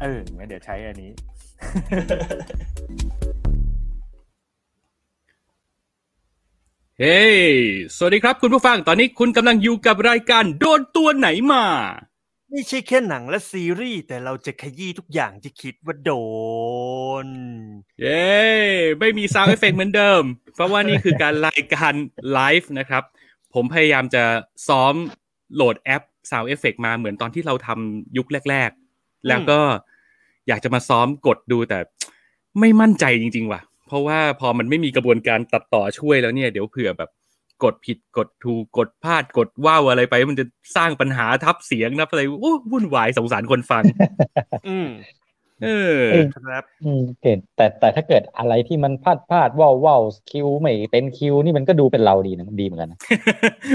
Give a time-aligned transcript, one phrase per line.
[0.00, 1.12] เอองั้นเดี๋ยวใช้อันนี้
[7.00, 7.20] เฮ้
[7.96, 11.64] สวัสดีครับคุณผู้ฟัง ตอนนี้คุณกำลังอยู่กับรายการโดนตัวไหนมา
[12.50, 16.12] ไม่ใช่แค่หนังและซีรีส์แต่เราจะขยี้ทุกอย่างที่คิดว่าโด
[17.24, 17.26] น
[18.00, 18.28] เย้
[19.00, 20.22] ไม่มี sound effect เหมือนเดิม
[20.54, 21.94] เพราะว่านี่คือการรายการ
[22.32, 23.02] ไลฟ์นะครับ
[23.54, 24.24] ผมพยายามจะ
[24.68, 24.94] ซ้อม
[25.54, 28.87] โหลดแอปซาว d ์เอฟเฟกมาเหมือนตอนที่เราทำยุคแรกๆ
[29.28, 29.58] แล้วก็
[30.48, 31.78] อยากจะมาซ้อมกดดูแต่
[32.60, 37.10] ไม่มั่นใจจริง ๆ ว่ะ เพราะว่าพอมันไม่มีกระบวนการตัดต่อช่วยแล้วเนี่ยเดี๋ยวเผื่อแบบ
[37.64, 40.44] กดผิดกดถูกกดพลาดกดว่าวอะไรไป มันจะ
[40.76, 43.82] สร้างปัญหาทับเสียงนะอะไรโอ้วุ่นวายสงสารคนฟัง
[44.68, 44.88] อืม
[45.64, 46.02] เออ
[46.36, 52.98] ครับอืมเกิดแต่แต่ถ้าเกิดอะไรที่มันพลาดพลาดว่าวว่าวคิวไม่เป็นคิวนี่มันก็ดูเป็นเราดีนะดีเหมือนกันนะ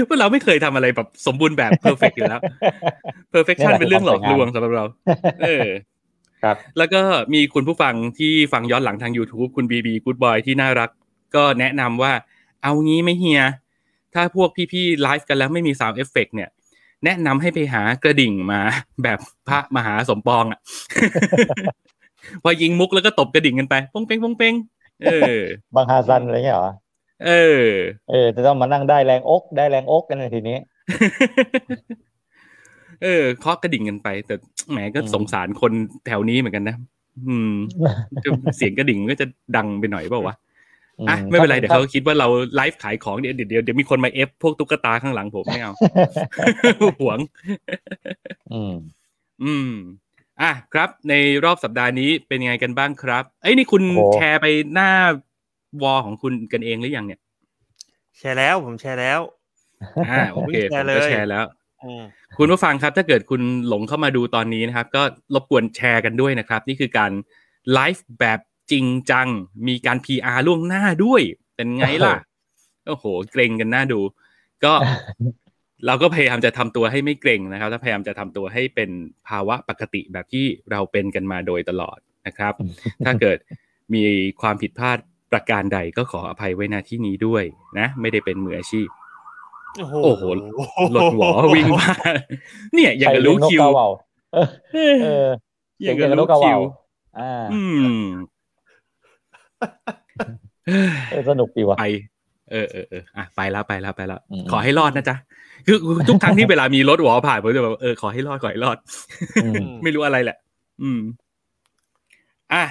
[0.08, 2.40] พวกเราไม่เคยทำอะไรแบบสมบูรณ์แบบ perfect อยู่แล้ว
[3.32, 4.84] perfection เป็นเรื่องหลอกลวงสำหรับเรา
[5.42, 5.68] เออ
[6.42, 7.00] ครับ แล้วก็
[7.34, 10.90] มีคุณผู้ฟังที่ฟังย้อนหลังทาง YouTube คุณบีบีกูดบอยที่น่ารัก
[11.34, 12.12] ก็แนะนำว่า
[12.62, 13.42] เอางี้ไหมเฮีย
[14.14, 16.50] ถ้าพวกพี่ๆไลฟ์กันแล้วไม่มี sound effect เนี่ย
[17.04, 18.60] แนะนำให้ไปหากระดิ่งมา
[19.02, 20.60] แบบพระมหาสมปองอะ
[22.42, 24.54] พอยิงมุกแล้วก็ตบกระดิ่งกันไปป้งเป้งป้งเป้ง
[25.04, 25.40] เออ
[25.74, 26.70] บางฮาซันอะไรเงี้ยเหรอ
[27.26, 27.30] เอ
[27.60, 27.64] อ
[28.10, 30.56] เออจะต้องมานั่งได้แรงอกได้แรงอกกันในทีนี้
[33.02, 34.34] เออเคาะกระดิ่งกันไป แต่
[34.70, 35.72] แหมก็อืมสงสารคน
[36.06, 36.76] แถวนี้เหมือนกันนะ
[37.28, 37.52] อืม
[38.24, 40.36] จะเสียงกระดิ่งก็จะดังไปหน่อยเปล่าวะ
[41.08, 45.72] อะไม่เป็นไรเดี๋ยวเขาคิดว่าเราไลฟ์ขายของเดี๋ยวเดี๋ยวเดี๋ยวมีคนมาเอฟพวกตุ๊กตาข้างหลังผมไม่เอา
[47.00, 47.18] หวง
[48.52, 48.74] อืม
[49.44, 49.70] อืม
[50.42, 54.90] อะครับ ในรอบสัปดาห์นี้เป็นยังไงกันบ้างครับเอ้ยนี่คุณโอ้แชร์ไปหน้า
[55.82, 57.20] วอลของคุณกันเองหรือยังเนี่ย
[58.18, 59.20] แชร์แล้วผมแชร์แล้ว
[60.08, 61.44] อ่าโอเคแชผร์มเลยก็แชร์แล้ว
[61.84, 62.02] อืม
[62.38, 65.02] คุณผู้ฟังครับ ถ้าเกิดคุณหลงเข้ามาดูตอนนี้นะครับ ก็
[65.34, 67.10] รบกวนแชร์กันด้วยนะครับ นี่คือการ
[67.72, 68.38] ไลฟ์แบบ
[68.70, 69.28] จริงจัง
[69.68, 71.22] มีการ PR ล่วงหน้าด้วย
[71.56, 72.14] เป็นไงล่ะ
[72.86, 74.00] โอ้โห เกรงกันหน้าดู
[74.64, 74.72] ก็
[75.86, 78.90] เราก็พยายามจะทำตัวให้ไม่เกรงนะครับและพยายามจะทำตัวให้เป็น
[79.28, 82.54] ภาวะปกติแบบที่เราเป็นกันมาโดยตลอดนะครับ
[83.04, 83.38] ถ้าเกิด
[83.94, 84.04] มี
[84.40, 84.98] ความผิดพลาด
[85.32, 87.44] ประการใดก็ขออภัยไว้ณที่นี้ด้วย
[87.78, 88.88] นะ ไม่ได้เป็นมืออาชีพ
[89.78, 90.22] โอ้โหโอ้โห
[90.96, 91.88] รถหวอวิ่งมา
[92.74, 93.88] เนี่ย อย่างกับรู้คิวใรเลี้ยงนกกาเหว่า
[94.34, 95.28] เออเอเอออ
[95.82, 96.60] อย่างเก่กับงกับนรู้กกาเหคิว่าว
[97.18, 98.06] อ่าอืมเออ
[101.30, 101.86] สนุกดีว่ะไป
[102.50, 105.16] เออเออเอออะไปแล้วไปแล้วไปแล้วอืมขอให้รอดนะจ๊ะ
[105.66, 105.76] คือ
[106.08, 108.76] ทุกครั้งที่เวลามีรถหวอผ่านผมจะแบบเออขอให้รอดขอให้รอด
[109.44, 110.36] อืมไม่รู้อะไรแหละ
[110.82, 111.00] อืม
[112.52, 112.64] อะ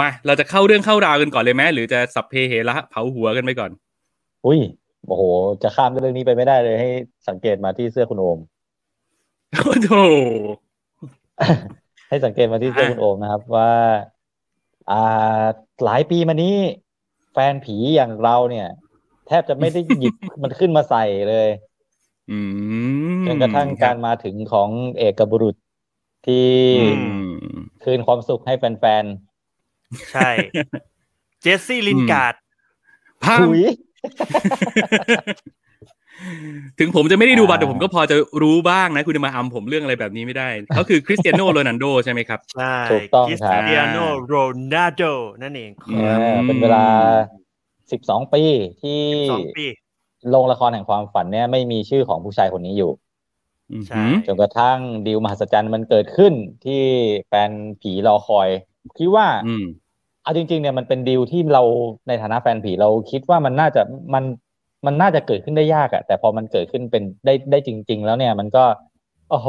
[0.00, 3.70] มาเราจะเข้าเรื่องเข้าราวกันก่อนเลยไหมหรือจะสัพเพเหระเผาหัวกันไปก่อน
[4.46, 4.60] อุ้ย
[5.06, 5.22] โอ้โห
[5.62, 6.88] จะข้ามเรื่องนี้ไปไม่ได้เลยให้
[7.28, 8.38] สังเกตมาที่เสื้อคุณโอม
[9.52, 9.96] โอ้โห
[12.08, 13.70] ให้สังเกตมาที่เสื้ออะคุณโอมนะครับ ว่า
[14.90, 15.44] อ่า
[15.84, 16.56] หลายปีมานี้
[17.32, 18.68] แฟนผีอย่างเราเนี่ย
[19.26, 21.48] แทบจะไม่ได้หยิบ มันขึ้นมาใส่เลย
[22.30, 22.38] อื
[23.20, 25.56] มจนกระทั่งการมาถึงของเอกบุรุษ
[26.26, 26.48] ที่
[26.80, 27.30] อืม
[27.84, 29.04] คืนความสุขให้แฟน
[30.12, 30.30] ใช่
[31.42, 32.34] เจสซี่ลินการ์ด
[33.24, 33.48] พัๆง
[36.20, 44.34] ถุยถึงผมจะไม่ได้ดูบัตรอ่าแต่ผมก็พอจะรู้บ้างนะ คุณจะมาอำผมเรื่องอะไรแบบนี้ไม่ได้เขาคือคริสเตียโนโรนัลโดใช่ไหมครับใช่ถูกต้องคริสครับเตียโนโร
[44.72, 45.02] นัลโด
[45.42, 46.06] นั่นเองอืเอ
[46.36, 46.84] มอเป็นเวลา
[47.92, 48.42] สิบสองปี
[48.82, 49.66] ที่สองปี
[50.30, 52.90] โรงละครแห่งความฝันเนี่ยไม่มีชื่อของผู้ชายคนนี้อยู่
[53.88, 56.32] ใช่จนกระทั่งดีลมหัศจรรย์มันเกิดขึ้น
[56.64, 56.82] ที่
[57.28, 57.50] แฟน
[57.80, 58.48] ผีรอคอย
[58.98, 59.64] คิดว่าอืม
[60.22, 61.62] เอาจริง ๆ เนี่ยมันเป็นดีลที่เรา
[62.08, 63.82] ในฐานะแฟนผีเราคิดว่ามันน่าจะ
[64.14, 64.24] มัน
[64.86, 68.64] มันน่าจะเกิดขึ้นได้ยากอะแต่พอมันเกิดขึ้นเป็นได้ได้จริง ๆ แล้วเนี่ย มันก็
[69.30, 69.48] โอ้โห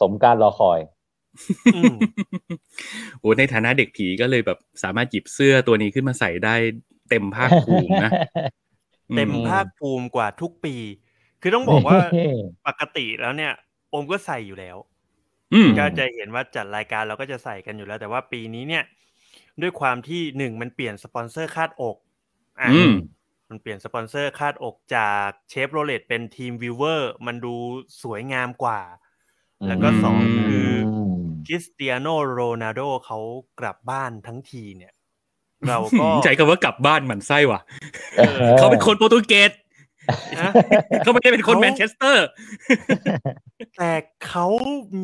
[0.00, 0.78] สมการรอคอย
[1.74, 1.94] อืม
[3.20, 6.54] โอ้ในฐานะเด็กผีก็เลยแบบสามารถหยิบเสื้อตัวนี้ขึ้นมาใส่ได้
[7.10, 8.12] เต็มภาคภูมินะ
[9.16, 10.74] เต็มอืภาคภูมิกว่าทุกปี
[11.40, 11.98] คือต้องบอกว่า
[12.66, 13.52] ปกติแล้วเนี่ย
[13.90, 14.76] โอมก็ใส่อยู่แล้ว
[15.52, 18.84] อืมก็จะเห็นว่าจัดรายการเราก็จะใส่กันอยู่แล้ว แต่ว่าปีนี้เนี่ย
[19.62, 21.96] ด้วยความที่หนึ่งมันเปลี่ยนสปอนเซอร์คาดอก
[22.60, 22.78] อะอื
[23.48, 27.54] มมันเปลี่ยนสปอนเซอร์คาดอกจากเชฟโรเลตเป็นทีมวิวเวอร์มันดู
[28.02, 28.80] สวยงามกว่า
[29.66, 30.70] แล้วก็สองอืมคือ
[31.46, 33.18] คริสเตียโนโรนัลโดเขา
[33.60, 34.92] กลับบ้านทั้งทีเนี่ย
[35.68, 37.60] เราก็ใช้คำว่ากลับบ้านหมันไส้ว่ะ
[38.18, 39.50] เออเขาเป็นคนโปรตุเกส
[40.40, 40.50] นะ
[41.00, 42.26] เขาไม่ได้เป็นคนเขาแมนเชสเตอร์
[43.78, 43.92] แต่
[44.26, 44.46] เขา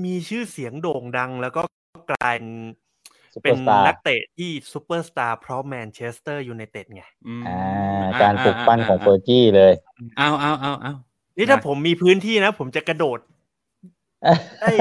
[0.04, 1.62] มีชื่อเสียงโด่งดังแล้วก็
[2.10, 2.83] กลายซุป
[3.40, 7.02] เปเป็นซูเปอนร์สตาร์นักเตะที่ซูเปอร์สตาร์เพราะแมนเชสเตอร์ยูไนเต็ดไง
[7.46, 9.72] อ่าการปลุกปั้นของเฟอร์กี้เลย
[10.18, 10.92] เอาเอาเอาเอา
[11.36, 13.18] นี่ถ้านะผมมีพื้นที่นะ ผมจะกระโดด
[14.60, 14.72] ได้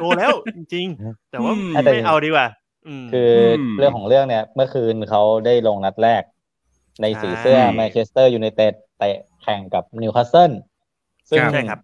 [0.00, 2.46] โตแล้วจริงๆแต่ว่าอืมไม่เอาดีกว่า
[2.86, 6.22] อืมคืออมเรื่องของเรื่องเนี่ย เมื่อคืนเขาได้ลงนัดแรก
[7.02, 10.52] ในสีใช่เสื้อแมนเชสเตอร์ยูไนเต็ดเตะแข่งกับนิวคาสเซิล
[11.30, 11.80] ซึ่งใช่ครับ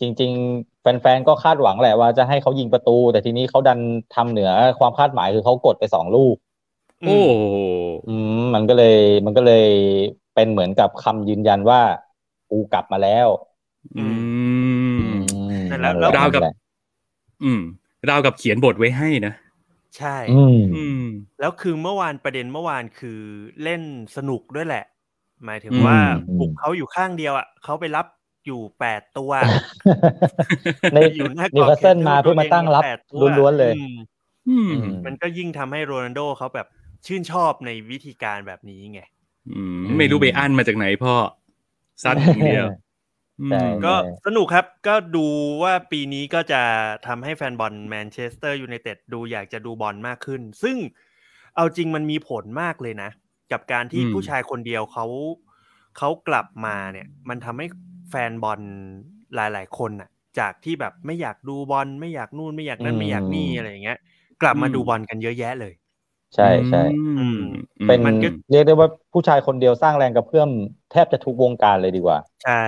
[0.00, 3.78] จริง ๆ แฟนๆ ก็คาดหวังแหละว่าจะให้เขายิงประตู แต่ทีนี้เขาดัน
[4.14, 6.36] ทำเหนือความคาดหมายคือเขากดไปสองลูก
[7.06, 7.32] โอ้โห
[8.08, 9.68] อืมมันก็เลย มันก็เลย
[10.34, 11.80] เป็นเหมือนกับคำยืนยันว่า
[12.50, 13.28] กูกลับมาแล้ว
[13.98, 14.16] อืม
[15.00, 15.06] อื
[15.60, 16.54] มนั่นแหละนั่นแล้วแหะราวกับนั่นแหละ
[17.44, 17.60] อืม
[18.10, 19.32] ราวกับเขียนบทไว้ให้นะ
[19.96, 21.02] ใช่อืมอืม
[21.40, 23.20] แล้วคือเมื่อวานประเด็นเมื่อวานคือ
[23.62, 23.82] เล่น
[24.16, 24.84] สนุกด้วยแหละ
[25.44, 25.98] หมายถึงอืมว่า
[26.28, 28.06] อืมปลุกเขาอยู่ข้างเดียวอะเขาไปรับ
[28.46, 29.32] อยู่แปดตัว
[30.94, 33.94] ในอยู่หน้ากรอบนิวคาสเซิลขตมาเพื่อมาตั้งรับแปดตัวล้วนๆเลยอืม
[34.48, 36.66] อืมอืมมันก็ยิ่งทำให้โรนัลโดเขาแบบ
[37.06, 39.00] ชื่นชอบในวิธีการแบบนี้ไง
[39.50, 41.14] อืมไม่รู้ไปอั้นมาจากไหนพ่อ
[42.02, 42.66] ซัดอย่างเดียว
[43.50, 43.94] ใช่อืมก็
[44.26, 45.26] สนุกครับก็ดู
[45.62, 46.62] ว่าปีนี้ก็จะ
[47.06, 50.76] ทำให้แฟนบอลแมนเชสเตอร์ยูไนเต็ดดูอยากจะดูบอลมากขึ้น ซึ่ง
[51.56, 53.10] เอาจริงมันมีผลมากเลยนะ
[53.52, 55.06] กับการที่อืมผู้ชายคนเดียวเขา
[55.98, 57.66] เขากลับมาเนี่ย มันทำให้
[58.10, 58.60] แฟนบอล
[59.34, 60.08] หลาย ๆ คนน่ะ
[60.38, 63.98] จากที่แบบไม่อยากดูบอลไม่อยากนู่นไม่อยากนั่นไม่อยากนี่อะไรอย่างเงี้ย
[64.42, 65.72] กลับมาดูบอลกันเยอะแยะเลย
[66.34, 66.82] ใช่ใช่
[67.18, 67.40] อืม
[67.86, 70.48] เป็นมันก็เรียกได้ว่าผู้ชายคนเดียวสร้างแรงกระเพื่อม
[70.92, 72.64] แทบจะทุกวงการเลยดีกว่า ใช่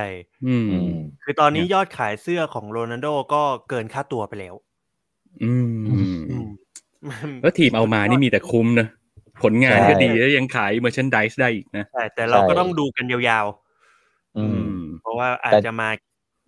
[0.47, 0.91] อืมอืม
[1.25, 4.55] คือตอนนี้ยอดขายเสื้อของโรนัลโดก็เกินค่าตัวไปแล้ว
[5.45, 5.69] อืม
[6.31, 6.49] อืม
[7.43, 8.89] แล้วทีมเอามานี่มีแต่คุ้มนะ
[9.43, 13.47] ผลงานใช่ก็ดีแล้วยังขาย merchandise ได้อีกนะใช่แต่เราก็ใช่ต้องดูกันยาว
[14.39, 15.89] อืมๆเพราะว่าอาจแต่จะมา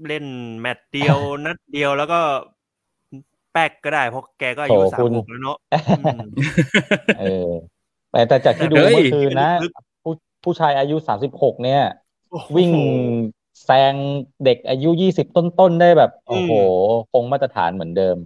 [0.09, 0.25] เล่น
[0.61, 2.21] แมตช์เดียวนัดเดียวแล้วก็
[3.53, 5.57] แป๊กก็ได้เพราะแกก็อายุโถสามคุณหกแล้วเนาะ
[5.99, 6.19] อืม
[7.21, 7.51] เออ
[8.11, 10.13] แต่แต่จากที่ดูเฮ้ยเมื่อคืนนะลึกผู้
[10.45, 11.83] ผู้ชายอายุสามสิบหกเนี่ย
[12.31, 12.71] โอ้โหวิ่ง
[13.65, 13.95] แซง
[14.45, 16.53] เด็กอายุยี่สิบต้นๆได้แบบ โอ้โห
[17.13, 18.17] คงมาตรฐานเหมือนเดิม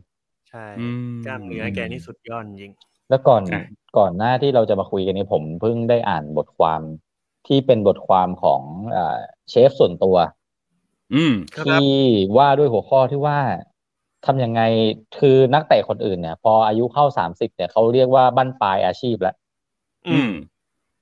[0.50, 2.72] ใช่อืมกล้ามเนื้อแกนี่สุดยอดจริง
[3.10, 3.60] แล้วก่อนใช่
[3.98, 6.80] ก่อนหน้าที่เราจะมาคุยกันนี้ผมเพิ่งได้อ่านบทความ
[7.46, 8.62] ที่เป็นบทความของ
[8.96, 9.16] อ่า
[9.50, 10.16] เชฟส่วนตัว
[11.14, 11.92] อืมครับที่
[12.36, 13.38] ว่าด้วยหัวข้อที่ว่า
[14.26, 14.60] ทำยังไง
[15.18, 19.34] คือนักเตะคนอื่นเนี่ย พออายุเข้าสามสิบเนี่ยเขาเรียกว่าบั้นปลายอาชีพแล้ว
[20.08, 20.32] อืม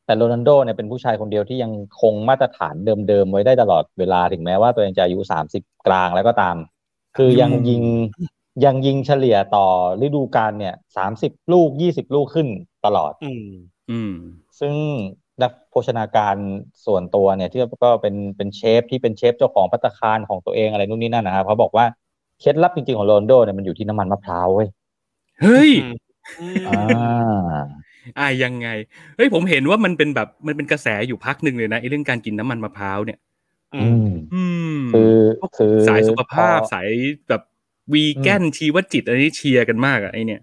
[0.04, 2.74] แต่โรนัลโดเนี่ยเป็นผู้ชายคนเดียวที่ยังคงมาตรฐาน
[3.08, 6.56] เดิมๆไว้ได้ตลอดเวลาถึงแม้ว่าตัวเองจะอายุสามสิบกลางแล้วก็ตาม
[7.16, 7.82] คือยังยิง
[8.64, 9.66] ยังยิงเฉลี่ยต่อ
[10.02, 12.48] ฤดูกาลเนี่ยสามสิบลูกยี่สิบลูกขึ้น
[12.84, 13.46] ตลอด อืม
[13.90, 14.12] อืม
[14.60, 14.74] ซึ่ง
[15.28, 15.29] นัก
[15.70, 16.36] โภชนาการ
[16.86, 21.86] ส่วนตัวเนี่ยที่ก็เป็นเป็นเชฟที่เป็นเชฟเจ้าของพัตตาคารของตัวเองอะไรนู่นนี่นั่นนะครับเขาบอกว่า
[22.40, 24.68] เคล็ดลับจริงๆของโรนัลโดเนี่ยมันอยู่ที่น้ำมันมะพร้าวเว้ย
[25.40, 25.94] เฮ้ยอืม
[26.68, 27.60] อ่า
[28.18, 28.68] อ่ายังไง
[29.16, 33.18] เฮ้ยผมเห็นว่ามันเป็นแบบมันเป็นกระแสอยู่พักหนึ่งเลยนะไอ้เรื่องการกินน้ำมันมะพร้าวเนี่ย
[33.74, 34.42] อือืมมอื
[34.74, 35.14] มคือ
[35.56, 36.88] คือสายสุขภาพพอสาย
[37.28, 37.42] แบบ
[37.92, 40.40] วีแกนชีวจิตอะไรนี่เชียร์กันมากอะไอเนี่ย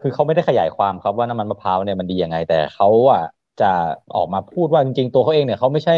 [0.00, 3.22] คือเขาไม่ได้ขยายความครับว่าน้ำมันมะพร้าวเนี่ยมันดียังไง แต่เขาอะ
[3.60, 3.72] จะ
[4.16, 5.96] ออกมาพูดว่าจริงๆ ตัวเขาเองเนี่ยเขาไม่ใช่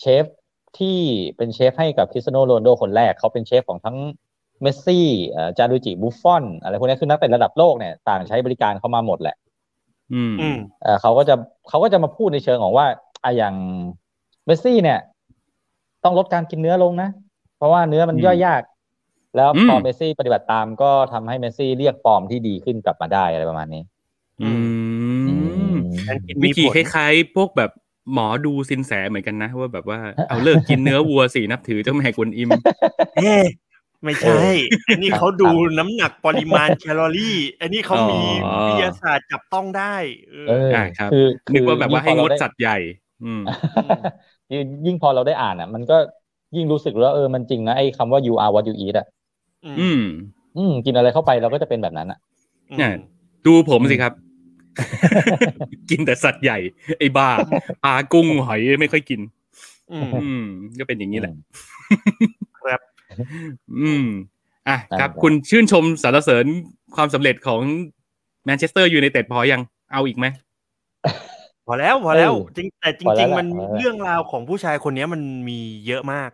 [0.00, 0.24] เชฟ
[0.78, 0.98] ที่
[1.36, 3.96] เป็นเชฟให้กับคริสเตียโนโรนัลโดคนแรกเขาเป็นเชฟของทั้ง
[4.62, 9.36] เมสซี่เอ่อจานลุยจิบุฟฟอนอะไรพวกนี้คือนักเตะระดับโลกเนี่ยต่างใช้บริการเขามาหมดแหละ
[10.14, 11.34] อืมอืมเอ่อเขาก็จะ
[11.68, 12.86] เขาก็จะมาพูดในเชิงของว่า
[13.24, 13.54] อะอย่าง
[14.46, 14.98] เมสซี่เนี่ย
[16.04, 17.08] ต้องลดการกินเนื้อลงนะ
[17.56, 18.62] เพราะว่าเนื้อมันอืมย่อยยาก
[19.36, 23.82] แล้วพออมเมสซี่ปฏิบัติตามก็ทำให้เมสซี่เรียกฟอร์มที่ดีขึ้นกลับมาได้อะไรประมาณนี้
[24.40, 24.69] อืมการกิน
[26.42, 27.70] วิมีธีผลคล้ายๆ พวกแบบ
[28.12, 29.98] หมอดูซินแสเหมือนกันนะ ว่าแบบว่า
[30.28, 32.50] เอาเลิกกินเนื้อวัวสินับถือเจ้าแม่กวนอิม
[33.16, 33.44] เอ๊ะ
[34.04, 34.38] ไม่ใช่
[34.88, 35.48] อันนี้เขาดู
[35.78, 39.94] น้ำหนักปริมาณแคลอรี่ อันนี้เขามีอ๋อวิทยาศาสตร์จับต้องได้
[40.30, 42.78] เออเอออ่าครับคือนึกว่าแบบว่าให้งดยิ่พอเรไสัตว์ใหญ่
[43.24, 43.42] อืม
[44.52, 45.96] ยิ่งยิ่งพอเราได้อ่านอะ มันก็
[46.56, 49.06] ยิ่งรู้สึกว่าเออมันจริงนะไอ้คำว่า you are what you eat อะ
[49.66, 50.02] อืม
[50.56, 52.18] อืม กินอะไรเข้าไปเราก็จะเป็นแบบนั้นอะ
[52.78, 52.92] เนี่ย
[53.46, 54.12] ดูผมสิครับ
[55.90, 56.58] กินแต่สัตว์ใหญ่
[56.98, 57.28] ไอ้บ้า
[57.84, 59.20] ปลากุ้งหอยไม่ค่อยกิน
[59.92, 60.44] อืมอืม
[60.78, 61.32] ก็เป็นอย่างนี้แหละ
[62.64, 62.80] ครับ
[63.78, 64.04] อืม
[64.68, 66.46] อะได้ครับครับ คุณชื่นชมสรรเสริญ
[66.96, 67.60] ความสำเร็จของ
[68.44, 69.60] แมนเชสเตอร์ยูไนเต็ดพอยัง
[69.92, 70.26] เอาอีกไหม
[71.66, 76.30] พอแล้วพอแล้วเออจริงแต่จพอแล้ริวงแหละๆมันพอแล้วเรื่องราวของผู้ชายคนนี้มันมีเยอะมาก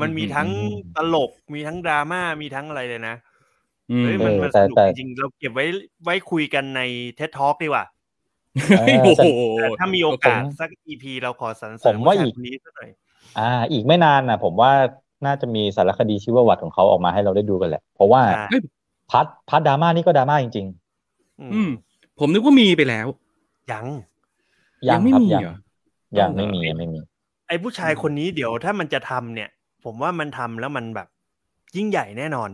[0.00, 3.33] มันมีทั้งอืมตลกมีทั้งดราม่ามีทั้งอะไรเลยนะอืม
[3.88, 5.64] เฮ้ยมันมันแต่สนุกแต่จริงๆเราเก็บไว้
[6.04, 6.80] ไว้คุยกันใน
[7.16, 7.84] เท็ตทอ k ดีกว่า
[8.78, 12.90] เฮ้ยโอ้โหแต่ถ้ามีโอกาสผมสักอีพีเราขอสรรเสผริญมว่าผู้ชยอีกคนนี้สักหน่อย
[13.38, 14.72] อ่า อีกไม่นานนะผมว่า
[15.26, 18.46] น่าจะมีสารคดีชีวประวัติของเขาออกมาให้เราได้ดูกันแหละ เพราะว่าอ่า
[19.10, 20.66] พัดพัดดราม่านี่ก็ดราม่าจริง
[21.54, 21.70] อืม
[22.18, 23.06] ผมนึกว่ามีไปแล้ว
[23.72, 25.56] ยังๆยังไม่ครับมียังเหรอ
[26.20, 27.00] ยังไม่มียังไม่มี
[27.48, 29.50] ไอ้ผู้ชายคนนี้เดี๋ยวถ้ามันจะทำเนี่ย
[29.84, 31.08] ผมว่ามันทำแล้วมันแบบ
[31.76, 32.50] ยิ่งใหญ่แน่นอน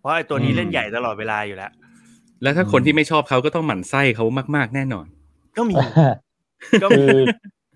[0.00, 1.70] เพราะไอ้ตัวนี้อืมเล่นใหญ่ตลอดเวลาอยู่แล้ว
[2.42, 4.24] แล้วถ้าคนที่ไม่ชอบเขาก็ต้องหมั่นไส้เขา
[4.56, 5.06] มาก ๆ แน่นอน
[5.56, 5.74] ก็มี
[6.82, 7.18] ก็คืมีอ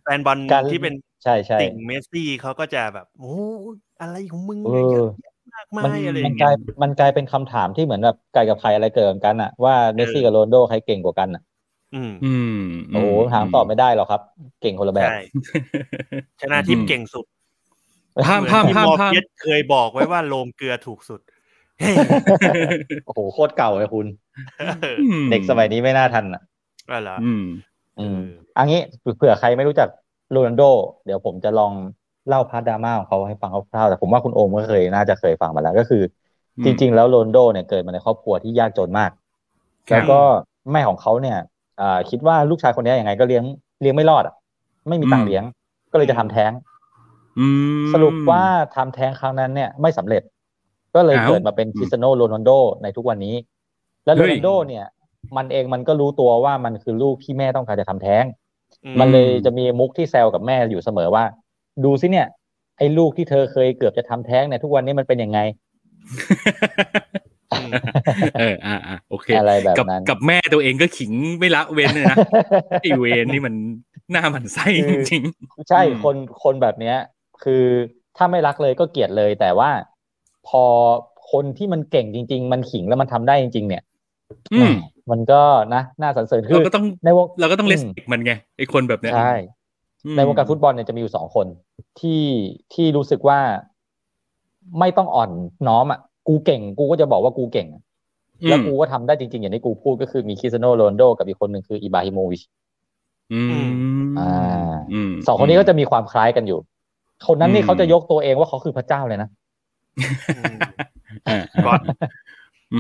[0.03, 3.35] แฟนบอลการที่เป็นใช่ใช่ติ่งเมสซี่เขาก็จะแบบโอ้
[4.01, 11.43] อะไรของมึงเอเนี่ยอเยอะแยะมากมามันยอะไรอมันย่างกเงี้ลายยมันกลายเป็นคำถามที่เหมือนแบบไก่กับไข่อะไรเกิดกันอะว่าเมสซี่กับโรนลโดใครเก่งกว่ากันอะ
[11.95, 14.21] อืมอืมโอ้โหถามตอบไม่ได้หรอกครับ
[14.63, 15.21] เก่งคนละแบบใช่
[16.41, 17.25] ชนะทิพย์เก่งสุด
[18.27, 21.34] พามเหมือนพามที่พามมอร์พามเฟียสเคยบอกไว้ว่าโลมเกลือถูกสุดเฮ้ย
[23.07, 24.07] โอ้โหโคตรเก่าเลยคุณ
[25.01, 26.43] อืมเด็กสมัยนี้ไม่น่าทันอะ
[26.89, 27.45] อะไรเหรออืม
[28.01, 28.25] อืมเออ
[28.59, 28.79] อันนี้
[29.17, 29.89] เผื่อใครไม่รู้จัก
[30.31, 30.63] โรนัลโด
[31.05, 31.73] เดี๋ยวผมจะลอง
[32.29, 36.03] เล่า part ดราม่าของเขาให้ฟังคร่าวๆแต่ผมว่าคุณโอมก็เคยน่าจะเคยฟังมาแล้วก็คือ
[36.59, 39.11] อมจริง ๆ แล้วโรนัลโดเนี่ยเกิดมาในครอบครัวที่ยากจนมาก
[39.91, 40.21] ครับแล้วก็
[40.73, 41.39] แม่ของเขาเนี่ย
[41.81, 43.45] อ่าคิดว่าลูกชายคนนี้ยังไงก็เลี้ยง
[43.83, 44.35] เลี้ยงไม่รอดอะ
[44.89, 45.45] ไม่มีตังค์เลี้ยง
[45.93, 46.53] ก็เลยจะทำแท้ง
[47.39, 47.47] อื
[47.81, 48.43] มสรุปว่า
[48.77, 50.23] ทำแท้งครั้งนั้นเนี่ยไม่สำเร็จ
[50.95, 52.51] ก็เลยอ้าวเกิดมาเป็นคริสเตียโนโรนัลโด
[52.83, 53.35] ในทุกวันนี้
[54.05, 54.85] และเฮ้โรยนัลโดเนี่ย
[55.37, 58.25] มันเองมันก็รู้ตัวว่ามันคือลูกที่แม่ต้องการจะทำแท้ง
[58.85, 61.25] อืมันเลยจะมีมุกที่แซวกับแม่อยู่เสมอว่า
[61.85, 62.27] ดูสิเนี่ย
[62.79, 65.39] ไอ้ลูกที่เธอเคยเกือบจะทำแท้งเนี่ยทุกวันนี้มันเป็นยังไง
[67.53, 67.71] อืม
[68.39, 72.17] เอออ่าอ่าโอเคอะไรแบบกับนั้นกับแม่ตัวเองก็ขิงไม่ละเว้นเลยนะ
[72.83, 73.55] ไอเวนนี่มัน
[74.11, 74.67] หน้าหมันไส้
[75.11, 75.23] จริง
[75.69, 76.97] ใช่อืมคนคนแบบเนี้ย
[77.45, 77.65] คือ
[78.17, 79.71] ถ้าไม่รักเลยก็เกลียดเลยแต่ว่า
[80.49, 80.65] พอ
[81.33, 84.73] คนที่มันเก่งจริง ๆ มันขิงแล้วมันทำได้จริง ๆ เนี่ยๆอืม
[85.11, 85.43] มันก็
[85.75, 89.33] นะน่าสรรเสริญคืเราอก็ต้องในวงเราก็ต้องเลอืสมมันไงไอคนแบบเนี้ยใช่
[90.07, 91.47] อืมในวงการฟุตบอลเนี่ยจะมีอยู่สองคน
[92.01, 92.25] ที่
[92.75, 93.41] ที่รู้สึกว่า
[94.79, 95.31] ไม่ต้องอ่อน
[95.69, 97.69] น้อมอะกูเก่ง กูก็จะบอกว่ากูเก่ง
[98.43, 102.43] อืมแล้วกูก็ทำได้จริง ๆ อย่างที่กูพูดก็คือมีคริสเตียโนโรนลโดกับอีกคนหนึ่งคืออิบราฮิโมวิช
[103.33, 103.67] อืม
[104.19, 104.75] อ่า
[105.11, 106.59] มสองคนนี้ก็จะมีความคล้ายกันอยู่
[107.27, 109.29] คนนั้นนี่อืมเขาจะยกตัวเองว่าเขาคือพระเจ้าเลยนะ
[111.29, 111.71] อ่าก็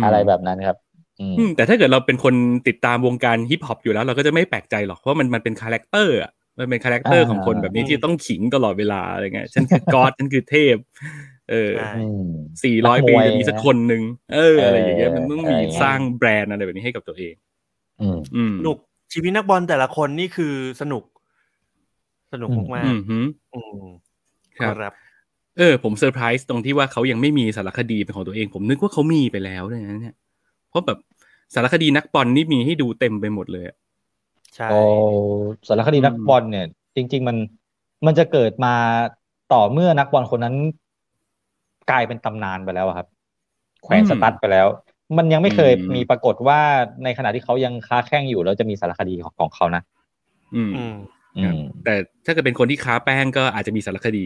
[0.00, 0.76] มอะไรแบบนั้นครับ
[1.20, 2.34] อืมอืมแต่ถ้าเกิดเราเป็นคน
[2.68, 10.76] ติดตามวงการฮิปฮอปอยู่แล้ว เราก็จะไม่แปลกใจหรอกเพราะมันมันเป็น character อะมันเป็นคาแรคเตอร์อ่าของคนแบบนี้อืมที่ต้องขิงตลอดเวลาอะไรเงี้ยฉันคือ God ฉันคือเทพ
[11.50, 12.26] เออใช่อืม
[12.64, 14.02] นักมวยสี่ร้อยปีจะมีสักคนหนึ่ง
[14.34, 17.34] เออเอออะไรอย่างเงี้ยมันต้องมีอะไรอย่างเงี้ยสร้างแบรนด์อะไรแบบนี้ให้กับตัวเอง
[18.00, 18.76] อืมอืมสนุก
[19.12, 21.04] ชีวิตนักบอลแต่ละคนนี่คือสนุก
[22.32, 23.86] สนุกอืมมากอืมฮึๆอืม
[24.58, 24.92] ครับครับ
[25.58, 30.16] เออผมเซอร์ไพรส์ตรงที่ว่าเขายังไม่มีสารคดีเป็นของตัวเอง ผมนึกว่าเขามีไปแล้วด้วยนะเนี่ย
[30.68, 30.98] เพราะแบบ
[31.54, 33.76] สารคดีนักบอลนี่มีให้ดูเต็มไปหมดเลยอะ
[34.56, 34.80] ใช่โอ้
[35.68, 37.36] สารคดีนักบอลเนี่ย จริง ๆ มัน
[38.06, 38.74] มันจะเกิดมา
[39.52, 40.56] ต่อเมื่อนักบอลคนนั้น
[41.90, 43.06] กลายเป็นตำนานไปแล้วอะครับ
[43.82, 44.66] แขวนอืมสตั๊ดไปแล้ว
[45.16, 46.60] มันยังไม่เคยอืมมีปรากฏว่า
[47.04, 49.82] ในขณะที่เขายังค้าแข่งอยู่แล้วจะมีสารคดีของของเขานะ
[50.54, 50.94] อืมอืม
[51.36, 51.94] อืครับมแต่
[52.24, 54.24] ถ้าเกิดเป็นคนที่ค้าแป้งก็อาจจะมีสารคดี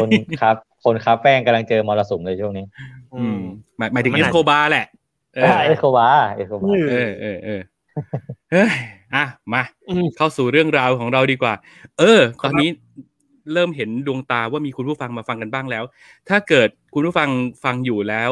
[0.00, 2.64] คนครับคนค้าแป้งกำลังเจอมรสุมเลยช่วงนี้
[3.14, 3.40] อือืมม
[3.78, 4.86] หมายหมายถึงมันอาจ Escobar แหละ
[5.34, 7.60] เออ Escobar Escobar เออเออเออ
[8.52, 8.70] เฮ้ย
[9.14, 11.54] อะมาอืมเข้าสู่เรื่องราวของเราดีกว่า
[11.98, 12.68] เออคตรับอนนี้
[13.52, 15.84] เริ่มเห็นดวงตาว่ามีคุณผู้ฟังมาฟังกันบ้างแล้ว
[16.28, 17.30] ถ้าเกิดคุณผู้ฟัง
[17.64, 18.30] ฟังอยู่แล้ว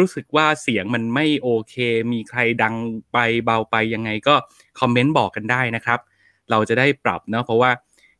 [0.00, 1.74] รู้สึกว่าเสียงมันไม่โอเค
[2.12, 2.74] มีใครดัง
[3.12, 4.34] ไปเบาไปยังไงก็
[4.80, 6.00] คอมเมนต์บอกกันได้นะครับ
[6.50, 7.70] เราจะได้ปรับเนาะเพราะว่า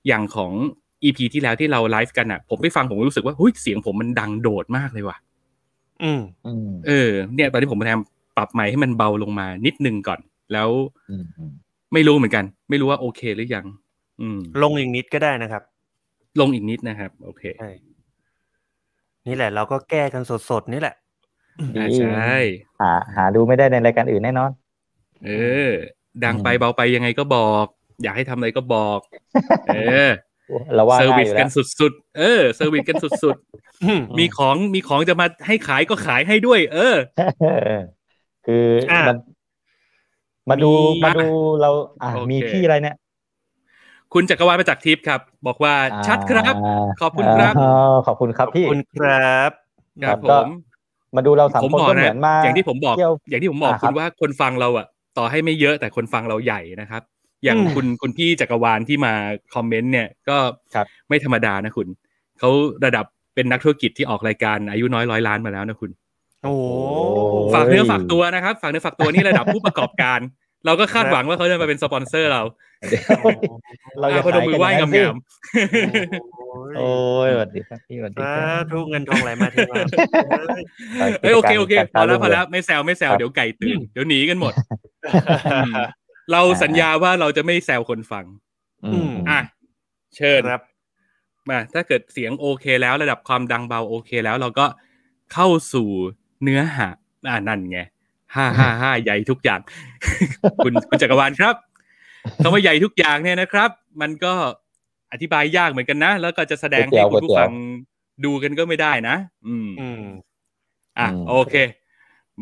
[0.06, 0.52] อย่างของ
[1.02, 5.16] EP ที่แล้วที่เราไลฟ์กันอะ ผมไปฟังผมรู้สึกว่าเฮ้ยเสียงผมมันดังโดดมากเลยว่ะ
[6.02, 8.00] อืมอืมเออ เนี่ย ตอนนี้ผมพยายาม
[8.36, 10.20] ปรับไมค์ให้มันเบาลงมานิดนึงก่อน
[10.52, 10.68] แล้ว
[11.10, 11.52] อืมอืม
[11.92, 13.66] ไม่รู้เหมือนกัน ไม่รู้ว่าโอเคหรือยัง
[14.20, 15.62] อืม ลงอีกนิดก็ได้นะครับ
[16.40, 17.70] ลงอีกนิดนะครับ โอเคใช่
[19.26, 20.94] นี่แหละ เราก็แก้กันสดๆนี่แหละ
[21.76, 22.34] อ่าใช่
[22.80, 24.50] หาหาดูไม่ได้ในรายการอื่นแน่นอน
[25.24, 25.30] เอ
[25.68, 25.70] อ
[26.24, 27.66] ดังไปอืมเบาไปยังไงก็บอก
[28.02, 28.98] อยากให้ทำอะไรก็บอก
[29.68, 30.10] เออ
[30.74, 33.36] เราว่าง่ายอยู่กัแล้ว service กันสุดๆ เออ service กันสุด
[33.84, 36.96] อืมๆมีของมีของจะมาให้ขายก็ขายให้ด้วย เออ
[38.46, 39.16] คืออะมัน
[40.50, 41.24] มาดูมีมาดู
[41.60, 41.70] เรา
[42.02, 42.96] อะโอเคมีพี่อะไรเนี่ย
[44.12, 45.74] คุณจักรวาลประจักษ์ทิพย์ครับ บอกว่า
[46.06, 49.50] ชัดครับอ่าขอบคุณครับอ่าขอบคุณครับขอบพี่คุณครับ
[50.04, 50.46] ครับก็ผม
[51.16, 54.86] มาดูเราสามผมคนบอกก็เหนะมือนมาอย่างที่ผมบอกเที่ยวอย่างที่ผมบอกอ่าคคุรับณว่าคนฟังเราอะ
[55.18, 57.02] ต่อให้ไม่เยอะแต่คนฟังเราใหญ่นะครับ
[57.44, 59.12] อย่างอืมคุณคุณพี่จักรวาลที่มา
[59.54, 60.36] คอมเมนต์เนี่ยก็
[60.74, 61.88] ครับไม่ธรรมดานะคุณ
[62.38, 62.50] เขา
[62.84, 63.04] ระดับ
[63.34, 65.90] เป็นนักธุรกิจที่ออกรายการอายุน้อยร้อยล้านมาแล้วนะคุณ
[66.44, 66.64] โอ้โห
[67.54, 70.20] ฝากเนื้อฝากตัวนะครับ ฝากเนื้อฝากตัวนี่ระดับผู้ประกอบการ
[70.66, 72.42] เราก็คาดหวังว่าเขาจะมาเป็นสปอนเซอร์เรา
[74.00, 75.16] เราจะอะพนมมือไหว้ขายกันอย่างนั้นงาม
[76.76, 76.90] โอ้โอ้
[77.26, 84.52] ยยสวัสดีครับพี่สวัสดีสาครับธุเงินทองไหลมาเทมาๆเฮ้ยโอเคโอเคพอแล้วพอแล้วไม่แซวไม่แซวครับเดี๋ยวไก่ตื่นเดี๋ยวหนีกันหมด
[85.76, 85.99] ม
[86.32, 88.24] เราสัญญาว่าเราจะไม่แซวคนฟัง
[88.86, 89.40] อืมอะ
[90.16, 90.62] เชิญครับ
[91.50, 94.66] มาถ้าเกิดเสียงโอเคแล้วระดับความดังเบาโอเคแล้ว เราก็
[95.32, 95.88] เข้าสู่
[96.42, 96.88] เนื้อหา
[97.28, 97.80] อ่านั่นไง
[98.36, 99.60] ห้าห้าห้าใหญ่ทุกอย่าง
[100.64, 101.54] คุณคุณจักรวาลครับ
[102.42, 103.70] คำว่าใหญ่ทุกอย่างเนี่ยนะครับ
[104.00, 104.32] มันก็
[105.12, 107.52] อธิบายยากเหมือนกันนะ แล้วก็จะแสดงให้คุณผู้ฟัง
[108.24, 110.02] ดูกันก็ไม่ได้นะ อืมอืม
[110.98, 111.54] อะ โอเค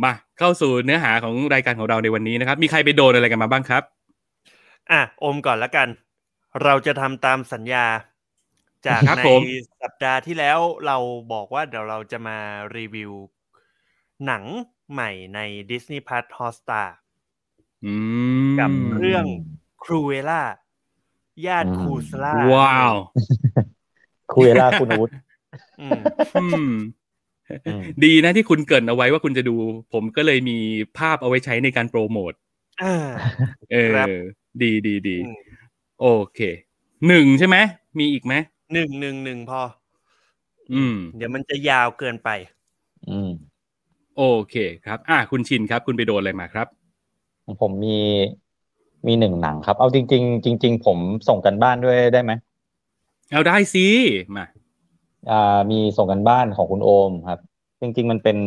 [0.02, 3.82] มาเข้าสู่เนื้อหาของรายการของเราในวันนี้นะครับ มีใครไปโดนอะไรกันมาบ้างครับ
[4.90, 5.88] อะอมก่อนละกัน
[6.62, 7.86] เราจะทำตามสัญญา
[8.86, 9.42] จากครับในผม
[9.82, 10.96] สัปดาห์ที่แล้วเรา
[11.32, 12.38] บอกว่าเดี๋ยวเราจะมา
[12.76, 13.12] รีวิว
[14.26, 14.44] หนัง
[14.92, 15.40] ใหม่ใน
[15.70, 16.88] Disney Plus Hotstar
[17.84, 17.94] อื
[18.50, 19.24] มกับเรื่อง
[19.84, 20.42] ครูเวล่า
[21.46, 22.94] ญาติอืมครูสลาว้าว
[24.34, 25.10] คุยล่าคุณอาวุธ
[25.80, 26.00] อืม
[26.36, 26.72] อืมอืม
[28.04, 29.56] ดีนะที่คุณเกรินเอาไว้ว่าคุณจะดู
[29.92, 30.58] ผมก็เลยมี
[30.98, 32.32] ภาพเอาไว้ใช้ในการโปรโมท
[32.82, 32.94] อ่า
[33.72, 34.08] เออครับ
[34.62, 35.40] ดีดีดีอืม
[36.00, 36.40] โอเค
[37.08, 37.56] หนึ่งใช่ไหม
[37.98, 38.34] มีอีกไหม
[38.72, 39.60] หนึ่งหนึ่งหนึ่งพอ
[40.74, 42.28] อืม เดี๋ยวมันจะยาวเกินไป
[43.10, 43.30] อืม
[44.16, 44.54] โอเค
[44.86, 46.66] ครับ อะคุณชินครับ คุณไปโดนอะไรมาครับ
[47.60, 47.98] ผมมี
[49.06, 52.32] มีหนึ่งหนังครับ เอาจริง ๆ จริง ๆ ผมส่งกันบ้านด้วยได้ไหม
[53.32, 53.86] เอาได้สิ
[54.36, 54.46] มาอ่า
[55.70, 57.40] มีส่งกันบ้านของคุณโอมครับ
[57.80, 58.38] จริง ๆ มันเป็น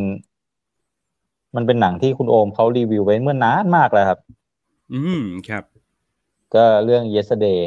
[1.55, 4.19] มันเป็นหนังที่คุณโอมเขารีวิวไว้เมื่อนานมากแล้วครับ
[4.93, 5.63] อืมครับ
[6.53, 7.59] ก็เรื่อง yesterday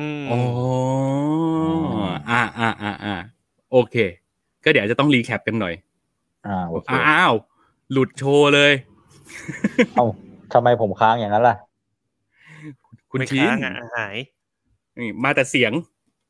[0.00, 0.38] อืมโอ้
[2.30, 3.14] อ่าอ่าอ่าอ่า
[3.72, 3.96] โอเค
[4.64, 5.74] ก็เดี๋ยวจะต้องรีแคปกันหน่อย
[6.46, 7.34] อ่าโอเคอ้าว
[7.92, 8.72] หลุดโชว์เลย
[9.94, 10.06] เอ้า
[10.52, 11.56] ทำไมผมค้างอย่างนั้นล่ะ
[13.10, 14.16] คุณไม่ชินค้างอะหาย
[14.98, 15.72] นี่มาแต่เสียง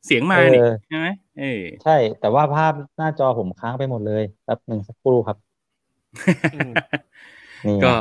[0.06, 1.06] เสียงมาเออนี่ใช่ไหม
[1.40, 5.36] เออใช่ แต่ว่าภาพหน้าจอผมค้างไปหมดเลยแป๊บหนึ่งสักครู่ครับ
[6.54, 6.72] อืม
[7.66, 7.94] นี่ก็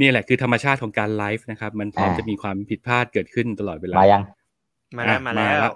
[0.00, 4.22] นี่แหละคือธรรมชาติของการไลฟ์นะครับ มันพร้อมอ่าจะมีความผิดพลาดเกิดขึ้นตลอดเวลามายัง
[4.96, 5.70] มาแล้วอะมาแล้ว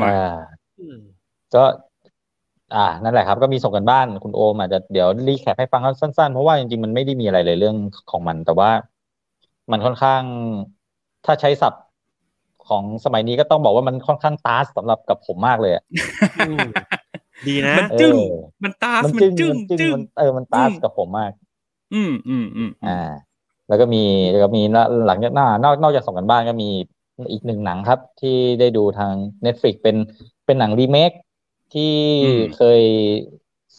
[0.00, 0.34] มาอ่า
[0.80, 0.98] อืม
[1.54, 1.64] ก็
[2.74, 7.76] อ่า นั่นแหละครับ ก็มีส่งกันบ้านคุณโอมอาจจะเดี๋ยวรีแคปให้ฟังสั้นๆ เพราะว่าจริงๆ มันไม่ได้มีอะไรเลยเรื่อง
[8.10, 8.70] ของมัน แต่ว่า
[9.72, 10.22] มันค่อนข้าง
[11.24, 11.82] ถ้าใช้ศัพท์
[12.68, 15.82] ของสมัยนี้ก็ต้องบอกว่ามันค่อนข้างตาสสำหรับกับผมมากเลยอะ
[16.38, 16.58] อืม
[17.48, 21.32] ดีนะมันจึ้งเออมันตาสมันมันจึ้งจึ้งมันจึ้งจึ้งมันเออมันตาสอืมกับผมมาก
[21.94, 22.98] อืมอืมอืมอ่า
[23.68, 24.62] แล้วก็มีแล้วก็มี
[25.06, 26.70] หลังจากหน้านอกนอกจากส่งกันบ้านก็มี
[27.32, 29.12] อีกหนึ่งหนังครับ ที่ได้ดูทาง
[29.44, 29.96] Netflix เป็น
[30.46, 31.10] เป็นหนังรีเมค
[31.74, 31.92] ที่
[32.56, 32.82] เคย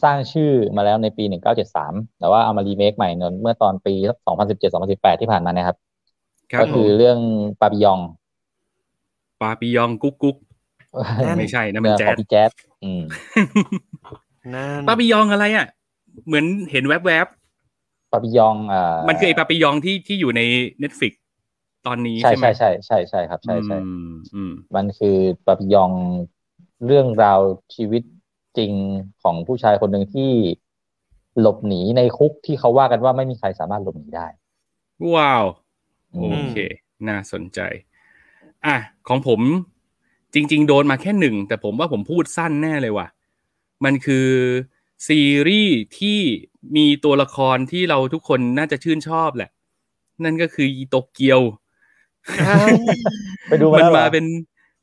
[0.04, 1.24] สร้างชื่อมาแล้วในปี
[1.72, 3.10] 1973 แต่ว่าเอามารีเมคใหม่
[3.42, 3.94] เมื่อตอนปี
[4.58, 5.78] 2017-2018 ที่ผ่านมาเนี่ยครับ
[6.52, 7.18] ครับ ก็ผคือมเรื่อง
[7.62, 8.00] ปาปิยอง
[9.44, 10.38] ปาปิยองกุ๊กกุ๊ก
[11.38, 12.52] ไม่ใช่นะมันเรื่องแจ๊ของดพี่แจ๊ด
[12.84, 13.04] อืม
[14.54, 15.68] นั่นปาปิยองอะไรอะ
[16.28, 16.94] เหมือนเห็นแว
[17.26, 17.28] บ
[18.12, 20.42] ปาปิยองอ่าๆมันคือไอปาปิยองที่ที่อยู่ใน
[20.84, 21.14] Netflix
[21.88, 25.92] ตอนนี้ใช่ใช่ไหมใช่ใช่ใช่ใช่ครับ ใช่ใช่อืมอืมมันคือปาปิยอง
[26.86, 27.40] เรื่องราว
[27.76, 28.04] ชีวิต
[28.58, 28.72] จริง
[29.24, 30.32] ของผู้ชายคนหนึ่งที่
[31.40, 34.28] หลบหนีในคุกที่เขาว่ากันว่าไม่มีใครสามารถหลบหนีได้
[35.16, 35.46] ว้าว
[36.16, 36.56] อืโอมเค
[37.08, 37.60] น่าสนใจ
[38.66, 39.42] อะของผม
[40.34, 43.08] จริง ๆ โดนมาแค่หนึ่งแต่ผมว่าผมพูดสั้นแน่เลยว่ะ
[43.84, 44.30] มันคือ
[45.08, 46.20] ซีรีส์ที่
[46.76, 49.50] มีตัวละครที่เราทุกคนน่าจะชื่นชอบแหละ
[50.24, 51.42] นั่นก็คืออีโตเกียว
[53.48, 54.26] ไปดูมามันแล้วเหรอเป็น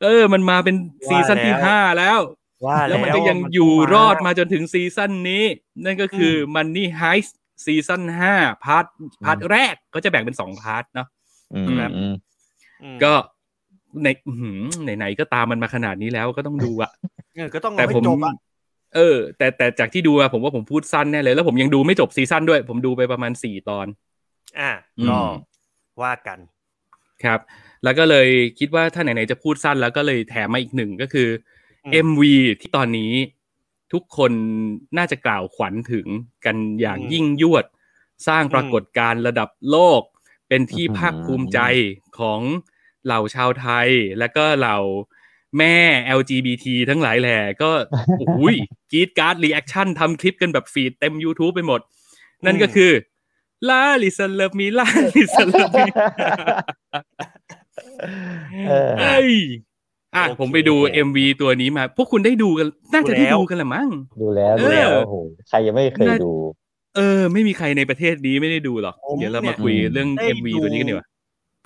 [0.05, 0.77] เออ มันมาเป็น
[1.09, 2.21] season ที่ว่าแล้วห้าแล้ว
[2.67, 5.45] ว่าแล้วมันแล้วก็ยังมันอยู่ต้องรอดมาจนถึง season นี้
[5.85, 7.33] นั่นก็คืออม Money Heist
[7.65, 8.35] season ห้า
[8.65, 8.85] part
[9.25, 11.09] part แรกก็จะแบ่งเป็นสอง part เนาะ
[11.55, 12.15] อืมครับอืม
[12.83, 13.13] อืมก็
[14.05, 16.91] ในอื้อหือไหนๆก็ตามมันมาขนาดนี้แล้วก็ต้องดูอะ
[17.35, 18.35] เออก็ต้องแต่เอาให้ผมจบอะ
[18.97, 23.87] เออ แต่แต่จากที่ดูอะผมว่าผมพูดสั้นแน่เลย แล้วผมยังดูไม่จบ season ด้วย ผมดูไปประมาณสี่ตอน
[24.59, 25.19] อะอืมก็
[26.03, 26.39] ว่ากัน
[27.25, 27.41] ครับ
[27.85, 31.29] แล้วก็เลยคิดว่าถ้าไหนๆจะพูดสั้นแล้วก็เลยแถมมาอีกหนึ่งก็คือ
[31.85, 32.23] อม MV
[32.61, 33.13] ที่ตอนนี้
[33.93, 34.33] ทุกคน
[34.99, 36.07] น่าจะกล่าวขวัญถึง
[36.45, 37.65] กันอย่างอืมยิ่งยวด
[38.29, 40.03] สร้างปรากฏการณ์ระดับโลก
[40.49, 41.59] เป็นที่อืมภาคภูมิใจ
[42.19, 42.41] ของ
[43.07, 44.79] เหล่าชาวไทยและก็เหล่า
[45.59, 45.77] แม่
[46.19, 47.71] LGBT ทั้งหลายแหล่ก็
[48.37, 48.57] โอ้ย
[48.93, 51.81] กรี๊ดกร๊าด reaction ทำคลิปกันแบบ feed เต็ม YouTube ไปหมด
[52.47, 52.93] นั่นก็คือ
[53.69, 55.91] Lalisa love me Lalisa love me
[58.67, 59.33] เออเอ้ย
[60.17, 60.75] อะโอเคผมไปดู
[61.07, 63.89] MV ตัวนี้มา พวกคุณได้ดูกัน น่าจะได้ดูแล้วดูกันแหละมั้ง
[64.21, 65.17] ดูแล้วเออดูแล้วโอ้โห
[65.49, 66.33] ใครยังไม่เคยน่าดู
[66.97, 71.07] เออ ไม่มีใครในประเทศนี้ไม่ได้ดูหรอกผมเดี๋ยวเราเนี่มายคุยอืมเรื่องได้ MV ดูตัวนี้กันดีกว่า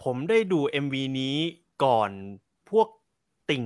[0.05, 1.37] ผมได้ดู MV นี้
[1.85, 2.11] ก่อน
[2.71, 2.89] พวก
[3.51, 3.65] ติ่ง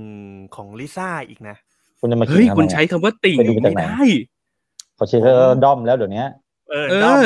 [0.57, 1.57] ของลิซ่าอีกนะ
[2.01, 4.03] คุณจะมาเฮ้ยขิงทำไมคุณอะใช้คำว่าติ่งไม่ได้ไปดูมาจากไหน
[4.96, 6.24] เขาใช้คำว่าด้อมแล้วเดี๋ยวนี้
[6.70, 7.18] เออเออด้อม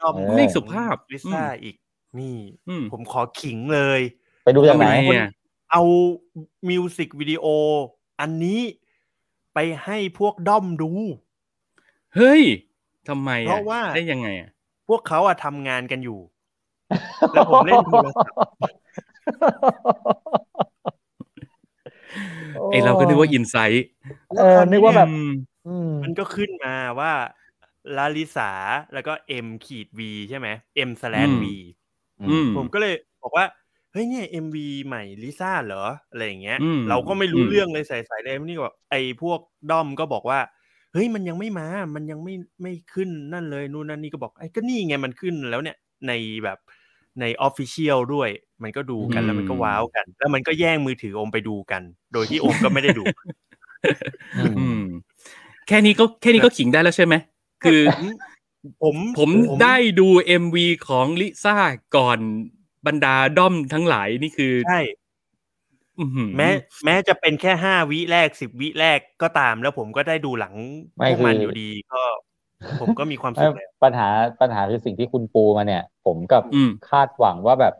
[0.00, 1.76] ด้อมเออไม่สุภาพลิซ่าอีก
[2.18, 2.36] นี่
[2.68, 4.00] อืมผมขอขิงเลย
[4.44, 5.28] ไปดูจากไหนทำไมอะ
[5.72, 5.82] เอา
[6.68, 7.44] มิวสิกวิดีโอ
[8.20, 8.60] อันนี้
[9.54, 10.92] ไปให้พวกด้อมดู
[12.16, 12.42] เฮ้ย
[13.08, 14.50] ทำไมเพอะราะว่าได้ยังไงอะ
[14.88, 16.18] พวกเขาอะทำงานกันอยู่
[17.32, 18.38] แล้วผมเล่นโทรศัพท์
[22.70, 23.86] ไอเราก็นึกว่าอินไซต์
[24.38, 25.08] เออนึกว่าแบบ
[25.66, 27.12] อืมมันก็ขึ้นมาว่า
[27.96, 28.50] ลาลิสา
[28.94, 29.12] แล้วก็
[29.44, 30.48] M ขีด V ใช่ไหม
[30.88, 31.44] M slash V
[32.20, 33.46] อืมผมก็เลยบอกว่า
[33.92, 40.40] เฮ้ยเนี่ย MV ใหม่ลิซ่าเหรอ อะไรอย่างเงี้ยอืมเราก็ไม่รู้อืมเรื่องเลยใส่ๆเลยนี่ก็บอกไอ้พวกด้อมก็บอกว่า
[40.92, 45.76] เฮ้ยมันยังไม่มา มันยังไม่ไม่ขึ้นนั่นเลยนู่นนั่นนี่ก็บอกไอ้ก็นี่ไงมันขึ้นแล้วเนี่ย
[46.08, 46.12] ใน
[46.44, 46.58] แบบ
[47.20, 48.28] ในออฟฟิเชียลด้วย
[48.62, 51.82] มันก็ดูกันแล้วมันก็ว้าวกัน แล้วมันก็แย่งมือถือโอมไปดูกัน
[52.12, 53.04] โดยที่โอมก็ไม่ได้ดู
[54.58, 54.82] อืม
[55.68, 57.14] แค่นี้ก็แค่นี้ก็ขิงได้แล้วใช่ไหม
[57.64, 57.80] คือ
[58.82, 59.30] ผมผม
[59.62, 60.08] ได้ดู
[60.42, 60.56] MV
[60.88, 61.56] ของลิซ่า
[61.96, 62.18] ก่อน
[62.86, 64.80] บรรดาด้อมทั้งหลายนี่คือใช่
[66.00, 66.48] อื้อหือแม้
[66.84, 70.54] แม้จะเป็นแค่ห้าวิแรกสิบวิแรกก็ตามแล้วผมก็ได้ดูหลัง
[70.96, 72.02] ไม่พวกมันคือออยู่ดีก็
[72.80, 74.08] ผมก็มีความสุไม่ขแล้วปัญหา
[74.40, 77.74] ปัญหาคือสิ่งที่คุณปูมาเนี่ย ผมกับอืมคาดหวังว่าแบบ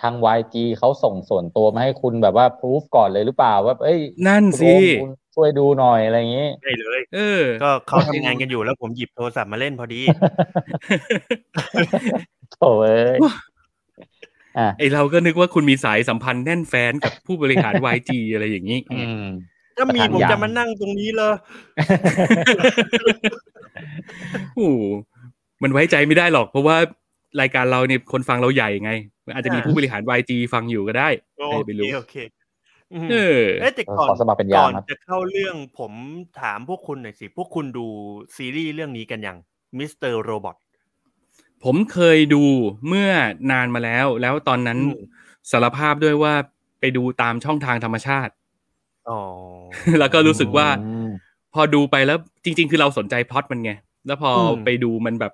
[0.00, 10.00] ทาง YG เขาส่งส่วนตัวมาให้คุณแบบว่าพ o ูฟก่อนเลยหรือเปล่าว่าเอ้ย นั่นคุณสิโอมคุณช่วยดูหน่อยอะไรอย่างนี้ได้เลยเออ ก็เขาทำงานกันอยู่แล้วผมหยิบโทรศัพท์มาเล่นพอดี
[12.52, 13.18] โถ่เอ้ย
[14.58, 19.24] อะไอเราก็นึกว่าคุณมีสายสัมพันธ์แน่นแฟนกับผู้บริหาร YG อะไรอย่างนี้อืม
[19.76, 21.34] ถ้ามีประธานผมยามจะมานั่งตรงนี้เลย
[24.56, 24.82] โอ้โห
[25.62, 26.76] มันไว้ใจไม่ได้หรอก เพราะว่า
[27.40, 28.92] รายการเราเนี่ยคนฟังเราใหญ่ไง
[29.34, 31.08] อาจจะมีผู้บริหาร YG ฟังอยู่ก็ได้
[31.38, 32.14] โอเคใครไปรู้โอเค
[32.94, 35.92] อืมเออเอ้ยแต่ก่อนขอสมัครเป็นยามก่อนครับจะเข้าเรื่องผม
[36.40, 37.86] ถามพวกคุณหน่อยสิ พวกคุณดู
[38.36, 39.36] ซีรีส์เรื่องนี้กันยัง
[39.78, 39.92] Mr.
[39.96, 40.56] Robot
[41.64, 42.44] ผมเคยดู
[42.88, 43.10] เมื่อ
[43.50, 45.04] นานมาแล้ว แล้วตอนนั้นอืม
[45.50, 46.34] สารภาพด้วยว่า
[46.80, 48.41] ไปดูตามช่องทางธรรมชาติอ๋อ
[49.98, 50.70] แล้วก็รู้สึกว่าอื
[51.06, 51.08] ม
[51.54, 53.72] พอดูไปแล้วจริง ๆ คือเราสนใจพล็อตมันไง
[54.06, 55.32] แล้วพออมไปดูมันแบบ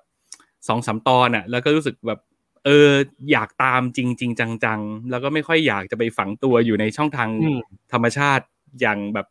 [0.67, 2.19] สองสามตอนอะ แล้วก็รู้สึกแบบ
[2.65, 2.89] เออ
[3.31, 7.59] อยากตามจริงๆจังๆ แล้วก็ไม่ค่อยอยากจะไปฝังตัวอยู่ในช่องทางอืม
[7.93, 8.45] ธรรมชาติ
[8.81, 9.27] อย่างแบบ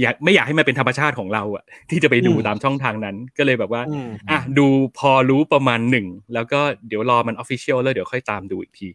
[0.00, 4.66] อยากไม่อยากให้มันเป็นธรรมชาติของเราอะ ที่จะไปดูอืมตามช่องทางนั้น ก็เลยแบบว่าอืมอะดู
[4.98, 8.88] พอรู้ประมาณหนึ่งแล้วก็เดี๋ยวรอมันออฟฟิเชียลแล้วเดี๋ยวค่อยตามดูอีกที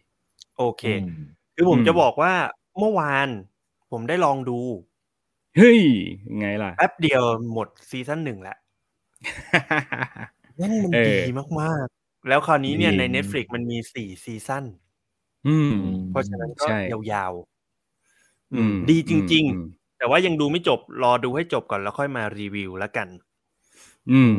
[0.58, 1.06] โอเคอืม
[1.54, 2.32] คือผมอืมจะบอกว่า
[2.78, 3.28] เมื่อวาน
[3.90, 4.58] ผมได้ลองดู
[5.56, 5.80] เฮ้ย
[6.38, 7.22] ไงล่ะแป๊บเดียว
[7.52, 8.58] หมดซีซั่นหนึ่งแล้ว
[10.60, 14.64] นั่นมันเออดีมากๆ แล้วคราวนี้เนี่ยดีใน Netflix มันมีสี่ซีซั่น
[15.46, 15.72] อืม
[16.10, 16.78] เพราะฉะนั้นก็ใช่
[17.12, 23.08] ยาวๆอือืมมดีจริงอืมๆแต่ว่ายังดูไม่จบรอดูให้จบก่อนแล้วค่อยมารีวิวแล้วกัน
[24.12, 24.32] อืม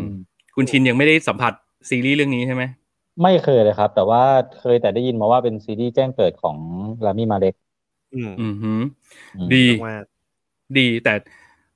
[0.55, 1.53] คุณชินยังไม่ได้สัมผัส
[1.89, 2.63] ซีรีส์เรื่องนี้ใช่ไหม
[3.21, 4.23] ไม่เคยเลยครับ แต่ว่า
[4.59, 6.57] เคยแต่ได้ยินมาว่าเป็นซีรีส์แจ้งเกิดของ
[7.05, 7.53] Rami Malek
[8.15, 8.81] อืมอืมหืม
[9.35, 10.03] อืมดีมาก
[10.77, 11.13] ดีแต่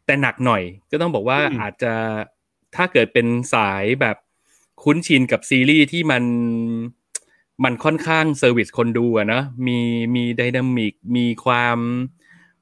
[0.06, 1.94] แต่หนักหน่อย ก็ต้องบอกว่าอืมอาจจะ
[2.76, 4.18] ถ้าเกิดเป็นสายแบบ
[4.84, 6.24] คุ้นชินกับซีรีส์ที่มัน
[7.64, 9.80] มันค่อนข้าง service คนดูอะเนอะมี
[10.16, 11.78] มี dynamic มีความ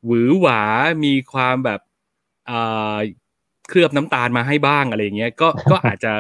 [0.06, 0.62] หวือหวา
[1.06, 1.82] มีความแบบ
[2.50, 2.98] อ่า
[3.70, 6.14] เคลือบน้ำตาลมาให้บ้างอะไรอย่างเงี้ยก็ก็อาจจะ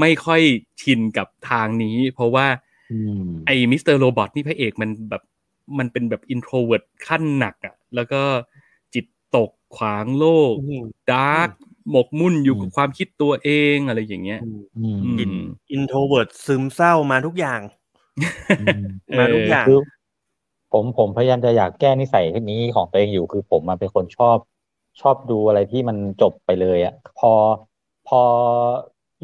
[0.00, 0.40] ไม่ค่อย
[0.82, 2.46] ชินกับทางนี้ เพราะว่า
[2.92, 3.82] อืมไอ้ Mr.
[3.84, 5.22] Robot นี่พระเอกมันแบบ
[5.78, 8.22] มันเป็นแบบ introvert ขั้นหนักอะ่ะ แล้วก็
[8.94, 11.48] จิตตกขวางโลกอืม dark
[11.90, 17.60] หมกมุ่นอยู่กับอืมความคิดตัวเองอะไรอย่างเงี้ยอืมอืมอืม introvert ซึมเศร้ามาทุกอย่าง
[18.60, 18.82] อืม
[19.18, 19.80] มาทุกอย่างคือ
[20.72, 24.38] ผมผมพยายามจะอยากแก้นิสัยนี้ของตัวเองอยู่คือผมมาเป็นคนชอบ
[25.00, 27.32] ชอบดูอะไรที่มันจบไปเลยอะพอ
[28.08, 28.20] พอ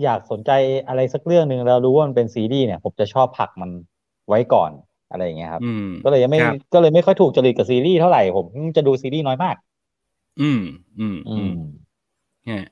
[0.02, 0.50] อยากสนใจ
[0.88, 3.70] อะไรสักเรื่องหนึ่งแล้วรู้ว่ามันเป็นซีรีส์เนี่ย ผมจะชอบผลักมัน
[4.28, 4.70] ไว้ก่อน
[5.10, 9.56] อะไรอย่างเงี้ยครับอืมก็เลยยังไม่ครับก็เลยไม่ค่อยถูกจริตกับซีรีส์เท่าไหร่ผมจะดูซีรีส์น้อยมาก
[10.40, 10.60] อืม
[10.98, 11.54] อืม อือืมม
[12.46, 12.64] เนี่ย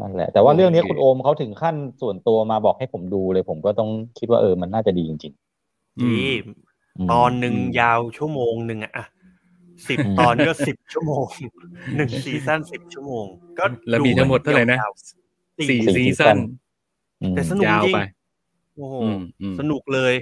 [0.00, 5.34] นั่นแหละ แต่ว่าเรื่องนี้โอเคคุณโอมเขาถึงขั้นส่วนตัวมาบอกให้ผมดูเลย ผมก็ต้องคิดว่าเออมันน่าจะดีจริง
[5.98, 9.04] อืมดีๆตอนหนึ่งอืมยาวชั่วโมงหนึ่งอะอะ
[9.88, 11.26] สิบอืมตอนก็สิบชั่วโมง
[11.96, 13.26] หนึ่ง season สิบชั่วโมง
[13.58, 16.36] ก็แล้วมีทั้งหมดเท่าไหร่นะยาวๆสี่สี่ season
[17.22, 17.98] อืมแต่สนุกยาวจริงไป
[18.76, 20.14] โอ้โหอืมอืมสนุกเลย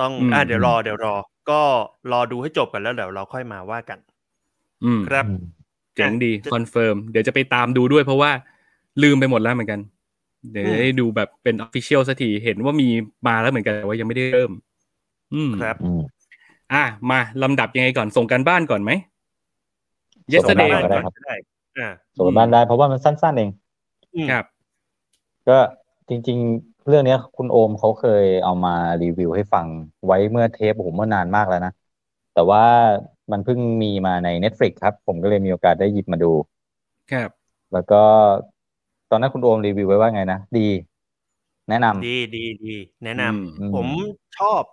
[0.00, 1.14] ต้องอืมอะเดี๋ยวรอเดี๋ยวรอ
[1.50, 1.60] ก็
[2.12, 3.98] รอดูให้จบกันแล้วเดี๋ยวเราค่อยมาว่ากัน
[4.84, 5.26] อืมครับ
[5.96, 8.30] เจ๋งดีจะคอ confirm เดี๋ยวจะไปตามดูด้วยเพราะว่า
[9.02, 9.80] ลืมไปหมดแล้วเหมือนกัน
[10.52, 12.88] เดี๋ยวอืมได้ดูแบบเป็นออฟฟิเชียลสักทีเห็นว่ามี
[13.26, 14.52] มาแล้วเหมือนกันแต่ว่ายังไม่ได้เริ่ม
[15.34, 16.00] อืมครับอืม
[16.72, 18.90] อะมาลำดับยังไงก่อนส่งกันบ้านก่อนไหม
[20.42, 21.34] ส่งกัน yesterday บ้านก่ได้อนครับก็ได้
[21.78, 23.50] อ่าส่งกันบ้านได้เพราะว่ามันสั้นๆเอง
[24.14, 24.44] อืมครับ
[25.48, 25.58] ก็
[26.08, 28.70] จริง ๆ เรื่องเนี้ยคุณโอมเขาเคยเอามา
[29.02, 29.68] รีวิวให้ฟัง
[30.06, 31.70] ไว้เมื่อเทปผมเมื่อนานมากแล้วนะ
[32.32, 32.62] แต่ว่า
[33.32, 36.26] มันเพิ่งมีมาใน Netflix ครับ ผมก็เลยมีโอกาสได้หยิบมาดู
[37.12, 37.96] ครับ แล้วก็
[39.10, 40.60] ตอนนั้นคุณโอมรีวิวไว้ว่าไงนะ ดี
[41.68, 43.88] แนะนำดีดีดีแนะนำอืมผม
[44.36, 44.64] ชอบ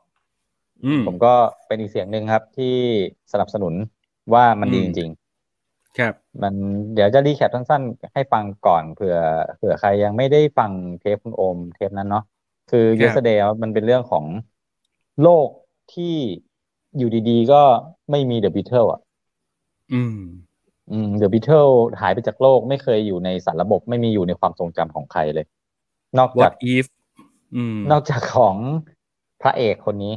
[0.83, 1.33] อืมผมก็
[1.67, 2.65] เป็นอีกเสียงหนึ่งครับที่
[3.31, 3.73] สนับสนุน
[4.33, 5.09] ว่ามันดีอืจมริง
[5.97, 6.53] ครับๆมัน
[6.93, 9.17] เดี๋ยวจะรีแคปสั้นๆ ให้ฟังก่อนเผื่อ
[9.57, 12.23] เผื่อใครยังไม่ได้ฟังเทปคุณโอมเทปนั้นเนาะ
[12.71, 14.25] คือครับ yesterday มันเป็นเรื่องของ
[15.23, 15.47] โลก
[15.93, 16.15] ที่
[16.97, 17.61] อยู่ดีๆ ก็
[18.11, 19.01] ไม่มี The Beatles อะ
[19.93, 20.19] อืม
[20.91, 25.45] อืม The Beatles หายไปจากโลกไม่เคยอยู่ในสารระบบไม่มีอยู่ในความทรงจำของใครเลย
[26.19, 26.85] นอกจาก what if
[27.55, 28.55] อืมนอกจากของ
[29.41, 30.13] พระเอกคนนี้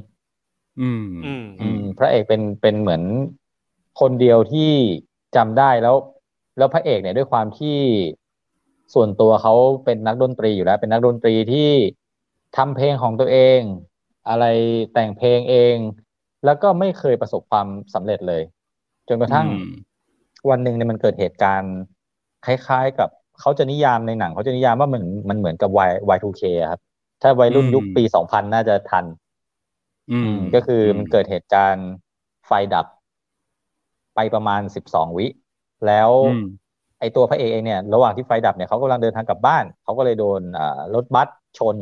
[0.80, 3.02] อืมอืม อืม พระเอกเป็นเป็นเหมือน
[4.00, 4.72] คนเดียวที่
[5.36, 5.96] จำได้แล้ว
[6.58, 7.78] แล้วพระเอกเนี่ยด้วยความที่
[8.94, 11.70] ส่วนตัวเขาเป็นนักดนตรีอยู่แล้ว เป็นนักดนตรีที่
[12.56, 13.60] ทำเพลงของตัวเอง
[14.28, 14.44] อะไร
[14.92, 15.76] แต่งเพลงเอง
[16.44, 18.42] แล้วก็ไม่เคยประสบความสำเร็จเลย
[19.08, 19.70] จนกระทั่งอืม
[20.50, 21.74] วันหนึ่งเนี่ยมันเกิดเหตุการณ์
[22.46, 23.08] คล้าย ๆ กับ
[23.40, 26.80] เขาจะนิยามในหนังเขาจะนิยามว่าเหมือนมันเหมือนกับ Y Y2K อะครับ
[27.22, 29.04] ถ้าวัยรุ่นยุคปีสองพันน่าจะทัน
[30.10, 31.88] อืมอืมก็คือมันเกิดเหตุการณ์
[32.46, 32.86] ไฟดับ
[34.20, 35.26] ไปประมาณสิบสองวิ
[35.86, 36.40] แล้วอืม
[36.98, 41.28] ไอตัวพระเอกเองเนี่ย ระหว่างที่ไฟดับเนี่ยเขากำลังเดินทางกลับบ้าน เขาก็เลยโดนอ่ารถบัส
[41.58, 41.76] ชน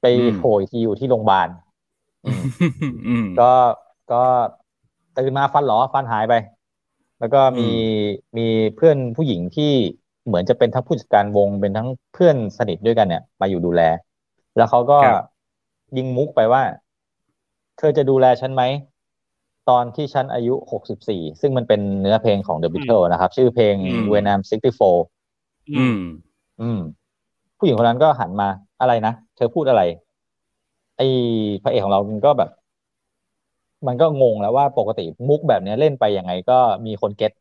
[0.00, 1.48] ไปอืมโผล่อีกทีอยู่ที่โรงพยาบาล
[2.24, 2.42] อืม
[3.06, 3.42] อืมก็
[4.08, 4.16] ก็
[5.14, 6.34] ตื่นมาฟันหลอฟันหายไป
[7.18, 7.62] แล้วก็มีอื
[8.38, 8.42] มี
[8.74, 9.64] เพื่อนผู้หญิงที่
[10.26, 13.80] เหมือนจะเป็นทั้งผู้จัดการวงเป็นทั้งเพื่อนสนิทด้วยกันเนี่ย มาอยู่ดูแล
[14.54, 15.36] แล้วเขาก็ครับ
[15.96, 16.62] ยิงมุกไปว่า
[17.76, 18.62] เธอจะดูแลฉันไหม
[19.70, 25.98] ตอนที่ฉันอายุหกสิบสี่ซึ่งมันเป็นเนื้อเพลงของ The Beatles นะครับ ชื่อเพลงอืม When I'm 64อืม
[26.60, 26.80] อืม
[27.58, 28.48] ผู้หญิงคนนั้นก็หันมา
[28.80, 29.82] อะไรนะ เธอพูดอะไร
[30.96, 31.06] ไอ้
[31.62, 32.50] พระเอกของเรามันก็แบบ
[33.86, 37.32] มันก็งงแล้วว่าปกติมุกแบบเนี้ยเล่นไปยังไงก็มีคนเก็ต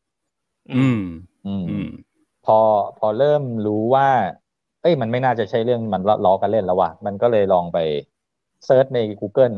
[0.73, 1.01] อืม
[1.45, 1.89] อืม อืม
[2.45, 2.59] พอ
[2.99, 4.07] พอเริ่มรู้ว่า
[4.81, 7.77] เอ้ย มันไม่น่าจะใช่เรื่องมันล้อกันเล่นแล้วว่ะ มันก็เลยลองไป
[8.65, 9.55] เซิร์ชใน Google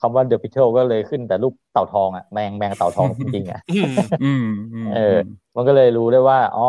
[0.00, 4.42] คำว่า The Beatles ก็เลยขึ้นแต่รูปเต่าทองอะแมงแมงเต่าทองจริงๆอะอืมอืม
[4.74, 5.16] อืมเออ
[5.56, 6.68] มันก็เลยรู้ได้ว่าอ๋อ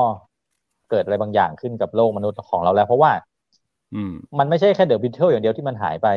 [0.89, 3.11] เกิดอะไรบางอย่างขึ้นกับโลกมนุษย์ของเราแล้ว เพราะว่า
[3.93, 6.07] อืมมันไม่ใช่แค่ The Beatles อย่างเดียวที่มันหายไป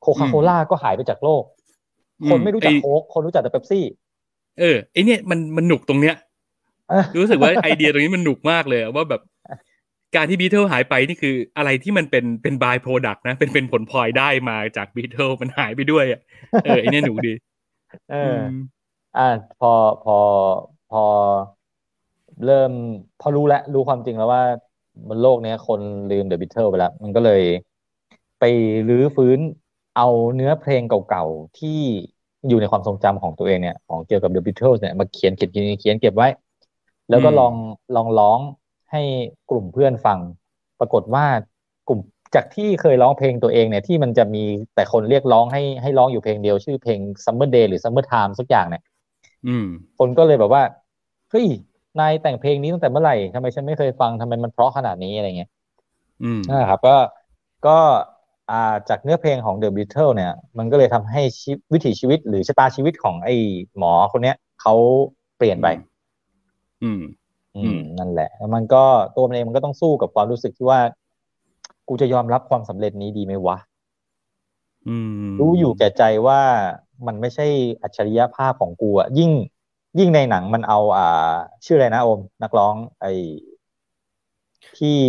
[0.00, 1.42] โคคาโคล่าก็หายไปจากโลก
[2.22, 3.84] อืมคนไม่รู้จักไอ้โค้กคนรู้จักแต่เป๊ปซี่
[4.58, 6.14] เออไอเนี่ยมันมันหนุกตรงเนี้ย
[6.88, 9.20] เออรู้สึกว่าไอเดียตรงนี้มันหนุกมากเลยอะว่าแบบ
[10.14, 16.20] การที่บีเทิลหายไปนี่คืออะไรที่มันเป็นเป็น by-product นะ เป็นเป็นผลพลอยได้มาจากบีเทิลมันหายไปด้วยอะ
[16.64, 17.34] เออไอเนี่ยหนุกดี
[18.08, 18.82] เออม
[19.14, 19.20] อ่า
[19.58, 19.68] พอ
[20.02, 20.12] พอ
[20.88, 20.98] พอ
[22.44, 22.72] เริ่ม
[23.18, 24.42] พอรู้แล้วรู้ความจริงแล้วว่า
[25.08, 27.40] บนโลกเนี้ย คนลืม The Beatles ไปแล้ว มันก็เลย
[28.38, 28.42] ไป
[28.88, 29.40] รื้อฟื้น
[29.94, 31.68] เอาเนื้อเพลงเก่าๆ ที่
[32.46, 36.28] อยู่ในความทรงจำของตัวเองเนี่ย ของเกี่ยวกับ The Beatles เนี่ยมาเขียนเขียนเขียนเขียนเก็บไว้
[37.08, 37.54] แล้วก็อืมลอง
[37.94, 38.40] ลองร้อง
[38.92, 39.02] ให้
[39.50, 40.18] กลุ่มเพื่อนฟัง
[40.80, 41.24] ปรากฏว่า
[41.88, 42.00] กลุ่ม
[42.34, 48.82] จากที่เคยร้องเพลงตัวเองเนี่ยที่มันจะมีแต่คนเรียกร้องให้ให้ร้องอยู่เพลงเดียวชื่อเพลง Summer Day หรือ Summer Time สักอย่างเนี่ย
[49.46, 49.66] อืม
[49.98, 50.62] คนก็เลยแบบว่า
[51.30, 51.46] เฮ้ย
[52.00, 55.50] นายแต่งเพลงนี้ตั้งแต่เมื่อไหร่ทำไมฉันไม่เคยฟังทำไมมันเพราะขนาดนี้อะไรเงี้ย
[56.22, 56.96] อืมนะครับ ก็
[57.66, 57.78] ก็
[58.50, 63.34] อ่าจากเนื้อเพลงของ The Beatles เนี่ย มันก็เลยทำให้ชีวิตวิถีชีวิตหรือชะตาชีวิตของไอ้
[63.78, 64.74] หมอคนเนี้ยเขา
[65.36, 65.78] เปลี่ยนไปอืม
[66.82, 67.21] อือืมม
[67.98, 68.84] นั่นแหละ แล้วมันก็
[69.16, 70.80] ตัวมันเองมันก็ต้องสู้กับความรู้สึกที่ว่า
[71.88, 73.56] กูจะยอมรับความสำเร็จนี้ดีไหมวะ
[74.88, 76.40] อืมรู้อยู่แก่ใจว่า
[77.06, 77.46] มันไม่ใช่
[77.82, 79.30] อัจฉริยภาพของกูอะยิ่ง
[79.98, 81.34] ยิ่งในหนังมันเอา อ่า
[81.64, 83.12] ชื่ออะไรนะโอม นักร้อง ไอ้
[84.78, 85.00] ที่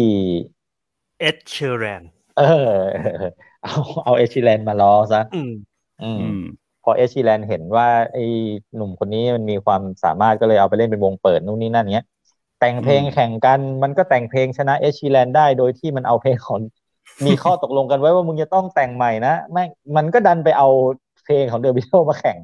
[1.19, 2.02] Ed Sheeran
[2.38, 2.77] เออ
[3.63, 5.51] เอาเอา Ed Sheeran มาล้อซะอืม
[6.03, 6.41] อืมอืม
[6.84, 8.25] พอ Ed Sheeran เห็นว่าไอ้
[8.75, 12.06] หนุ่มคนนี้มันมีความสามารถก็เลยเอาไปเล่นเป็นวงเปิดนู่นนี่นั่นเงี้ย
[12.63, 16.60] แต่งเพลงอืมแข่งกัน มันก็แต่งเพลงชนะเอชิแลนได้โดยที่มันเอาเพลงของ
[17.26, 20.67] มีข้อตกลงกันไว้ว่ามึงจะต้องแต่งใหม่นะแม่งมันก็ดันไปเอา
[21.23, 22.38] เพลงของเดอะบิทเทิลมาแข่ง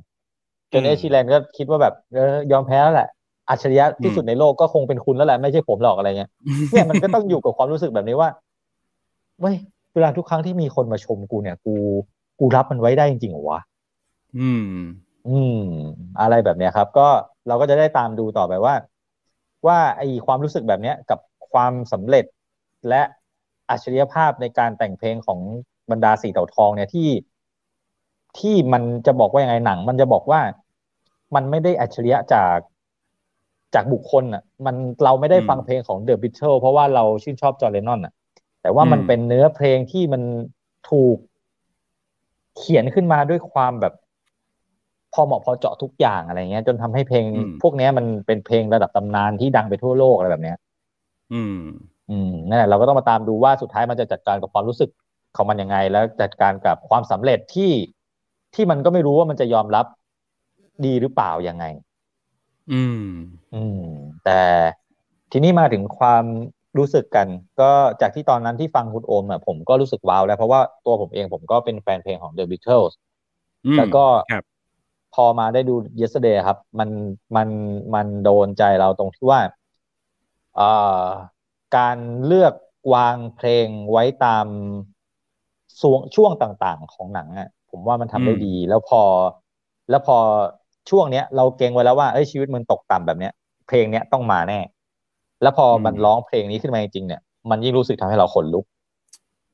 [0.73, 3.09] จนอืมเอชิแลนก็คิดว่าแบบเออยอมแพ้แล้วแหละ
[3.49, 6.29] อัจฉริยะที่สุดในโลกก็คงเป็นคุณแล้วแหละไม่ใช่ผมหรอกอะไรเงี้ย
[6.71, 8.29] เนี่ยมันก็ต้องอยู่กับความรู้สึกแบบนี้ว่า
[9.39, 9.55] เว้ย
[9.93, 11.75] เวลาทุกครั้งที่มีคนมาชมกูเนี่ย กู
[12.39, 13.59] กูรับมันไว้ได้จริงๆเหรอวะ
[14.37, 14.75] อืมอ
[15.29, 15.61] อืม
[16.19, 17.07] อะไรแบบเนี้ยครับ ก็
[17.47, 18.73] เราก็จะได้ตามดูต่อไปว่า
[19.67, 21.19] ว่าไอความรู้สึกแบบเนี้ยกับ
[21.51, 22.25] ความสำเร็จ
[22.89, 23.01] และ
[23.69, 25.39] อัจฉริยภาพในการแต่งเพลงของ
[25.91, 27.09] บรรดาสีเต่าทองเนี่ยที่
[28.39, 30.41] ที่มันจะบอกว่ายังไงหนัง มันจะบอกว่า
[31.35, 32.57] มันไม่ได้อัจฉริยะจาก
[33.75, 38.13] จากบุคคลอะ มันเราไม่ได้อืมฟังเพลงของเดอะบิทเทิลเพราะว่าเราชื่นชอบจอร์แดนนอนอะ
[38.61, 40.21] แต่ว่ามันอืมเป็นเนื้อเพลงที่มัน
[40.89, 41.17] ถูก
[42.57, 43.93] เขียนขึ้นมาด้วยความแบบ
[45.13, 50.57] พอเหมาะพอเจาะทุกอย่างอะไรเงี้ย จนทำให้เพลงอืมพวกเนี้ยมันเป็นเพลงระดับตำนานที่ดังไปทั่วโลกอะไรแบบเนี้ย
[51.33, 51.59] อืม
[52.09, 54.89] อืมนั่นแหละเราก็ต้องมาตามดูว่าสุดท้ายมันจะจัดการกับความรู้สึก
[55.35, 57.71] ของมันยังไง แล้วจัดการกับความสำเร็จที่
[58.55, 59.85] ที่มันก็ไม่รู้ว่ามันจะยอมรับ
[60.85, 61.65] ดีหรือเปล่ายังไง
[62.73, 63.05] อืม
[63.53, 63.81] อืม
[64.25, 64.41] แต่
[65.31, 66.23] ทีนี้มาถึงความ
[66.77, 67.27] รู้สึกกัน
[67.61, 72.93] ก็จากที่ตอนนั้นที่ฟังคุณโอมอะผมก็รู้สึกว้าวแล้ว เพราะว่าตัวผมเองผมก็เป็นแฟนเพลงของ The Beatles
[73.65, 74.43] อืมแล้วก็ครับ
[75.13, 76.89] พอมาได้ดู yesterday ครับ มัน
[77.35, 77.49] มัน
[77.95, 79.39] มันโดนใจเราตรงที่ว่า
[80.55, 80.69] เอ่
[81.03, 81.05] อ
[81.77, 82.53] การเลือก
[82.93, 84.47] วางเพลงไว้ตาม
[85.81, 89.01] ช่วงช่วงต่างๆ ของหนังอะ ผมว่ามันทำได้อืมดี แล้วพอ
[89.89, 90.17] แล้วพอ
[90.89, 93.33] ช่วงเนี้ย เราเกรงไว้แล้วว่าเอ้ยชีวิตมึงตกต่ำแบบเนี้ย
[93.67, 94.59] เพลงเนี้ยต้องมาแน่
[95.41, 98.65] แล้วพอมันร้องเพลงนี้ขึ้นมาจริงๆเนี่ยมันยิ่งรู้สึกทำให้เราขนลุก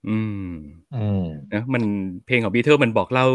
[0.08, 0.52] อืม
[0.96, 1.84] อืมนะมัน
[2.26, 3.28] เพลงของบีเทิลมันบอกเล่า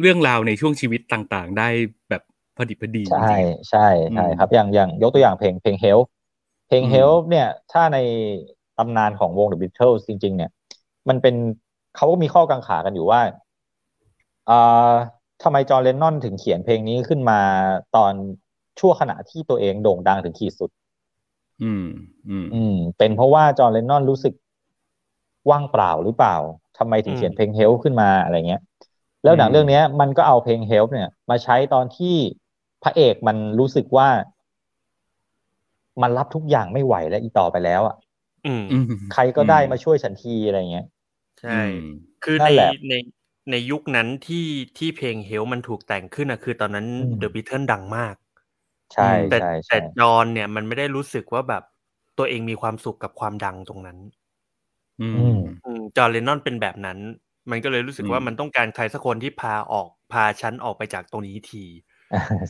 [0.00, 1.68] เรื่องราวในช่วงชีวิตต่างๆ ได้
[2.08, 2.22] แบบ
[2.56, 3.78] พอดิบพอดีใช่จริงใช่
[4.12, 6.04] ใช่อืมครับ อย่างอย่างยกตัวอย่างเพลงเพลง Help
[6.66, 7.96] เพลงอืม Help เนี่ย ถ้าใน
[8.76, 10.50] ตำนานของวง The Beatles จริง ๆ เนี่ย
[11.08, 11.34] มันเป็น
[11.94, 13.20] เขาก็มีข้อกังขากันอยู่ว่า
[14.48, 14.94] อ่า
[15.42, 17.40] ทำไมจอร์แดนนอนถึงเขียนเพลงนี้ขึ้นมา
[17.96, 18.14] ตอน
[18.78, 21.82] ชั่วขณะที่ตัวเองโด่งดังถึงขีดสุดๆอืม
[22.28, 24.32] อืม อืม เป็นเพราะว่าจอร์แดนนอนรู้สึก
[25.50, 26.36] ว่างเปล่าหรือเปล่า
[26.78, 28.60] ทำไมถึงอืมเขียนเพลง Help ขึ้นมาอะไรเงี้ย
[29.24, 32.16] แล้วหนังอืมเรื่องเนี้ยมันก็เอาเพลง Help เนี่ย มาใช้ตอนที่
[32.82, 34.08] พระเอกมันรู้สึกว่า
[36.02, 37.96] มันรับทุกอย่างไม่ไหวแล้วอีต่อไปแล้วอะ
[38.46, 40.86] อืมอืมใครก็ได้มาช่วยฉันทีอะไรเงี้ย
[41.40, 41.80] ใช่อืม
[42.24, 42.94] คือนั่ในนแหละใน
[43.50, 44.46] ในยุคนั้นที่
[44.78, 48.14] ที่เพลงเฮลมันถูกแต่งขึ้นอะคือตอนนั้นอืมเดอะบิทเทิลดังมาก
[48.94, 51.62] ใช่แต่ใช่แต่ใช่จอห์นเนี่ยมันไม่ได้รู้สึกว่าแบบ
[52.18, 53.98] ตัวเองมีความสุขกับความดังตรงนั้น
[55.00, 56.98] อือืมมอืมจอห์นเลนนอนเป็นแบบนั้น
[57.50, 61.64] มันก็เลยรู้สึกว่าอืมมันต้องการใครสักคนที่พาออกพาฉันออกไปจากตรงนี้ที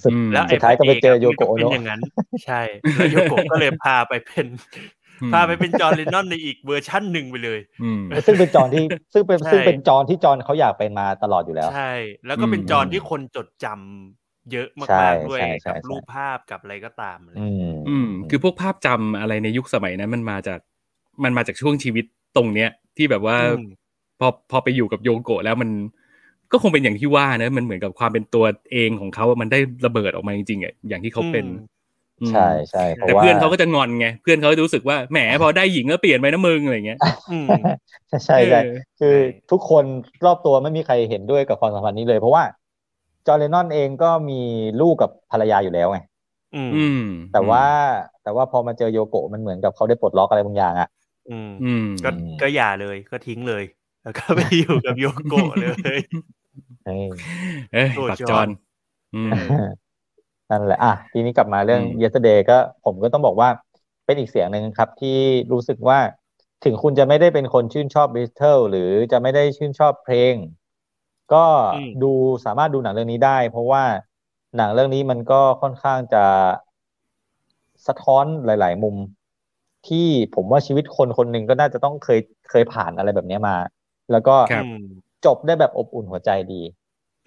[0.03, 2.01] สุดอืมแล้วสุไอ้ดท้ายก็ไปเจอโยพระโกะมันโนะเป็นอย่างนั้น
[2.45, 2.61] ใช่
[2.97, 4.47] แล้วโยโกะก็เลยพาไปเป็น
[5.23, 11.91] อืมพาไปเป็นจอห์นเลนนอนในอีกเวอร์ชั่นหนึ่งไปเลยอืมซึ่งเป็นจอห์นที่ซึ่งเป็นใช่ซึ่งเป็นจอห์นที่จอห์นเขาอยากเป็นมาตลอดอยู่แล้ว ใช่
[12.27, 20.59] แล้วก็เป็นอืมจอห์นที่คนจดจำเยอะใช่มากๆด้วยใช่ใช่กับใช่รูปภาพกับอะไรก็ตามอะไรอืมอืมคือพวกภาพจำอะไรในยุคสมัยนั้นมันมาจาก
[21.25, 22.05] มันมาจากช่วงชีวิต
[22.37, 23.61] ตรงเนี้ยที่แบบว่าอืม
[24.23, 25.71] พอพอไปอยู่กับโยโกะแล้วมัน
[26.53, 31.45] ก็คงเป็นอย่างที่ว่านะมันเหมือนกับความเป็นตัวเองของเขาอะมันได้ระเบิดออกมาจริงๆอะอย่างที่เขาเป็น
[32.21, 36.99] อืมใช่ใช่เพราะแต่ว่าเพื่อนเขาก็จะงอนไงเพื่อนเขาจะรู้สึกว่าแหมพอได้หญิงก็เปลี่ยนไปนะมึงอะไรเงี้ย
[37.33, 37.49] อืม
[38.11, 38.67] ใช่ใช่ใช่เออ
[38.99, 39.19] คือใช่
[39.51, 39.85] ทุกคน
[40.27, 42.45] รอบตัวไม่มีใครเห็นด้วยกับความสัมพันธ์นี้เลย เพราะว่า
[43.27, 44.41] จอร์แดนนอนเองก็มี
[44.81, 45.99] ลูกกับภรรยาอยู่แล้วไง
[46.55, 47.65] อืมอืมแต่ว่า
[48.23, 50.89] แต่ว่าพอมาเจอโยโกะมันเหมือนกับเขาได้ปลดล็อกอะไรบางอย่างอะ
[51.31, 53.65] อืมอืมก็อืมก็อย่าเลยก็ทิ้งเลย
[54.03, 55.77] แล้วก็ไปอยู่กับโยโกะเลย
[56.85, 57.05] เฮ้ย
[57.73, 58.49] เอ้ยโอ้ยปักจจออนน
[59.15, 59.37] อืม
[60.51, 63.49] นั่นแหละอะทีนี้กลับมาเรื่องอืม yesterday ก็ผมก็ต้องบอกว่า
[64.07, 65.19] เป็นอีกเสียงหนึ่งครับ ที่
[65.53, 65.99] รู้สึกว่า
[66.65, 70.35] ถึงคุณจะไม่ได้เป็นคนชื่นชอบ Beatles หรือจะไม่ได้ชื่นชอบเพลง
[71.35, 72.13] ก็อืมดู
[72.45, 73.85] สามารถดูหนังเรื่องนี้ได้ เพราะว่า
[74.57, 76.25] หนังเรื่องนี้มันก็ค่อนข้างจะ
[77.87, 78.97] สะท้อนหลาย ๆ มุม
[79.89, 83.57] ที่ผมว่าชีวิตคนคนหนึ่งก็น่าจะต้องเคยเคยผ่านอะไรแบบนี้มา
[84.11, 84.77] แล้วก็ครับอืม
[85.25, 86.63] จบได้แบบอบอุ่นหัวใจดี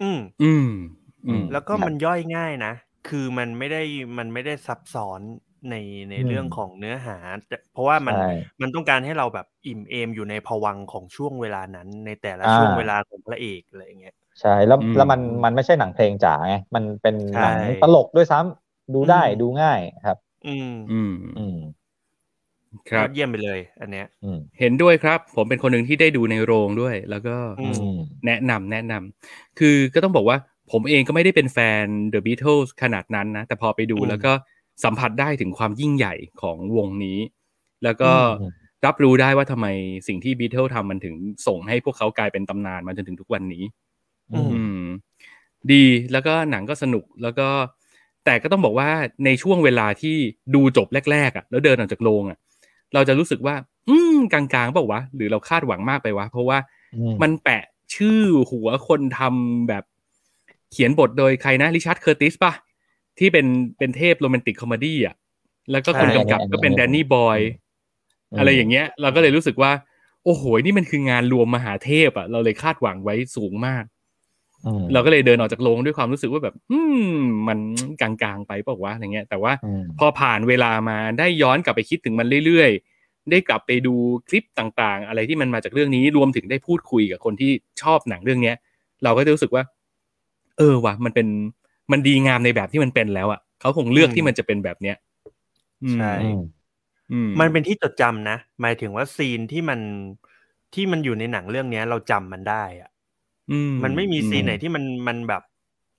[0.00, 0.64] อืมอืม
[1.26, 2.72] อืมแล้วก็มันย่อยง่ายนะ
[3.04, 3.82] คือมันไม่ได้
[4.18, 5.20] มันไม่ได้ซับซ้อน
[5.70, 5.74] ใน
[6.10, 7.16] ในอืมเรื่องของเนื้อหา
[7.48, 8.16] แต่เพราะว่ามันใช่
[8.60, 21.70] มันต้องการให้เราแบบอิ่มเอมอยู่ในภวังค์ของช่วงเวลานั้น ในแต่ละอ่าช่วงเวลาของพระเอกอะไรอย่างเงี้ยใช่แล้วอืมแล้วมันมันไม่ใช่หนังเพลงจ๋าไงมันเป็นหนังใช่ตลกด้วยซ้ำดูได้อืมดูง่ายครับ อืมอืมอืมครั
[22.96, 27.96] ยบอดเยี่ยมไปเลย อันเนี้ยอืมเห็นด้วยครับ ผมเป็นคนหนึ่งที่ได้ดูในโรงด้วย แล้วก็อือืม
[28.26, 30.38] แนะนำแนะนำคือก็ต้องบอกว่า
[30.72, 34.32] ผมเองก็ไม่ได้เป็นแฟน The Beatles ขนาดนั้นนะ แต่พอไปดูอืมแล้วก็
[34.84, 37.18] สัมผัสได้ถึงความยิ่งใหญ่ของวงนี้
[37.84, 38.50] แล้วก็อืม
[38.86, 39.66] รับรู้ได้ว่าทำไม
[40.08, 41.14] สิ่งที่ Beatles ทำมันถึง
[41.46, 43.64] ส่งให้พวกเขากลายเป็นตำนานมาจนถึงทุกวันนี้
[44.32, 44.82] อืมอืม
[45.72, 47.48] ดีแล้วก็หนังก็สนุกแล้วก็
[48.24, 48.90] แต่ก็ต้องบอกว่า
[49.24, 50.16] ในช่วงเวลาที่
[50.54, 52.38] ดูจบแรกๆอะ แล้วเดินออกจากโรงอะ
[52.94, 53.54] เราจะรู้สึกว่า
[53.88, 56.58] อืมกลางๆเปล่าวะหรือเราคาดหวังมากไปวะ เพราะว่า
[56.92, 57.62] อืมมันแปะ
[57.94, 58.20] ชื่อ
[58.50, 59.84] หัวคนทำแบบ
[60.72, 62.52] เขียนบทโดยใครนะริชาร์ดเคอร์ติสป่ะ
[63.18, 63.46] ที่เป็น
[63.78, 65.16] เป็นเทพ romantic comedy อะ
[65.70, 67.38] แล้วก็คนใช่กำกับก็เป็นแดนนี่บอยล์
[68.38, 69.72] อะไรอย่างเงี้ย เราก็เลยรู้สึกว่า
[70.24, 73.95] โอ้โห นี่มันคืองานรวมมหาเทพอะ เราเลยคาดหวังไว้สูงมากอืม
[74.92, 77.12] เราก็เลยเดินออกจากโรงด้วยความรู้สึกว่าแบบ อืม
[77.48, 77.58] มัน
[78.00, 83.94] กลางๆไปเปล่าวะอะไรเงี้ย แต่ว่าอืมพอผ่านเวลามาได้ย้อนกลับไปคิดถึงมันเรื่อยๆ ได้กลับไปดู
[84.28, 87.50] คลิปต่างๆ อะไรที่มันมาจากเรื่องนี้รวมถึงได้พูดคุยกับคนที่
[87.82, 88.56] ชอบหนังเรื่องเนี้ย
[89.04, 89.62] เราก็จะรู้สึกว่า
[90.58, 91.26] เออว่ะมันเป็น
[91.92, 94.96] มันดีงามในแบบที่มันเป็นแล้วอะเขาคงเลือกอืมที่มันจะเป็นแบบเนี้ย
[95.82, 96.40] อืมใช่อืม
[97.12, 99.80] อืมมันเป็นที่จดจำนะ หมายถึงว่าซีนที่มัน
[100.74, 102.95] ที่มันอยู่ในหนังเรื่องเนี้ย เราจำมันได้อะอื
[103.82, 105.42] มันไม่มีซีนอืมไหนที่มันมันแบบ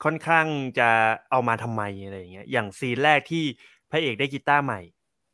[0.03, 0.45] ค่อนข้าง
[0.79, 0.89] จะ
[1.31, 3.43] เอามาทำไมอะไรอย่างเงี้ย อย่างซีนแรกที่
[3.91, 4.79] พระเอกได้กีตาร์ใหม่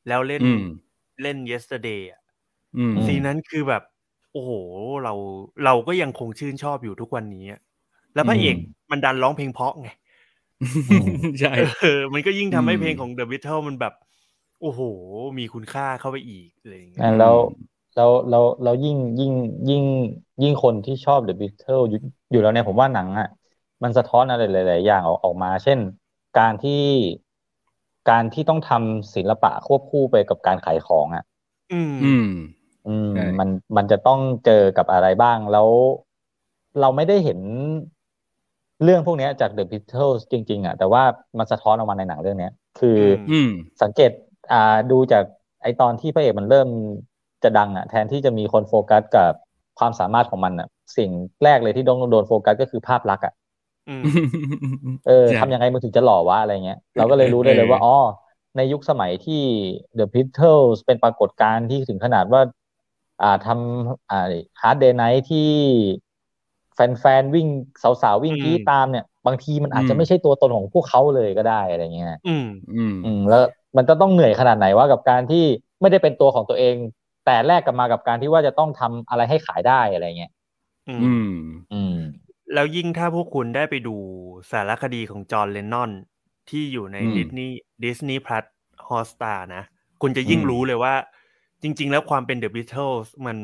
[0.07, 0.61] แล้วเล่นอืม
[1.21, 2.21] เล่น yesterday อะ
[2.75, 3.83] อืมซีนนั้นคือแบบ
[4.31, 4.51] โอ้โห
[5.03, 5.13] เรา
[5.65, 7.59] เราก็ยังคงชื่นชอบอยู่ทุกวันนี้อะ
[8.15, 9.89] แล้วพระเอกอืมมันดันร้องเพลงเพราะไง
[11.39, 13.93] ใช่เออมันก็ยิ่งทำให้อืมเพลงของ The Beatles มันแบบ
[14.61, 14.81] โอ้โห
[15.37, 17.35] มีคุณค่าเข้าไปอีกอะไรอย่างเงี้ยอะแล้ว
[17.95, 19.33] แล้วแล้วแล้วยิ่งยิ่ง
[19.69, 19.83] ยิ่ง
[20.43, 21.99] ยิ่งคนที่ชอบ The Beatles อยู่
[22.31, 23.29] อยู่แล้วเนี่ยผมว่าหนังอะ
[23.83, 25.79] มันสะท้อนอะไรหลาย ๆ อย่างออกออกมา เช่น
[26.39, 26.81] การที่
[28.09, 31.23] การที่ต้องทำศิลปะควบคู่ไปกับการขายของอะ
[31.73, 32.27] อืม อืม
[32.87, 35.69] อืมใช่มันมันจะต้องเจอกับอะไรบ้างแล้ว
[36.79, 37.39] เราไม่ได้เห็น
[38.83, 41.03] เรื่องพวกเนี้ยจาก The Beatles จริง ๆ อะ แต่ว่า
[41.37, 43.49] มันสะท้อนออกมาในหนังเรื่องเนี้ยคืออมอืม
[43.83, 44.11] สังเกต
[44.51, 45.23] อ่าดูจาก
[45.61, 46.67] ไอตอนที่พระเอกมันเริ่ม
[47.43, 49.31] จะดังอะ แทนที่จะมีคนโฟกัสกับ
[49.79, 50.67] ความสามารถของมันอะ
[50.97, 51.09] สิ่ง
[51.43, 53.33] แรกเลยที่โดนโดนโฟกัสก็คือภาพลักษณ์อะ
[53.87, 54.05] อืม
[55.05, 57.95] เออใช่ทำยังไงมึงถึงจะหล่อวะอะไรเงี้ย เราก็เลยรู้ได้เลยว่าเอออ๋อ๋อ
[58.55, 59.41] ในยุคสมัยที่
[59.97, 62.41] The Beatles เป็นปรากฏการณ์ที่ถึงขนาดว่า
[63.21, 64.17] อ่าทำอ่า
[64.61, 65.39] Hard Day Night ที่
[66.75, 67.47] แฟนๆวิ่ง
[67.83, 73.43] สาวๆวิ่งอืมกรีดตามเนี่ย บางทีมันอาจอืจะมไม่ใช่ตัวตนของพวกเขาเลยก็ได้อะไรเงี้ยอืมอืม อืมแล้ว
[73.77, 75.45] มันจะต้องเหนื่อยขนาดไหนว่ากับการที่
[75.81, 76.75] ไม่ได้เป็นตัวของตัวเอง
[77.25, 80.31] แต่แลกกลับมากับการที่ว่าจะต้องทำอะไรให้ขายได้อะไรเงี้ย
[80.89, 81.31] อือืมม
[81.71, 81.95] อืม
[82.53, 83.95] แล้วยิ่งถ้าพวกคุณได้ไปดู
[84.51, 85.91] สารคดีของจอห์นเลนนอน
[86.49, 88.45] ที่อยู่ในอืมดิสนีย์ดิสนีย์พลัส
[88.87, 89.63] ฮอสตานะ
[90.01, 90.93] คุณจะยิ่งอืมรู้เลยว่า
[91.61, 92.91] จริง ๆ แล้วความเป็นเดอะบิทเทิล
[93.25, 93.37] มัน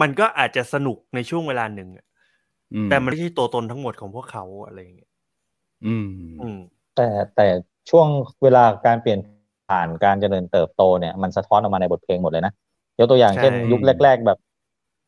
[0.00, 2.06] มันก็อาจจะสนุกในช่วงเวลาหนึ่งอะ
[2.74, 5.10] อืมแต่มันไม่ใช่ตัวตนทั้งหมดของพวกเขาอะไรอย่างเงี้ย
[5.84, 6.08] อืม
[6.40, 6.58] อืม
[6.94, 7.46] แต่แต่
[7.90, 8.08] ช่วง
[8.42, 9.18] เวลาการเปลี่ยน
[9.74, 12.52] ผ่านการเจริญเติบโตเนี่ยมันสะท้อนออกมาในบทเพลงหมดเลยนะ
[12.98, 14.38] ยกตัวอย่างใช่เช่นยุคแรก ๆ แบบ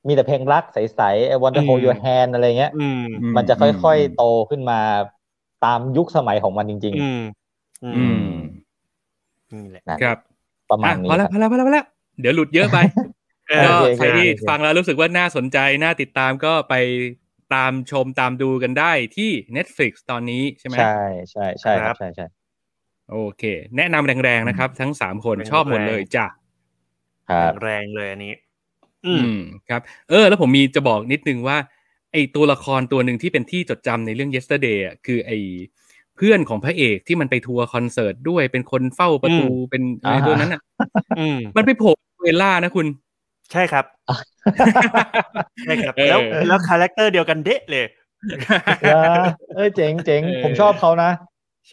[0.09, 4.81] มีแต่เพลงรักใสๆ I want to อืม hold your hand อะไรเงี้ยอืมอืมันจะค่อยๆโตขึ้นมา
[5.65, 7.21] ตามยุคสมัยของมันจริงอืม
[7.85, 8.29] อือืมม
[9.53, 10.19] นี่แหละๆนะครับ
[10.71, 11.87] ประมาณอะนี้พอคแล้รัวบพอแล้วพอแล้วพอแล้ว
[12.21, 12.79] เดี๋ยวหลุดเยอะไป
[13.49, 16.75] เออก็โอเคใครที่โอเคฟังแล้วรู้สึกว่าน่าสนใจ น่าติดตามก็ไป
[17.55, 20.95] ตามชมตามดูกันได้ที่ Netflix ตอนนี้ใช่ไหมใช่
[21.31, 22.27] ใช่ใช่คครัรับบใช่ใช่
[23.13, 23.43] โอเค
[23.77, 26.27] แนะนำแรงๆนะครับ ทั้งสามคนแรงๆชอบหมดเลยจ้ะ
[27.31, 28.35] ครับแรงเลยอันนี้
[29.07, 29.81] อือืมมครับ
[30.11, 31.57] เออ แล้วผมมีจะบอกนิดนึงว่า
[32.13, 35.33] ไอตัวละครตัวหนึ่งที่เป็นที่จดจำในเรื่อง yesterday อะคือไอ
[36.17, 40.61] เพื่อนของพระเอกที่มันไปทัวร์คอนเสิร์ตด้วยเป็นคนเฝ้าประตูอืมเป็นอะไรอ่าฮะตัวนั้นอะ
[41.19, 41.93] อืมมันไปโผล่
[42.25, 42.87] เวล่านะคุณ
[43.53, 43.85] ใช่ครับ
[45.65, 47.87] ใช่ครับเออแล้วแล้ว character เดียวกันเดะเลย
[48.83, 48.99] แล้ว
[49.55, 51.11] เอ้ยเจ๋งเจ๋งเออผมชอบเขานะ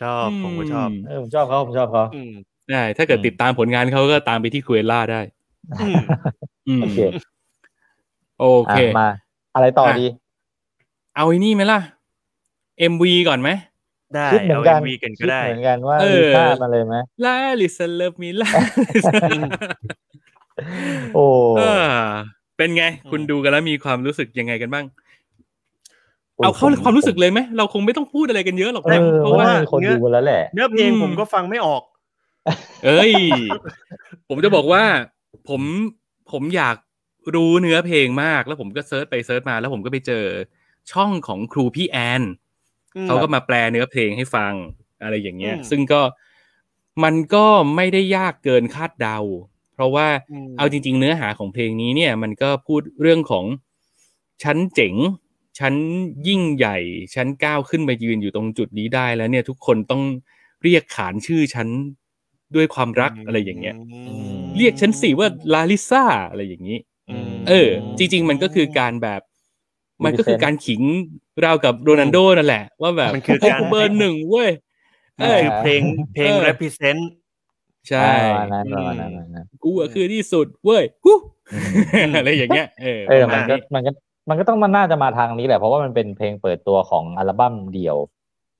[0.01, 2.33] ชอบผมก็ชอบเออผมชอบเขาผมชอบเขาอืม
[2.69, 5.21] ได้ถ้าเกิดอืมติดตามผลงานเขาก็ตามไปที่ Cruella ได้
[5.81, 6.01] อืม
[6.67, 6.99] อืมโอเค
[8.39, 9.07] โอเคอะมา
[9.55, 10.05] อะไรต่อดี
[11.15, 11.79] เอาไอ้นี่ไหมล่ะ
[12.91, 13.49] MV ก่อนไหม
[14.15, 18.49] ได้คิดเหมือเอานกันวีกันก็คิดได้เหมือนกันว่าเออมีภาพมาเลยไหมลาลิซเลิฟมีลา
[21.15, 21.25] โอ้
[22.57, 25.12] เป็นไงอืมคุณดูกันแล้วมีความรู้สึกยังไงกันบ้างโอ้ย
[26.37, 31.83] เอาเข้าผมความรู้สึกเลยไหมเราคงไม่ต้องพูดอะไรกันเยอะหรอกเอนะอเพราะว่าว่ามีคนดูแล้วแหละเนื้อเพลงอืมผมก็ฟังไม่ออก
[32.85, 33.11] เอ้ย
[34.29, 34.83] ผมจะบอกว่า
[35.49, 35.61] ผม
[36.31, 36.75] ผมอยาก
[37.35, 40.25] รู้เนื้อเพลงมาก แล้วผมก็ search ไป search มาแล้วผมก็ไปเจอ
[40.91, 42.21] ช่องของครูพี่แอน
[42.95, 44.53] อืมเขาก็มาแปลเนื้อเพลงให้ฟัง
[45.03, 46.01] อะไรอย่างเงี้ยอืมซึ่งก็
[47.03, 49.19] มันก็ไม่ได้ยากเกินคาดเดา
[49.73, 53.45] เพราะว่าอืมเอาจริง ๆ เนื้อหาของเพลงนี้เนี่ย มันก็พูดเรื่องของ
[54.43, 54.93] ฉันเจ๋ง
[55.59, 55.73] ฉัน
[56.27, 56.77] ยิ่งใหญ่
[57.15, 60.01] ฉันก้าวขึ้นมายืนอยู่ตรงจุดนี้ได้แล้วเนี่ยทุกคนต้อง
[60.63, 61.67] เรียกขานชื่อฉัน
[62.55, 63.75] ด้วยความรักอะไรอย่างเงี้ย
[64.41, 66.77] มเรียกฉันสิว่าลาลิซ่าอะไรอย่างนี้
[67.11, 69.21] อืมเออ จริง ๆ มันก็คือการแบบ
[70.03, 70.81] มันก็คือการขิง
[71.43, 74.49] ราวกับโรนัลโดนั่นแหละ ว่าแบบมันคือเฮ้ยการกูเบอร์หนึ่งเว้ย
[75.19, 75.81] มันเอ้ยคือเพลง
[76.13, 77.01] เพลงเออ represent
[77.89, 81.17] ใช่ประมาณนั้นประมาณนั้นประมาณนั้นกูอะคือที่สุดเว้ยฮู้
[81.53, 81.59] อื
[82.07, 83.91] มอะไรอย่างเงี้ยเออเออประมัมานณก็นี้มันก็
[84.29, 87.97] มันก็ต้องมันน่าจะมาทางนี้แหละ เพราะว่ามันเป็นเพลงเปิดตัวของอัลบั้มเดี่ยว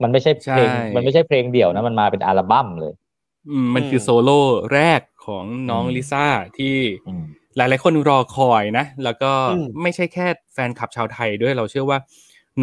[0.04, 2.94] มันไม่ใช่เพลงใช่มันไม่ใช่เพลงเดี่ยวนะ มันมาเป็นอัลบั้มเลย
[3.50, 4.40] อืม มันคือโซโล่
[4.74, 6.26] แรกของน้องอืมลิซ่า
[6.58, 6.76] ที่
[7.08, 7.24] อืม
[7.58, 11.98] หลายๆคนรอคอยนะ แล้วก็อืมไม่ใช่แค่แฟนคลับชาวไทยด้วยเราเชื่อว่า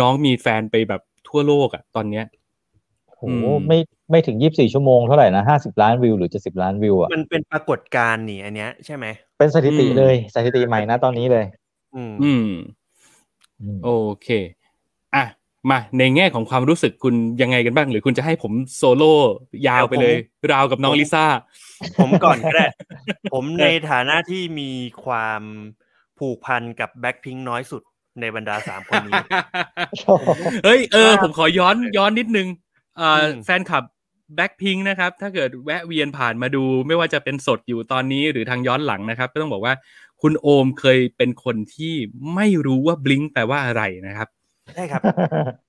[0.00, 2.24] น้องมีแฟนไปแบบทั่วโลกอะตอนเนี้ย
[3.16, 3.78] โหอืมไม่
[4.10, 9.06] ไม่ถึงยี่สิบสี่ชั่วโมงเท่าไหร่นะห้าสิบล้านวิวหรือเจ็ดสิบล้านวิวอะมันเป็นปรากฏการณ์นี่อันเนี้ยใช่ไหม
[9.38, 11.44] เป็นสถิติอืมเลยสถิติใหม่นะตอนนี้เลย
[11.94, 12.50] อืมอืมอืม
[13.84, 13.90] โอ
[14.22, 14.28] เค
[15.14, 15.24] อะ
[15.70, 19.14] มาในแง่ของความรู้สึกคุณยังไงกันบ้าง หรือคุณจะให้ผมโซโล่
[19.68, 20.14] ยาวไปเลย
[20.52, 21.24] ราวกับน้องลิซ่า
[21.98, 22.66] ผมก่อนก็ได้
[23.32, 24.70] ผมในฐานะที่มี
[25.04, 25.42] ความ
[26.18, 27.82] ผูกพันกับแบ็คพิงน้อยสุด
[28.20, 29.22] ในบรรดาสามคนนี้
[30.64, 32.48] เฮ้ย เออว่าผมขอย้อนย้อนนิดนึง
[32.96, 33.84] เอ่ออมแฟนคลับ
[34.36, 39.74] แบ็คพิงนะครับ ถ้าเกิดแวะเวียนผ่านมาดู ไม่ว่าจะเป็นสดอยู่ตอนนี้หรือทางย้อนหลังนะครับ ก็ต้องบอกว่า
[40.22, 41.94] คุณโอมเคยเป็นคนที่
[42.34, 44.28] ไม่รู้ว่าบลิงแปลว่าอะไรนะครับ
[44.74, 45.02] ใช่ครับ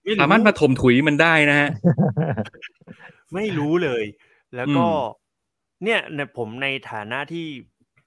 [0.04, 1.70] ไสามารถมาถมถุยมันได้นะฮะ
[3.34, 4.04] ไม่รู้เลย
[4.56, 5.20] แล้วก็อืม
[5.84, 7.45] เนี่ยในผมในฐานะที่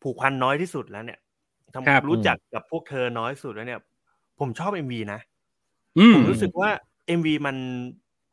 [0.03, 1.19] ผูกพันน้อยที่สุดแล้วเนี่ย
[1.75, 3.81] ทำครับรู้จักกับพวกเธอน้อยสุดแล้วเนี่ย
[4.41, 5.21] ผมชอบเอ็มวีนะ
[5.99, 6.71] อืมผมรู้สึกว่า
[7.07, 7.57] เอ็มวีมัน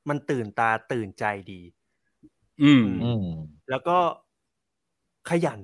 [0.09, 1.61] มันตื่นตาตื่นใจดี
[2.63, 3.25] อืมอืม
[3.69, 3.97] แล้วก็
[5.29, 5.61] ขยัน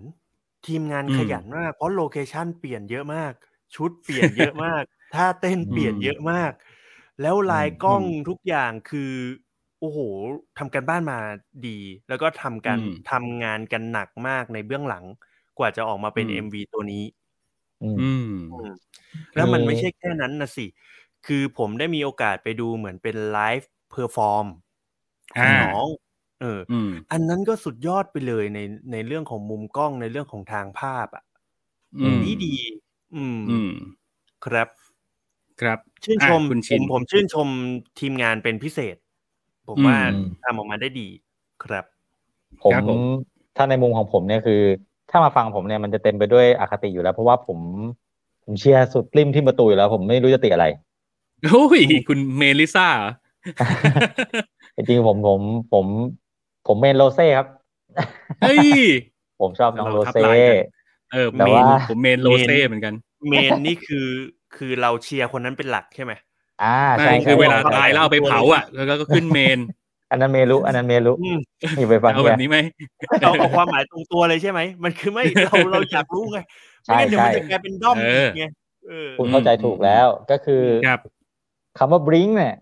[0.66, 3.34] ทีมงานอืมขยันมากเพราะโลเคชันเปลี่ยนเยอะมาก
[3.76, 4.84] ชุดเปลี่ยนเยอะมาก
[5.14, 6.52] ท่าเต้นเปลี่ยนเยอะมาก
[7.22, 9.14] แล้วลายกล้องทุกอย่างคือ
[9.80, 10.00] โอ้โห
[10.58, 11.20] ทำกันบ้านมา
[11.68, 15.06] ดี แล้วก็ทำกันอืมทำงานกันหนักมากในเบื้องหลัง
[15.58, 17.04] กว่าจะออกมาเป็นอืม MV ตัวนี้
[17.82, 18.32] อืมอืม
[19.36, 20.66] แล้วมันมีไม่ใช่แค่นั้นนะสิ
[21.24, 24.46] คือผมได้มีโอกาสไปดูเหมือนเป็น live perform
[25.38, 25.86] ของอ่าน้อง
[26.42, 28.60] เอออืมอันนั้นก็สุดยอดไปเลยใน
[28.92, 31.24] ในเรื่องของมุมกล้องในเรื่องของทางภาพอะ
[32.02, 32.54] อืมดีดี
[33.16, 33.72] อืมอืม
[34.46, 34.68] ครับ
[35.62, 37.48] ครับ ชื่นชมอะคุณ ผมชื่นชมผมชื่นชม
[38.00, 38.96] ทีมงานเป็นพิเศษ
[39.68, 39.98] ผมอืมว่า
[40.44, 41.08] ทำออกมาได้ดี
[41.64, 41.86] ครับ
[42.64, 43.02] ผมครับ ผม
[43.56, 44.62] ถ้าในมุมของผมเนี่ยคือ
[45.10, 47.60] ถ้ามาฟังผมเนี่ยมันจะเต็มไปด้วยอคติอยู่แล้ว เพราะว่าผม
[48.44, 50.66] ผมเชียร์สุดริมที่ประตูอยู่แล้ว ผมไม่รู้จะติอะไร
[51.44, 53.12] โอ้ยคุณเมลิซ่าเหรอ
[54.76, 55.40] จริงๆผมผม
[55.74, 55.86] ผม
[56.68, 57.48] ผมเมนโรเซ่ครับ
[58.42, 58.60] เฮ้ย
[59.42, 60.60] ผมชอบน้องเราโรทับเซ่ลายกัน
[61.14, 62.94] เออแต่เมว่านผมเมนโรเซ่เหมือนกัน
[63.30, 64.08] เมนนี่คือ
[64.56, 66.14] คือเราเชียร์คนนั้นเป็นหลักใช่ไหม
[66.64, 69.60] อ่าไม่ใช่คือใช่เวลาใช่ตายแล้วเอาไปเผาอะ แล้วก็ขึ้นเมน
[70.12, 71.40] อันนั้นเมรุอันนั้นเมรุอืม
[71.78, 72.58] นี่ไปฟังเอาแกแบบนี้ไหม
[73.22, 76.40] เราเอาความหมายตรงตัวเลยใช่ไหม มันคือไม่เราเราอยากรู้ไง
[76.86, 78.44] ใช่ไม่งั้นเดี๋ยวมันใช่จะกลายเป็นด้อมเออีอกไง
[78.88, 81.00] เออคุณเข้าใจถูกแล้วก็คือครับ
[81.78, 82.56] คำว่าบริงเนี่ย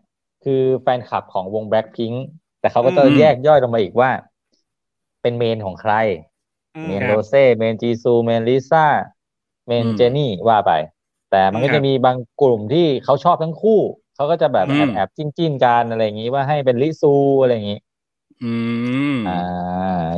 [0.43, 2.18] คือแฟนคลับของวง Blackpink
[2.66, 4.11] แต่เขาก็จะอืมแยกย่อยลงมาอีกว่า
[5.22, 5.93] เป็นเมนของใคร
[6.74, 8.86] อืมเมนครับโรเซ่เมนจีซูเมนลิซ่า
[9.68, 10.72] เมนอืมเจนี่ว่าไป
[11.32, 13.80] แต่มันก็ครับมีบางกลุ่มที่เขาชอบทั้งคู่
[14.16, 17.78] เขาก็จะแบบอืแอบแอบจิ้นจิ้นๆกันอะไรอย่างนี้ว่าให้เป็นลิซูอะไรอย่างนี้
[18.41, 18.51] อื
[19.20, 19.32] มอ่า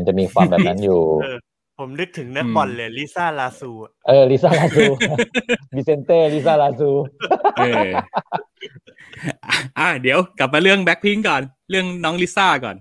[0.08, 1.38] จะมีความแบบนั้นอยู่เออ
[1.80, 4.84] ผมนึกถึงนักอืมบอลเลยลิซ่าลาซูอะเออลิซ่าลาซู
[5.76, 6.90] วิเซนเต้ลิซ่าลาซู
[7.58, 7.90] เออ
[9.80, 12.76] อะเดี๋ยวกลับมาเรื่องแบ็คพิงก่อน เรื่องน้องลิซ่าก่อน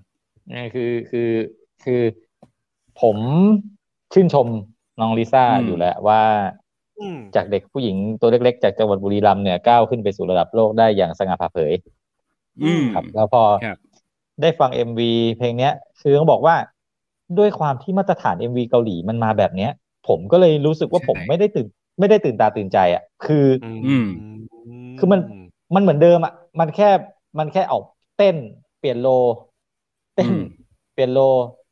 [0.53, 1.31] นี่คือคือ
[1.85, 2.03] คือ
[3.01, 3.17] ผม
[4.13, 4.47] ชื่นชม
[5.01, 6.23] น้องลิซ่าอืมอยู่แล้วว่า
[6.99, 11.73] อืมจากเด็กผู้หญิงตัวเล็กๆ จากจังหวัดบุรีรัมย์เนี่ยก้าวขึ้นไปสู่ระดับโลกได้อย่างสง่าผ่าเผย
[12.63, 13.79] อืมครับ แล้วพอครับ
[14.43, 15.01] ได้ฟัง MV
[15.39, 16.57] เพลงเนี้ย คือต้องบอกว่า
[17.39, 19.71] ด้วยความที่มาตรฐาน MV เกาหลีมันมาแบบเนี้ย
[20.09, 21.67] ผมก็เลยรู้สึกว่าใช่ผมไม่ได้ตื่น
[21.99, 23.67] ไม่ได้ตื่นตาตื่นใจอะ คืออื
[24.03, 24.07] ม
[24.99, 25.21] คือมัน
[25.75, 26.91] มันเหมือนเดิมอะ มันแค่
[27.39, 27.83] มันแค่ออก
[28.17, 28.37] เต้น
[28.79, 29.07] เปลี่ยนโล
[30.15, 30.41] เต้นอืม
[30.93, 31.19] เปลี่ยนโล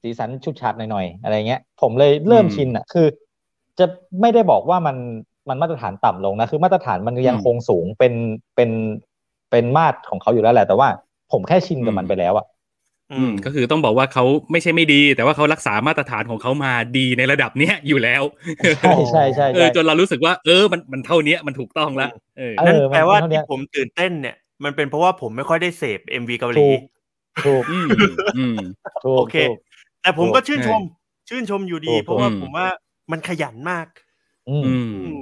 [0.02, 3.06] สีสันชุดฉาดหน่อยๆอะไรเงี้ย ผมเลยเริ่มอืมชินอะ คือ
[3.78, 3.86] จะ
[4.20, 4.96] ไม่ได้บอกว่ามัน
[5.48, 8.12] มันมาตรฐานต่ำลงนะคือมาตรฐานมันยังอืมคงสูงเป็น
[8.56, 8.70] เป็น
[9.50, 10.88] เป็นมาตรของเขาอยู่แล้วแหละ แต่ว่า
[11.32, 12.44] ผมแค่ชินกับอืมมันไปแล้วอะ
[13.12, 18.22] อือืมมก็คือต้องบอกว่าเขาไม่ใช่ไม่ดี แต่ว่าเขารักษามาตรฐานของเขามาดีในระดับเนี้ยอยู่แล้ว
[18.80, 26.80] ใช่ใช่ใช่เอใช่อจนเรารู้สึกว่า เออมันมันเท่าเนี้ยมันถูกต้องแล้วเออเออนั่นแปลว่ามันเป็นเท่าเนี้ที่ยผมตื่นเต้นเนี่ยมันเป็นเพราะว่าผมไม่ค่อยได้เสพ MV เกาหลีถูก
[27.46, 27.88] ถูกอืม
[28.36, 28.56] อืม
[29.04, 29.56] ถูกโอเคถูก
[30.02, 30.80] แต่ผมถูกก็ชื่นชม
[31.28, 32.66] ชื่นชมอยู่ดีถูกเพราะว่าอืมผมว่า
[33.12, 33.86] มันขยันมาก
[34.48, 35.20] อืมอืมอืม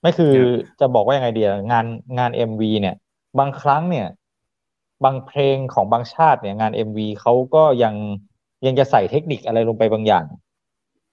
[0.00, 0.48] ไม่คือครับ
[0.80, 1.86] จะบอกว่ายังไงดีอะงาน
[2.18, 2.94] งาน MV เนี่ย
[3.38, 4.06] บางครั้งเนี่ย
[5.04, 7.94] บางเพลงของบางชาติเนี่ยงาน MV เขาก็ยัง
[8.66, 10.24] ยังจะใส่เทคนิคอะไรลงไปบางอย่าง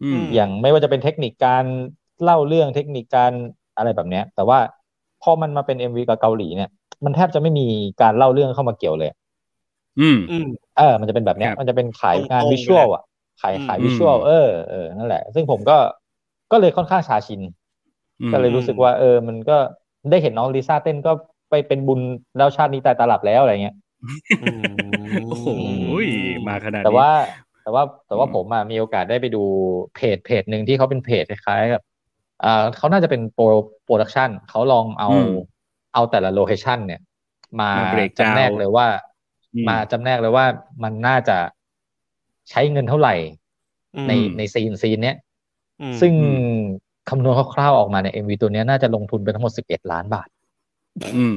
[0.04, 1.66] อืมอย่างไม่ว่าจะเป็นเทคนิคการ
[2.24, 3.32] เล่าเรื่องเทคนิคการ
[3.78, 4.60] อะไรแบบเนี้ย แต่ว่า
[5.24, 6.70] พอมันมาเป็นเอ็มวีกับเกาหลีเนี่ย
[7.06, 7.66] มันแทบจะไม่มี
[8.02, 9.10] การเล่าเรื่องเข้ามาเกี่ยวเลย
[10.00, 13.04] อืมอืมเออ มันจะเป็นแบบเนี้ยครับมันจะเป็นขายตรงๆงานเลยวิชวลอะ
[13.42, 15.78] ขายอืมขายวิชวลอืมเออเออนั่นแหละ ซึ่งผมก็
[16.52, 17.42] ก็เลยค่อนข้างชาชิน
[18.22, 19.58] อืมก็เลยรู้สึกว่า เออ มันก็
[20.12, 21.12] ได้เห็นน้องลิซ่าเต้นก็
[21.50, 22.00] ไปเป็นบุญ
[22.38, 23.76] แล้วชาตินี้ตายตาหลับแล้วอะไรเงี้ย
[24.44, 25.48] อืมโอ้โห
[26.48, 27.10] มาขนาดนี้แต่ว่า
[27.64, 29.44] แต่ว่าแต่ว่าอืมผมอะมีโอกาสได้ไปดู
[29.96, 31.82] เพจเพจหนึ่งที่เขาเป็นเพจคล้ายๆกับ
[32.44, 33.46] อ่าเขาน่าจะเป็น pro
[33.86, 35.32] production เขาลองเอาอืม
[35.94, 37.02] เอาแต่ละ location เนี่ย
[37.60, 38.88] มามา break down เลยว่า
[39.56, 40.46] อืมมาจำแนกเลยว่า
[40.84, 41.38] มันน่าจะ
[42.50, 43.16] ใช้เงินเท่าไหร่
[44.08, 45.18] ในอืมใน scene scene เนี้ย
[45.82, 46.14] อืมซึ่ง
[47.10, 50.28] คำนวณคร่าวๆออกมาใน MV ตัวเนี้ยน่าจะลงทุนไปทั้งหมด11ล้านบาท
[51.16, 51.36] อืม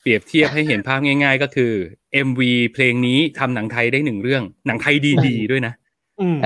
[0.00, 1.72] เปรียบเทียบให้เห็นภาพง่าย ๆ ก็คือ
[2.26, 2.40] MV
[2.72, 4.94] เพลงนี้ทำหนังไทยได้หนึ่งเรื่อง หนังไทย
[5.26, 5.74] ดีๆด้วยนะ
[6.20, 6.38] อืม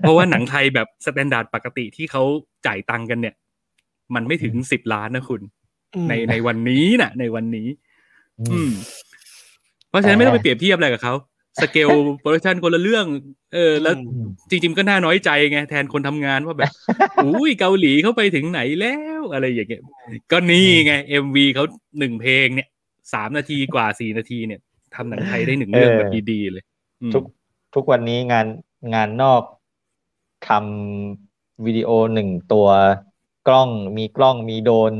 [0.00, 2.22] เพราะว่าหนังไทยแบบ standard ปกติที่เขา
[2.66, 3.34] จ่ายตังค์กันเนี่ย
[4.14, 5.40] มันไม่ถึงสิบล้านนะคุณ
[6.08, 7.68] ในในวันนี้น่ะในวันนี้
[8.40, 8.70] อืม
[9.88, 11.14] เพราะฉะนั้นไม่ต้องไปเปรียบเทียบอะไรกับเขา
[11.60, 13.06] scale production คนละเรื่อง
[13.54, 16.70] เออ แล้วอืมจริงๆก็น่าน้อยใจไงแทนคนทำงานว่าแบบ
[17.24, 19.82] อุ้ยเกาหลีเขาไปถึงไหนแล้วอะไรอย่างเงี้ย
[20.32, 21.64] ก็นี่ไง MV เขา
[21.98, 22.68] หนึ่งเพลงเนี่ย
[23.12, 24.60] สามนาทีกว่าสี่นาทีเนี่ย
[24.94, 26.64] ทำหนังไทยได้หนึ่งเรื่องเออแบบดีๆเลย
[27.02, 27.24] อืมทุก
[27.74, 28.46] ทุกวันนี้งาน
[28.94, 29.42] งานนอก
[30.48, 32.68] ทำวิดีโอหนึ่งตัว
[33.48, 34.92] กล้องมีกล้องมีโดรน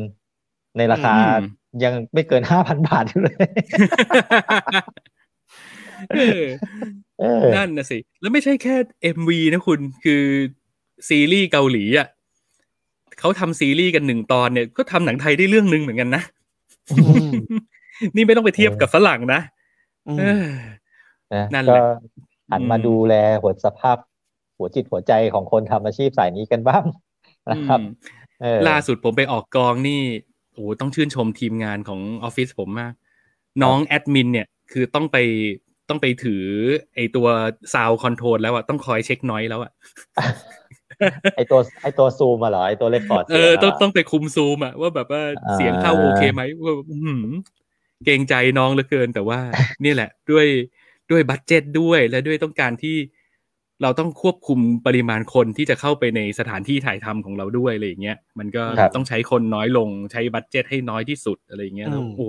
[0.77, 1.45] ในราคาอืม
[1.85, 4.25] ยังไม่เกินห้าพันบาทอยู่เลยเออ
[4.71, 5.18] เออ
[7.55, 10.23] นั่นนะสิ แล้วไม่ใช่แค่เอ็มวีนะคุณคือ
[11.09, 12.09] ซีรีส์เกาหลีอะ
[13.19, 16.23] เขาทำซีรีส์กันหนึ่งตอนเนี่ย ก็ทำหนังไทยได้เรื่องหนึ่งเหมือนกันนะ
[18.17, 19.41] นี่ไม่ต้องไปเทียบกับฝรั่งนะ
[20.09, 20.47] อืมเออ
[21.35, 21.87] นะนั่นแหละก็
[22.51, 23.97] หันมาอืมดูแลหัวสภาพ
[24.57, 26.85] หัวจิตหัวใจของคนทำอาชีพสายนี้กันบ้าง
[27.51, 27.93] นะครับอืม
[28.43, 30.01] เออล่าสุดผมไปออกกองนี่
[30.53, 32.93] โอ้โหต้องชื่นชมทีมงานของออฟฟิศผมมาก
[33.63, 35.17] น้องแอดมินเนี่ย คือต้องไป
[35.89, 36.45] ต้องไปถือ
[36.95, 37.27] ไอตัว
[37.75, 39.73] sound control แล้วอะต้องคอยเช็ค noise แล้วอะ
[41.37, 47.27] ไอตัวไอตัวซูมมาเหรอไอตัว record เออต้องต้องไปคุมซูมอะว่าแบบว่าอ่าเสียงเข้าโอเคไหมว่าอื้อหือ
[48.05, 49.41] เกรงใจน้องเหลือเกินแต่ว่า
[49.85, 50.47] นี่แหละ ด้วย
[51.11, 52.97] ด้วย budget ด้วยและด้วยต้องการที่
[53.83, 62.23] เราต้องควบคุมปริมาณคนที่จะเข้าไปในสถานที่ถ่ายทำของเราด้วยอะไรอย่างเงี้ยมันก็ครับต้องใช้คนน้อยลงใช้ budget ให้น้อยที่สุดอะไรอย่างเงี้ยแล้วอืมโอ้โห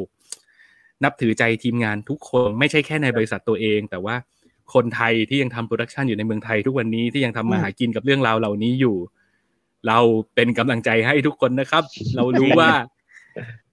[1.04, 4.16] นับถือใจทีมงานทุกคนไม่ใช่แค่ในบริษัทตัวเอง แต่ว่า
[4.74, 8.97] คนไทยที่ยังทำ production อยู่ในเมืองไทยทุกวันนี้ที่ยังทำมาหากินกับเรื่องราวเหล่านี้อยู่
[9.88, 10.00] เรา
[10.36, 11.84] เป็นกำลังใจให้ทุกคนนะครับ
[12.16, 12.72] เรารู้ว่า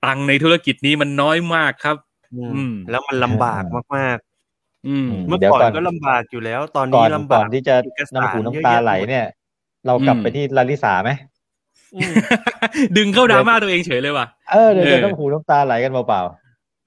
[0.05, 1.97] ตังค์ในธุรกิจนี้มันน้อยมากครับ
[2.35, 3.62] อืม แล้วมันลำบาก
[3.97, 4.18] มาก
[4.89, 9.27] อืมๆเมื่อเดี๋ยวก่อนก่อนก็ลำบากอยู่แล้ว ตอนก่อนี้นลำก่บาอกนที่จะเอกสารน้ำหูเยอะน้ำตาแยะไหลหมดเนี่ย
[9.87, 11.11] เรากลับอืมไปที่ลาลิสาไหม
[11.95, 12.12] อืม
[12.97, 16.22] ดึงเข้าดราม่าตัวเองเฉยเลยว่ะ เออเดี๋ยวเออจะน้ำหูน้ำตาไหลกันเปล่า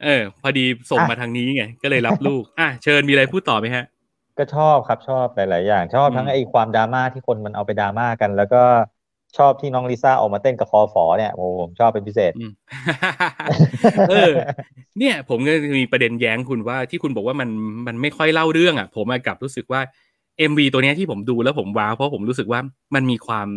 [0.04, 8.64] เออ พอดีส่งอะมาทางนี้ไง ก็เลยรับลูก อะเชิญมีอะไรพูดต่อไหมฮะๆก็ชอบครับชอบหลาย ๆ อย่าง ชอบอืมทั้งไอ้ความดราม่าที่คนมันเอาไปดราม่ากัน แล้วก็
[9.38, 12.52] ชอบที่น้องลิซ่าออกมาเต้นกับคอฟอเนี่ยโอ้ผมชอบเป็นพิเศษอืม
[14.10, 14.34] เออ
[15.00, 17.50] เนี่ย ผมก็มีประเด็นแย้งคุณว่าที่คุณบอกว่ามัน
[17.88, 19.82] มันไม่ค่อยเล่าเรื่องอะ ผมอะกลับรู้สึกว่า
[20.52, 22.60] MV ตัวเนี้ยที่ผมดูแล้วผมว้าวเพราะผมรู้สึกว่า
[22.96, 23.48] มันมีความ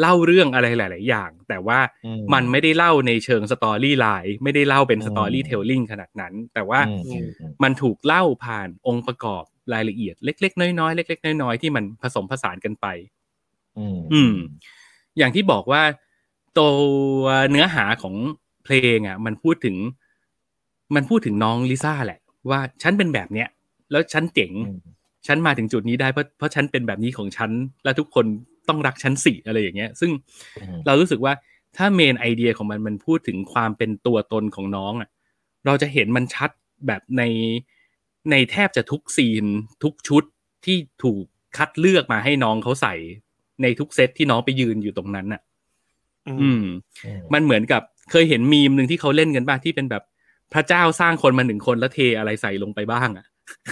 [0.00, 11.54] เล่าเรื่องอะไรหลาย ๆ อย่าง แต่ว่าอืมมันไม่ได้เล่าในเชิง storyline ไม่ได้เล่าเป็นอืม storytelling ขนาดนั้น แต่ว่าอืมอืมอืมมันถูกเล่าผ่านองค์ประกอบรายละเอียดเล็ก ๆ น้อย ๆ เล็ก ๆ น้อย
[11.58, 12.86] ๆ ที่มันผสมผสานกันไป
[13.78, 14.34] อืมอืม
[15.18, 15.82] อย่างที่บอกว่า
[16.58, 18.14] ตัวเนื้อหาของ
[18.64, 19.76] เพลงอะ มันพูดถึง
[20.94, 22.20] มันพูดถึงน้องลิซ่าแหละ
[22.50, 23.48] ว่าฉันเป็นแบบเนี้ย
[23.90, 24.80] แล้วฉันเจ๋งอืม
[25.26, 27.50] ฉันมาถึงจุดนี้ได้เพราะเพราะฉันเป็นแบบนี้ของฉัน
[27.84, 28.26] และทุกคน
[28.70, 30.10] ต้องรักฉันสิอะไรอย่างเงี้ย ซึ่ง
[30.56, 31.32] อืมเรารู้สึกว่า
[31.76, 35.08] ถ้าเมนไอเดียของมันมันพูดถึงความเป็นตัวตนของน้องอะ
[35.66, 36.50] เราจะเห็นมันชัด
[36.86, 37.22] แบบใน
[38.30, 39.44] ในแทบจะทุกซีน
[39.84, 40.24] ทุกชุด
[40.64, 41.24] ที่ถูก
[41.56, 42.94] คัดเลือกมาให้น้องเขาใส่
[43.62, 45.40] ในทุกเซตที่น้องไปยืนอยู่ตรงนั้นอะ
[46.28, 46.62] อือืมม
[47.04, 50.02] อืม มันเหมือนกับเคยเห็นมีมหนึ่งที่เขาเล่นกันบ้างที่เป็นแบบ
[50.52, 53.26] พระเจ้าสร้างคนมาหนึ่งคนแล้วเทอะไรใส่ลงไปบ้าง อะ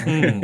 [0.09, 0.37] อืม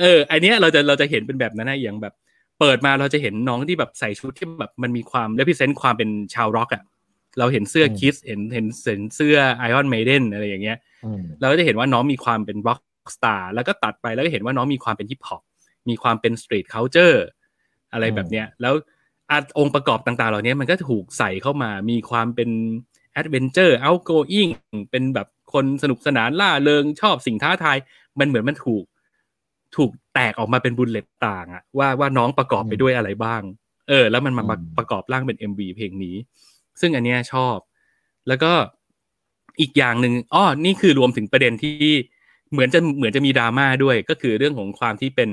[0.00, 2.14] เออ อันเนี้ยเราจะเราจะเห็นเป็นแบบนั้นนะอย่างแบบ
[2.60, 6.82] เปิดมาเราจะเห็นน้องที่แบบใส่ชุดที่แบบมันมีความและพิเศษความเป็นชาวร็อกอะ
[7.38, 12.80] เราเห็นเสื้ออืม Kiss เห็นเห็นเห็นเสื้อ Iron Maiden อะไรอย่างเงี้ยอืมเราก็จะเห็นว่าน้องมีความเป็น rock
[13.14, 15.42] star แล้วก็ตัดไปแล้วก็เห็นว่าน้องมีความเป็นฮิปฮอป
[15.88, 17.24] มีความเป็น street culture
[17.92, 18.74] อะไรแบบเนี้ยแล้ว
[19.30, 22.50] อะองค์ประกอบต่างๆ เหล่านี้มันก็ถูกใส่เข้ามามีความเป็น
[23.12, 24.48] adventure outgoing
[24.90, 27.76] เป็นแบบคนสนุกสนานล่าเริงชอบสิ่งท้าทาย
[28.18, 28.84] มันเหมือนมันถูก
[29.76, 33.42] ถูกแตกออกมาเป็น bullet ต่างอะว่าว่าน้องประกอบไปด้วยอะไรบ้าง
[33.88, 36.16] เออ แล้วมันมาอืมประกอบร่างเป็น MV เพลงนี้
[36.80, 37.56] ซึ่งอันเนี้ยชอบ
[38.28, 38.52] แล้วก็
[39.60, 41.76] อีกอย่างหนึ่งอ้อนี่คือรวมถึงประเด็นที่
[42.52, 45.30] เหมือนจะเหมือนจะมีดราม่าด้วย ก็คือเรื่องของความที่เป็น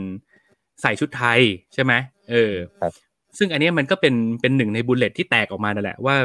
[0.82, 1.40] ใส่ชุดไทย
[1.74, 1.94] ใช่ไหม
[2.32, 2.94] เออครับ
[3.38, 6.16] ซึ่งอันเนี้ยมันก็เป็นเป็นหนึ่งใน bullet ที่แตกออกมานั่นแหละว่า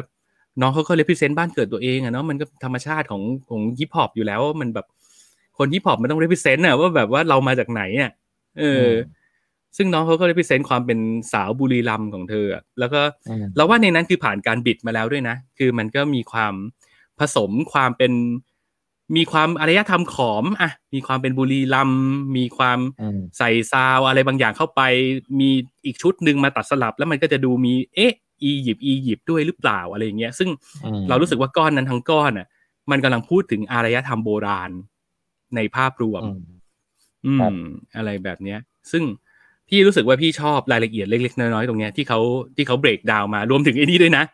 [0.60, 4.86] น้องเขาก็ represent บ้านเกิดตัวเองอะเนาะมันก็ธรรมชาติของของฮิปฮอปอยู่แล้วว่ามันแบบ
[5.58, 8.10] คนฮิปฮอปมันต้อง represent อะว่าแบบว่าเรามาจากไหนอะ
[8.58, 8.90] เอออ
[9.76, 10.98] ซึ่งน้องเขาก็ represent ความเป็น
[11.32, 16.54] สาวบุรีรัมย์ของเธออะแล้วก็อืมเราว่าในนั้นคือผ่านการบิดมาแล้วด้วยนะ คือมันก็มีความ
[17.20, 18.12] ผสมความเป็น
[19.16, 22.02] มีความอารยธรรมขอมอะ มีความเป็นบุรีรัมย์
[22.36, 24.80] มีความอืมใส่ซาวอะไรบางอย่างเข้าไป
[25.40, 25.50] มี
[25.86, 28.12] อีกชุดหนึ่งมาตัดสลับ แล้วมันก็จะดูมี เอ๊ะ
[28.44, 30.48] อียิปต์อียิปต์ด้วยหรือเปล่าอะไรอย่างเงี้ย ซึ่ง
[30.84, 32.46] อืมเรารู้สึกว่าก้อนนั้นทั้งก้อนอะ
[32.90, 34.70] มันกำลังพูดถึงอารยธรรมโบราณ
[35.56, 36.40] ในภาพรวม อืม
[37.26, 37.56] อืครับม
[37.96, 38.58] อะไรแบบเนี้ย
[38.92, 39.04] ซึ่ง
[39.68, 42.20] พี่รู้สึกว่าพี่ชอบรายละเอียดเล็กๆน้อยๆตรงเนี้ยที่เขา
[42.56, 44.24] ที่เขาเบรกดาวมารวมถึงไอ้นี่ด้วยนะ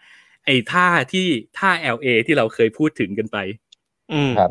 [0.46, 1.26] ไอ้ท่าที่
[1.58, 3.36] ท่า LA ที่เราเคยพูดถึงกันไป
[4.12, 4.50] อืมครับ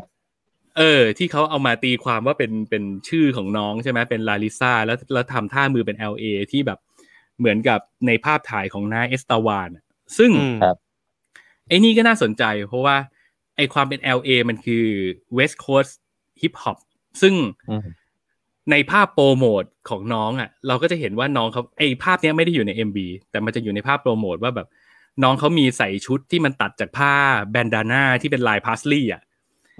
[0.76, 6.78] เออ ที่เขาเอามาตีความว่าเป็นเป็นชื่อของน้องใช่ไหมเป็นลาลิซาแล้วแล้วทำท่ามือเป็น LA ที่แบบ
[7.38, 9.84] เหมือนกับในภาพถ่ายของนาเอสตาวานอะ
[10.18, 10.76] ซึ่งอืมครับ
[11.68, 12.96] ไอ้นี่ก็น่าสนใจ เพราะว่า
[13.56, 14.84] ไอ้ความเป็น LA มันคือ
[15.38, 15.92] West Coast
[16.40, 16.78] Hip Hop
[17.22, 17.34] ซึ่ง
[17.70, 17.86] อืม
[18.70, 22.98] ในภาพโปรโมทของน้องอะ เราก็จะเห็นว่าน้องเขาไอ้ภาพเนี้ยไม่ได้อยู่ใน MV
[23.30, 24.66] แต่มันจะอยู่ในภาพโปรโมทว่าแบบ
[25.22, 27.12] น้องเขามีใส่ชุดที่มันตัดจากผ้า
[27.50, 29.22] bandana ที่เป็นลาย paisley อะ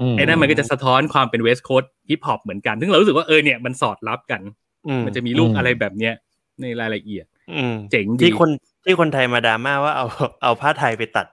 [0.00, 4.42] อืมไอ้นั่นมันก็จะสะท้อนความเป็นเวส t ์โค s t ฮิปฮอปเหมือนกัน ซึ่งเรารู้สึกว่าเออเนี่ยมันสอดรับกัน
[4.88, 6.14] อืมมันจะมีรูปอะไรแบบเนี้ย
[6.60, 8.50] ในรายละเอียดอืมเจ๋งดีที่คน
[8.84, 10.06] ที่คนไทยมาดราม่าว่าเอา
[10.42, 11.26] เอาผ้าไทยไปตัด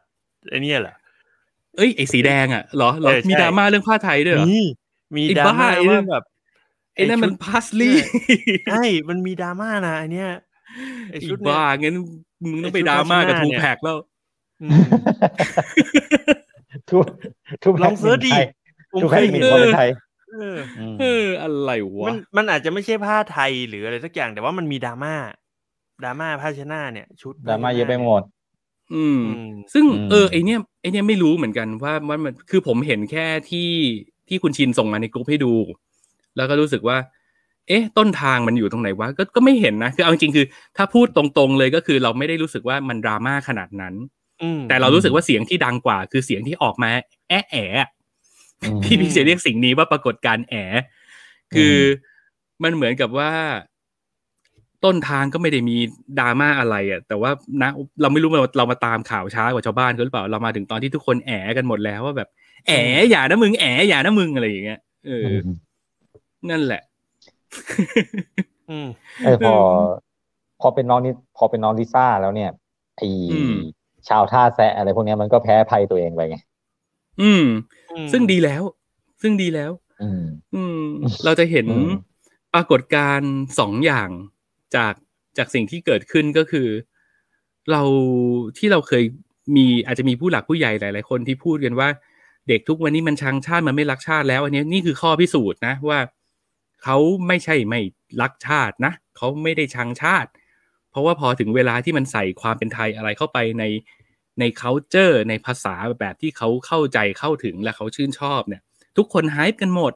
[0.50, 0.96] ไอ้เนี่ยเหรอ
[1.78, 4.48] เอ้ยไอ้สีแดงอะเหรอเหรอเออใช่มีดราม่าเรื่องผ้าไทยด้วยเหรอ
[5.16, 6.24] มีมีไอ้ดราม่าบ้าไอ้นั่ว่านแบบ
[6.96, 8.04] ไอ้นั่นมันชุดพาสลีย์
[8.72, 10.30] ใช่มันมีดราม่านะไอเนี้ย
[11.12, 11.96] ไอไอ้ชุดเนี้ยบ้างั้น
[12.42, 13.98] มึงต้องไปไอ้ชุดดราม่ากับผ้าทูเนี่ยแพ็กแล้ว
[14.62, 14.70] อืม
[16.90, 17.04] ทุก
[17.64, 18.46] ทุกลองเสิร์ชดิไทย
[18.92, 19.90] ผมทุกเคแค่ยหเห็นึ่นงคนเป็นไทย
[20.32, 20.58] เออ
[20.94, 25.16] มเอออะไรวะมันมันอาจจะไม่ใช่ผ้าไทยหรืออะไรสักอย่างแต่ว่ามันมีดราม่า
[26.04, 28.22] ดราม่าผ้าเชดหนาเนี่ย ชุดดราม่าเยอะไปหมด
[28.94, 33.70] อืมอืมซึ่งอืมเออไอเนี้ยไอเนี้ยไม่รู้เหมือนกันว่าว่ามันคือผมเห็นแค่ที่
[34.30, 35.54] ที่คุณชินส่งมาในกลุ่มให้ดู
[36.36, 36.98] แล้วก็รู้สึกว่า
[37.68, 40.46] เอ๊ะ ต้นทางมันอยู่ตรงไหนวะก็ก็ไม่เห็นนะคือเอาจริงๆคือ
[40.78, 43.94] ถ้าพูดตรงๆเลยก็คือเราไม่ได้รู้สึกว่ามันดราม่าขนาดนั้น
[44.42, 46.90] อืมแต่เรารู้สึกว่าเสียงที่ดังกว่า คือเสียงที่ออกมา
[47.30, 47.90] แอะแอะ
[48.64, 50.84] อืมพี่พี่จะเรียกสิ่งนี้ว่าปรากฏการณ์แอะ
[51.54, 51.76] คือ
[52.64, 53.32] มันเหมือนกับว่า
[54.84, 55.78] ต้นทางก็ไม่ได้มี
[56.20, 57.70] ดราม่าอะไรอะ แต่ว่านะ
[58.02, 62.30] เราไม่รู้ว่าเรามาตามข่าวช้ากว่าชาวบ้านเขาหรือเปล่า เรามาถึงตอนที่ทุกคนแอะกันหมดแล้วว่าแบบ
[62.68, 65.48] แอะอย่านะมึงแอะอย่านะมึงอะไรอย่างเงี้ยเอออ
[66.50, 66.82] นั่นแหละ
[68.70, 68.88] อืม
[69.24, 69.56] เออพอ
[70.62, 72.52] พอเป็นน้องนี่พอเป็นน้องลิซ่าแล้วเนี่ย
[72.98, 73.02] ไอ
[73.34, 73.56] อืม
[74.08, 76.38] ชาวท่าแซะอะไรพวกเนี้ยมันก็แพ้ภัยตัวเองไปไง
[77.22, 77.46] อืม
[77.92, 78.64] อืม ซึ่งดีแล้ว
[79.22, 80.24] ซึ่งดีแล้ว อืม
[80.56, 80.84] อืม
[81.26, 81.92] เราจะเห็นอืม
[82.54, 84.10] ปรากฏการณ์สองอย่าง
[84.76, 84.94] จาก
[85.38, 86.68] จากสิ่งที่เกิดขึ้นก็คือ
[87.72, 87.82] เรา
[88.58, 89.04] ที่เราเคย
[89.56, 91.90] มีอาจจะมีผู้หลักผู้ใหญ่หลาย ๆ คนที่พูดกันว่า
[92.50, 96.00] เด็กทุกวันนี้มันชังชาติมันไม่รักชาติแล้วอันนี้นี่คือข้อพิสูจน์นะว่า
[96.84, 97.82] เขาไม่ใช่ไม่
[98.22, 100.30] รักชาตินะเขาไม่ได้ชังชาติ
[100.92, 103.64] เพราะว่าพอถึงเวลาที่มันใส่ความเป็นไทยอะไรเข้าไปใน
[104.40, 108.62] ใน culture ในภาษาแบบที่เขาเข้าใจเข้าถึงและเขาชื่นชอบเนี่ย
[108.98, 109.94] ทุกคนหายกันหมด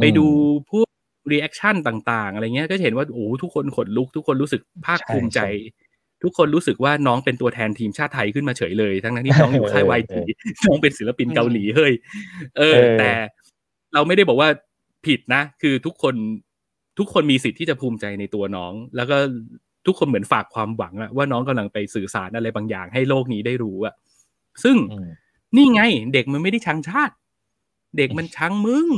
[0.00, 0.26] ไปดู
[0.70, 0.88] พวก
[1.30, 5.85] reaction ต่าง ๆ อะไรเงี้ยก็จะเห็นว่าโอ้โหทุกคนขนลุกทุกคนรู้สึกภาคภูมิใจใช่
[6.22, 10.32] ทุกคนรู้สึกว่าน้องเป็นตัวแทนทีมชาติไทยขึ้นมาเฉยเลย ทั้งนั้นที่น้องอยู่ค่าย YG
[10.66, 11.92] น้องเป็นศิลปินเกาหลีเฮ้ย
[12.58, 13.12] เออเออ แต่
[13.94, 14.48] เราไม่ได้บอกว่า
[15.06, 16.14] ผิดนะ คือทุกคน
[16.98, 19.16] ทุกคนมีสิทธิ์ที่จะภูมิใจในตัวน้อง แล้วก็
[19.86, 23.94] ทุกคนเหมือนฝากความหวังอะว่าน้องกำลังไปสื่อสารอะไรบางอย่างให้โลกนี้ได้รู้อะ
[24.64, 25.08] ซึ่งอืม
[25.56, 27.14] นี่ไง เด็กมันไม่ได้ชังชาติ
[27.96, 28.88] เด็กมันชังมึง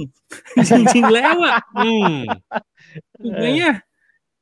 [0.71, 2.15] จริงๆแล้วอะอืม
[3.23, 3.75] ถูกไหมอะ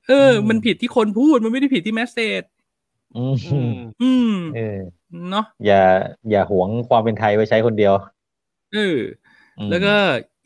[0.09, 2.43] เออ มันผิดที่คนพูดมันไม่ได้ผิดที่แมสเซจ
[3.17, 4.79] อือืมมอืมเออ
[5.31, 5.83] เนาะอย่า
[6.31, 7.95] อย่าหวงความเป็นไทยไว้ใช้คนเดียว
[8.75, 8.99] เออ
[9.59, 9.95] อืมแล้วก็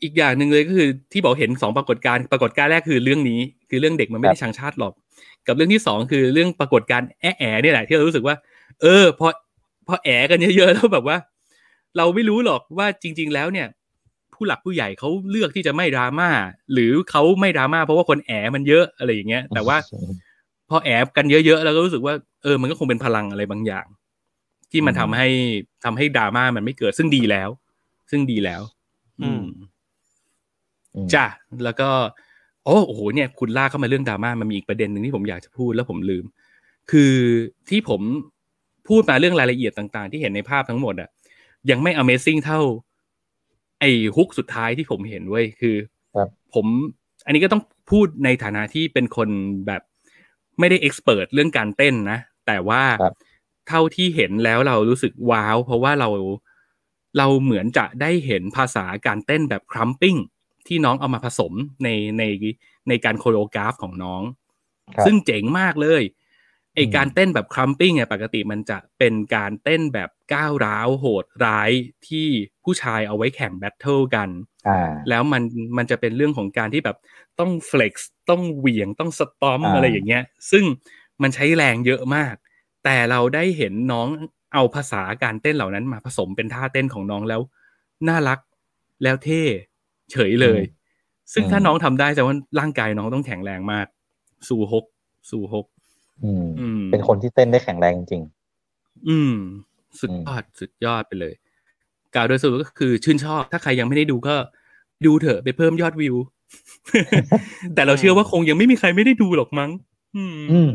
[0.03, 4.93] อีกอย่างหนึ่งเลยก็คือที่บอกเห็นสองปรากฏการณ์ปรากฏการณ์แรกคือเรื่องนี้ คือเรื่องเด็กมันไม่ได้ชังชาติหรอก
[5.47, 8.35] กับเรื่องที่สองคือเรื่องปรากฏการณ์แอะแอะเนี่ยแหละที่เรารู้สึกว่า
[8.81, 9.27] เออพอ
[9.87, 11.17] พอแอะกันเยอะๆแล้วแบบว่า
[11.97, 13.67] เราไม่รู้หรอกว่าจริง ๆ แล้วเนี่ย
[14.33, 16.29] ผู้หลักผู้ใหญ่เขาเลือกที่จะไม่ดราม่า
[16.73, 19.77] หรือเขาไม่ดราม่าเพราะว่าคนแอะมันเยอะอะไรอย่างเงี้ย แต่ว่า
[20.69, 22.13] พอแอบกันเยอะๆแล้วก็รู้สึกว่า
[22.43, 23.85] เออมันก็คงเป็นพลังอะไรบางอย่าง
[24.71, 25.27] ที่มันอืมทำให้
[25.83, 27.49] ทำให้ดราม่ามันไม่เกิดซึ่งดีแล้ว
[28.11, 28.61] ซึ่งดีแล้ว
[29.21, 29.43] อืม
[30.95, 31.25] อืมจ้ะ
[31.63, 31.89] แล้วก็
[32.63, 36.25] โอ้โอ้โหเนี่ย คุณลากเข้ามาเรื่องดราม่ามันมีอีกประเด็นหนึ่งที่ผมอยากจะพูดแล้วผมลืม
[36.91, 37.13] คือ
[37.69, 38.01] ที่ผม
[38.87, 41.09] พูดมาเรื่องรายละเอียดต่าง ๆ ที่เห็นในภาพทั้งหมดอะ
[41.69, 42.59] ยังไม่ Amazing เท่า
[43.79, 45.75] ไอ้ฮุกสุดท้ายที่ผมเห็นเว้ยคือ
[46.15, 46.65] ครับผม
[47.25, 47.61] อันนี้ก็ต้อง
[47.91, 49.29] พูดในฐานะที่เป็นคน
[49.67, 49.81] แบบ
[50.59, 53.15] ไม่ได้เอ็กซ์เพรสเรื่องการเต้นนะ แต่ว่าครับ
[53.67, 56.09] เท่าที่เห็นแล้วเรารู้สึกว้าว เพราะว่าเรา
[57.17, 60.17] เราเหมือนจะได้เห็นภาษาการเต้นแบบ krumping
[60.67, 62.23] ที่น้องเอามาผสมในใน
[62.89, 64.21] ในการ choreograph ของน้อง
[64.95, 66.03] ครับซึ่งเจ๋งมากเลย
[66.75, 71.71] ไออืมการเต้นแบบ krumping เนี่ยปกติมันจะเป็นการเต้นแบบก้าวร้าวโหดร้าย
[72.07, 72.27] ที่
[72.63, 74.29] ผู้ชายเอาไว้แข่ง battle กัน
[74.67, 75.43] อ่าแล้วมัน
[75.77, 76.97] มันจะเป็นเรื่องของการที่แบบ
[77.39, 80.63] ต้อง flex ต้องเหวี่ยงต้อง stomp อ่าอะไรอย่างเงี้ย ซึ่ง
[81.23, 82.35] มันใช้แรงเยอะมาก
[82.83, 84.07] แต่เราได้เห็นน้อง
[84.53, 87.41] เอาภาษาการเต้นเหล่านั้นมาผสมเป็นท่าเต้นของน้องแล้ว
[88.07, 88.39] น่ารัก
[89.03, 89.41] แล้วเท่
[90.11, 90.61] เฉยเลย
[91.33, 93.85] ซึ่งถ้าน้องทำได้แสดงว่าร่างกายน้องต้องแข็งแรงมาก
[94.49, 94.85] สู่ฮก
[95.31, 95.65] สู่ฮก
[96.23, 98.23] อืมอืมเป็นคนที่เต้นได้แข็งแรงจริง
[99.09, 99.33] อืม
[99.99, 101.33] สุดยอดสุดยอดไปเลย
[102.15, 104.35] กล่าวโดยสรุปก็คือชื่นชอบ ถ้าใครยังไม่ได้ดูก็
[105.05, 106.15] ดูเถอะไปเพิ่มยอดวิว
[107.75, 109.69] แต่เราเชื่อว่าคงยังไม่มีใครไม่ได้ดูหรอกมั้ง
[110.15, 110.71] อืมอืม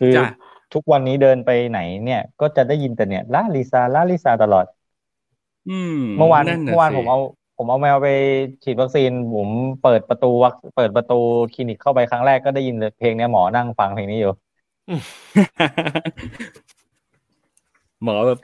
[0.00, 0.26] คือจ้ะ
[0.74, 4.66] ทุกวันนี้เดินไปไหนเนี่ย ก็จะได้ยินแต่เนี่ยลาลิซาลาลิซาตลอด
[5.70, 7.18] อืมเมื่อวานน่ะเมื่อวานสิผมเอา
[7.58, 8.08] ผมเอาแมวไป
[8.64, 9.48] ฉีดวัคซีนผม
[9.82, 11.18] เปิดประตูวัคเปิดประตู
[11.54, 14.32] คลินิกเข้าไปครั้งแรกก็ได้ยินเลยเพลงเนี้ยหมอนั่งฟังเพลงนี้อยู่
[18.04, 18.38] หมอแบบ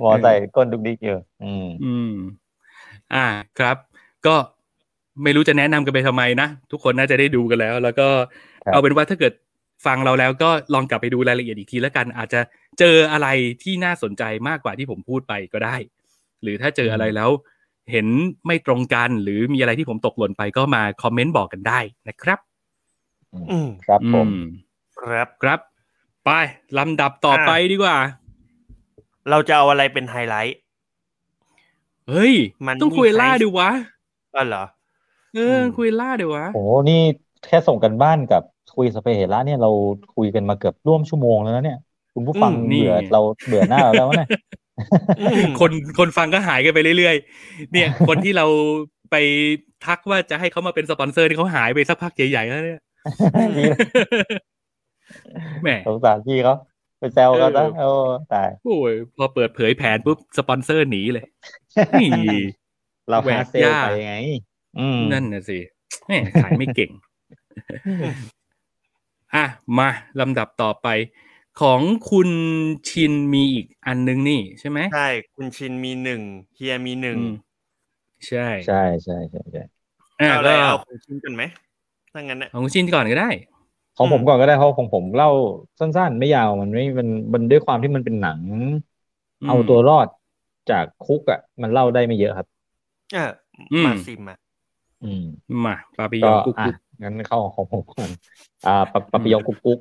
[0.00, 2.14] หมอใส่ก้นดุกดิกอยู่อืมอืม
[3.14, 3.26] อ่า
[3.58, 3.76] ครับ
[4.26, 4.34] ก็
[5.22, 9.32] ไม่รู้จะแนะนำกันไปทำไมนะ ทุกคนน่าจะได้ดูกันแล้ว แล้วก็ครับ เอาเป็นว่าถ้าเกิด
[9.86, 12.40] ฟังเราแล้วก็ลองกลับไปดูรายละเอียดอีกทีแล้วกัน อาจจะ
[12.78, 13.28] เจออะไร
[13.62, 15.76] ที่น่าสนใจมากกว่าที่ผมพูดไปก็ได้
[16.42, 17.30] หรือถ้าเจออะไรแล้ว
[17.92, 18.06] เห็น
[18.46, 22.38] ไม่ตรงกันหรือมีอะไรที่ผมตกหล่นไปก็มาคอมเมนต์บอกกันได้นะครับ
[23.50, 24.38] อืมครับผมอื
[24.98, 25.60] ครับครับ
[26.24, 26.30] ไป
[26.78, 27.96] ลำดับต่อไปดีกว่า
[29.30, 30.56] เราจะเอาอะไรเป็นไฮไลท์
[32.08, 32.34] เฮ้ย
[32.66, 33.70] มันต้องคุยล่ามีใครดีวะ
[34.36, 34.64] อ๋อเหรอ
[35.34, 37.00] เอออมคุยล่าดีวะโอ้โหนี่
[37.44, 38.42] แค่ส่งกันบ้านกับ
[38.74, 39.70] คุยสเปเฮระเนี่ยเรา
[40.16, 41.78] คุยกันมาเกือบร่วมชั่วโมงแล้วนะเนี่ย
[42.14, 44.28] คุณผู้ฟังอืมนี่เบื่อเราเบื่อหน้าเราแล้วเนี่ย
[45.20, 48.46] อืมคนคนฟังก็หายกันไปเรื่อยๆ เนี่ย คนที่เรา
[49.10, 49.16] ไป
[49.86, 52.82] ทักว่าจะให้เขามาเป็นสปอนเซอร์ที่เขาหายไปสักพักใหญ่ๆแล้วเนี่ย
[53.58, 53.78] ดีนะ
[55.62, 56.54] แหมสงสารพี่เขา
[56.98, 57.90] ไปแซวเขาซะเออโอ้
[58.32, 61.26] ตายโอ้ยพอเปิดเผยแผนปุ๊บสปอนเซอร์หนีเลย
[62.00, 62.10] นี่
[63.08, 64.14] เราแหวกหาเซลล์ยากไปไง
[64.78, 65.58] อืมนั่นน่ะสิ
[66.06, 66.12] แหม
[66.42, 66.90] ขายไม่เก่ง
[69.36, 69.46] อะ
[69.78, 69.88] มา
[70.20, 70.86] ลำดับต่อไป
[71.60, 72.30] ของคุณ
[72.88, 76.22] ชินมีอีกอันนึงนี่ใช่ไหมใช่ คุณชินมีหนึ่ง
[76.54, 77.30] เฮียมีหนึ่งอืม
[78.26, 78.74] ใช่ใช่
[79.04, 79.60] ใช่ใช่ใช่
[80.20, 81.42] อะเอาอะไรก็เอาคุณชินกันไหม
[82.12, 83.26] ถ้างั้นนะของคุณชินก่อนก็ได้
[83.96, 85.28] ของผมอืมก่อนก็ได้เพราะของผมเล่า
[85.78, 88.40] สั้นๆ ไม่ยาวมันไม่มันมันด้วยความที่มันเป็นหนัง
[89.42, 90.08] อืมเอาตัวรอด
[90.70, 92.46] จากคุกอะ มันเล่าได้ไม่เยอะครับ
[93.12, 93.30] เออ
[93.72, 94.38] อืมมาซิมอะ
[95.00, 95.22] อืม
[95.64, 98.10] มาปาปิยก็องกุ๊กอะกุ๊ก งั้นเข้าของผมก่อน
[98.66, 99.78] อ่าปะปะปิยองกุ๊กกุ๊ก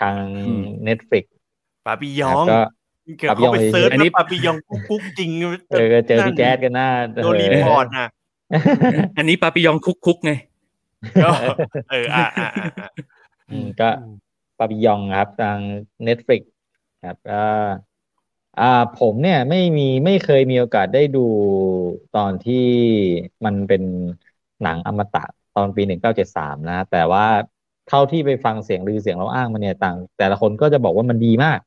[0.00, 1.24] ทางอืม Netflix
[1.86, 2.58] ปาปิยคอรับงก็
[3.20, 5.30] เกิดเขาไปปาปิยองเซิร์ชอันนี้ว่าปาปิยองกุ๊กกุ๊กจริง
[5.70, 6.88] เจอเจอพี่แจ๊ดกันหน้า
[7.22, 8.08] โดนรีพอร์ตนะ
[9.18, 10.32] อันนี้ปาปิยองคุกคุกไง
[11.22, 11.30] ก็
[11.90, 12.88] เอออ่าอ่าอ่าอ่า
[13.50, 13.88] อืมก็
[14.58, 15.58] ปาปิยองครับทาง
[16.06, 16.42] Netflix
[17.04, 17.42] ครับก็
[18.60, 21.26] อ่าผมเนี่ยไม่มีไม่เคยมีโอกาสได้ดู
[22.16, 22.54] ตอนที่
[23.44, 23.82] มันเป็น
[24.62, 25.24] หนังอมตะ
[25.56, 27.26] ตอนปีหนึ่งเก้าเจ็ดสามนะ แต่ว่า
[27.88, 31.58] เท่าที่ไปฟังเสียงลือเสียงเราอ้างมาเนี่ยต่าง แต่ละคนก็จะบอกว่ามันดีมาก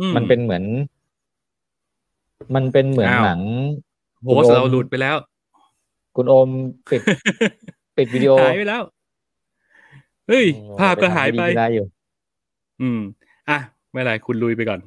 [0.00, 0.64] อืมันเป็นเหมือน
[2.54, 3.40] มันเป็นเหมือนอ้าวหนัง
[4.24, 5.16] โฮสต์เราหลุดไปแล้ว
[6.16, 6.48] คุณโอม
[6.90, 7.02] ปิด
[7.96, 8.82] ปิดวิดีโอหายไปแล้ว
[10.28, 10.46] เฮ้ย
[10.80, 11.86] ภาพก็หายไปม่ได้อยู่
[12.82, 13.00] อืม
[13.48, 13.58] อะ
[13.92, 14.80] ไม่เป็นไรคุณลุยไปก่อน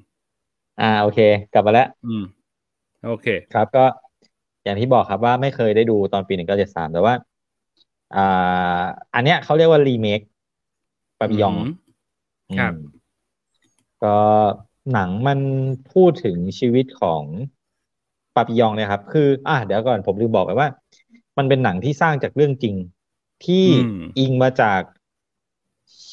[0.82, 1.20] อ่า โอเค
[1.54, 2.24] กลับมาแล้ว อืม
[3.06, 3.86] โอเค ครับก็
[4.64, 7.35] อย่างที่บอกครับว่าไม่เคยได้ดูตอนปีหนึ่งเก้าเจ็ดสามแต่ว่าอ่า
[9.14, 10.22] อันเนี้ยเขาเรียกว่ารีเมค
[11.20, 11.56] ปาปิยองม
[12.58, 12.78] ครับอืม
[14.04, 14.18] ก็
[14.92, 15.40] หนังมัน
[15.92, 17.24] พูดถึงชีวิตของ
[18.36, 20.68] ปาปิยองเนี่ยครับ คือ อะเดี๋ยวก่อนผมลืมบอกไปว่า
[21.38, 22.76] มันเป็นหนังที่สร้างจากเรื่องจริง
[23.46, 24.82] ที่อืมอิงมาจาก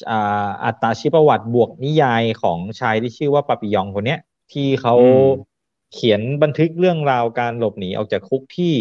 [0.09, 4.19] อ่าอัตชีประวัติบวกนิยายของชายที่ชื่อว่าปาปิยองคนเนี้ย
[4.51, 5.53] ที่เขาอืม
[5.93, 8.75] เขียนบันทึกเรื่องราวการหลบหนีออกจากคุกที่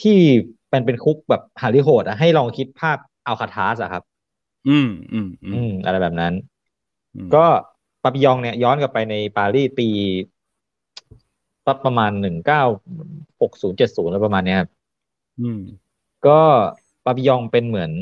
[0.00, 0.18] ที่
[0.72, 4.02] เป็นเป็นคุกแบบหาริโหดอะให้ลองคิดภาพอัลคาทาสอะครับ
[4.66, 6.34] อืมอืมอือืมมอะไรแบบนั้น
[7.14, 7.38] อืมก็
[8.02, 9.84] ปาปิยองเนี่ยย้อนกลับไปในปารีสปี
[11.66, 12.62] สักประมาณหนึ่งเก้า
[13.40, 14.70] หกศูนย์เจ็ดศูนย์อะไรประมาณเนี้ยครับ
[15.38, 15.58] อืม
[16.26, 16.40] ก็
[17.04, 17.92] ปาปิยองเป็นเหมือน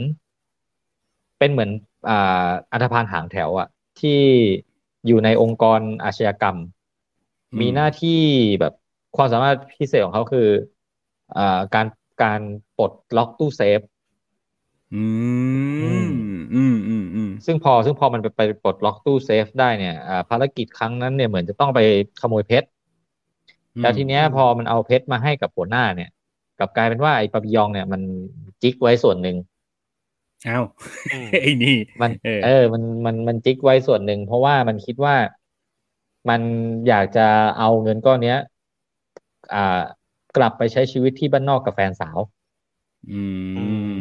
[1.39, 1.71] เป็นเหมือน
[2.09, 2.13] อ่า
[2.73, 3.69] อันธพาลหางแถวอะ
[4.01, 4.11] ที่
[5.07, 6.59] อยู่ในองค์กรอาชญากรรม
[7.53, 8.11] อืมมีหน้าที่
[8.61, 8.73] แบบ
[9.15, 10.41] ความสามารถพิเศษของเขาคือ
[11.35, 11.41] อ่า
[11.75, 11.87] การ
[12.23, 12.41] การ
[12.77, 13.81] ปลดล็อกตู้เซฟ
[14.93, 14.97] อื
[15.81, 16.07] อืมม
[16.55, 21.81] อืมอืมอืมซึ่งพอซึ่งพอมันไปไปปลดล็อกตู้เซฟได้เนี่ยอ่าภารกิจครั้งนั้นเนี่ยเหมือนจะต้องไป
[22.21, 22.67] ขโมยเพชร
[23.81, 26.11] แล้วทีเนี้ยพอมันเอาเพชรมาให้กับหัวหน้าเนี่ย
[26.59, 28.03] กลับกลายเป็นว่าไอ้ปาปิยองเนี่ยมัน
[28.63, 29.37] จิกไว้ส่วนหนึ่ง
[30.47, 30.65] อ้าว
[31.11, 35.17] อืมไอ้นี่มันเออเออ มันมันมันจิกไว้ส่วนหนึ่งเพราะว่ามันคิดว่า
[36.29, 36.43] มัน
[36.87, 37.27] อยากจะ
[37.59, 38.39] เอาเงินก้อนเนี้ย
[39.53, 39.59] อ่า
[40.37, 42.19] กลับไปใช้ชีวิตที่บ้านนอกกับแฟนสาว
[43.11, 43.23] อื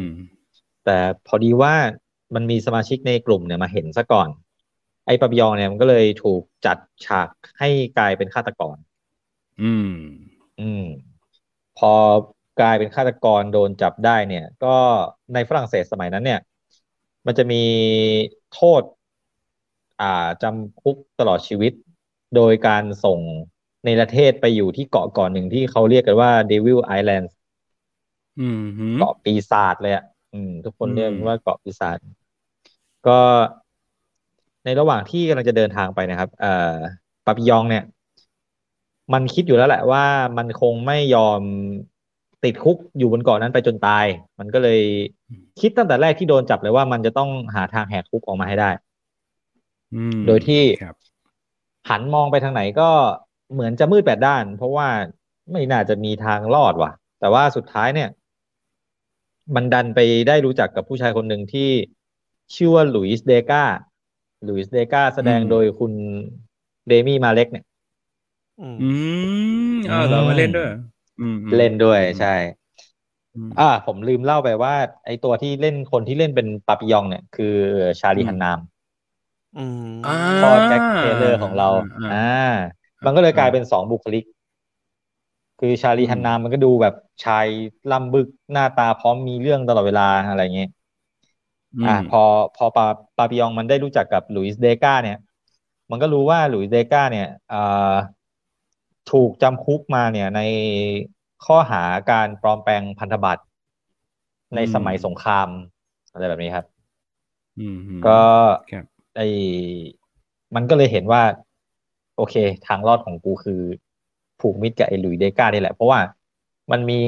[0.84, 1.74] แต่พอดีว่า
[2.34, 4.28] มันมีสมาชิกในกลุ่มเนี่ยมาเห็นซะก่อน
[5.06, 7.28] ไอ้ปาปิยองเนี่ยมันก็เลยถูกจัดฉาก
[7.58, 7.68] ให้
[7.98, 8.76] กลายเป็นฆาตกร
[9.60, 9.90] อืม
[10.58, 10.82] อืม
[11.78, 11.92] พอ
[12.60, 14.76] กลายเป็นฆาตกรโดนจับได้เนี่ย ก็
[15.34, 16.40] ในฝรั่งเศสสมัยนั้นเนี่ย
[17.26, 17.62] มันจะมี
[18.50, 18.82] โทษ
[20.00, 21.72] อ่าจำคุกตลอดชีวิต
[22.34, 23.20] โดยการส่ง
[23.84, 27.26] ในประเทศไปอยู่ที่เกาะเกาะหนึ่งที่เขาเรียกกันว่า Devil Island
[28.38, 31.98] อืมหืมเกาะปีศาจเลยอะอืมทุกคนอืมเรียกมันว่าเกาะปีศาจ
[33.06, 33.18] ก็
[34.64, 36.76] ในระหว่างที่กำลังจะเดินทางไปนะครับ เอ่อ
[37.26, 37.84] ปาปิยองเนี่ย
[39.12, 40.04] มันคิดอยู่แล้วแหละว่า
[40.38, 41.40] มันคงไม่ยอม
[42.44, 44.06] ติดคุกอยู่บนเกาะนั้นไปจนตาย
[44.38, 44.80] มันก็เลย
[45.60, 48.70] คิดตั้งแต่แรกที่โดนจับเลยว่ามันจะต้องหาทางแหกคุกออกมาให้ได้
[49.92, 50.94] อืมโดยที่ครับ
[51.88, 52.90] หันมองไปทางไหนก็
[53.52, 54.88] เหมือนจะมืดแปดด้าน เพราะว่า
[55.52, 58.08] ไม่น่าจะมีทางรอดว่ะ แต่ว่าสุดท้ายเนี่ย
[59.54, 61.70] มันดันไปได้รู้จักกับผู้ชายคนหนึ่งที่
[62.54, 63.64] ชื่อว่าหลุยส์เดกา
[64.44, 65.92] หลุยส์เดกาแสดงอืมโดยคุณ
[66.88, 67.64] เดมี่มาเล็กเนี่ย
[68.60, 68.88] อืมอื
[69.72, 70.68] มเออเรามาเล่นด้วย
[71.20, 72.34] อืมเล่นด้วยใช่
[73.34, 74.74] อืมอ่า ผมลืมเล่าไปว่า
[75.04, 77.54] ไอตัวที่เล่นคนที่เล่นเป็นปาปิยองเนี่ย คือ
[78.00, 78.58] ชาลีอืมฮันนาม
[79.56, 81.68] อืมอ่าพ่อแจ็คเทเลอร์ของเรา
[82.02, 82.18] อ่าอ่า
[83.04, 84.24] มันก็เลยกลายเป็นสองบุคลิก
[85.58, 87.48] คือชาลีอืมฮันนามมันก็ดูแบบชาย
[87.90, 90.68] ล่ำบึกหน้าตาพร้อมมีเรื่องตลอดเวลาอะไรเงี้ย
[91.74, 92.18] มอ่า พอ
[92.54, 92.84] พอปา
[93.16, 95.16] ปาปิยองมันได้รู้จักกับหลุยส์เดกาเนี่ย
[95.90, 97.56] มันก็รู้ว่าหลุยส์เดกาเนี่ยอ่า
[99.10, 100.40] ถูกจำคุกมาเนี่ยใน
[101.44, 103.42] ข้อหาการปลอมแปลงพันธบัตร
[104.54, 105.48] ในสมัยสงคราม
[106.12, 106.66] อะไรแบบนี้ครับ
[107.58, 108.20] อืมอืมก็
[108.70, 109.20] ครับไอ
[110.54, 111.22] มันก็เลยเห็นว่า
[112.20, 113.60] โอเค ทางรอดของกูคือ
[114.40, 116.00] ผูกมิตรกับไอ้หลุยส์เดกานี่แหละ เพราะว่า
[116.70, 117.00] มันมี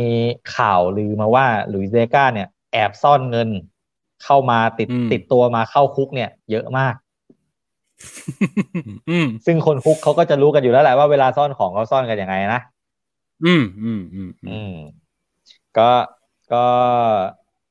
[0.57, 3.49] ข่าวลือมาว่าหลุยส์เดกาเนี่ย แอบซ่อนเงิน
[4.25, 6.95] เข้ามาติดอืมติดตัวมาเข้าคุกเนี่ย เยอะมาก
[9.11, 12.61] อืมซึ่งคนคุกเขาก็จะรู้กันอยู่แล้วแหละว่าเวลาซ่อนของเขาซ่อนกันยังไงนะ
[13.45, 14.75] อืมอืมอืมอืมอืม
[15.79, 15.91] ก็
[16.53, 16.65] ก็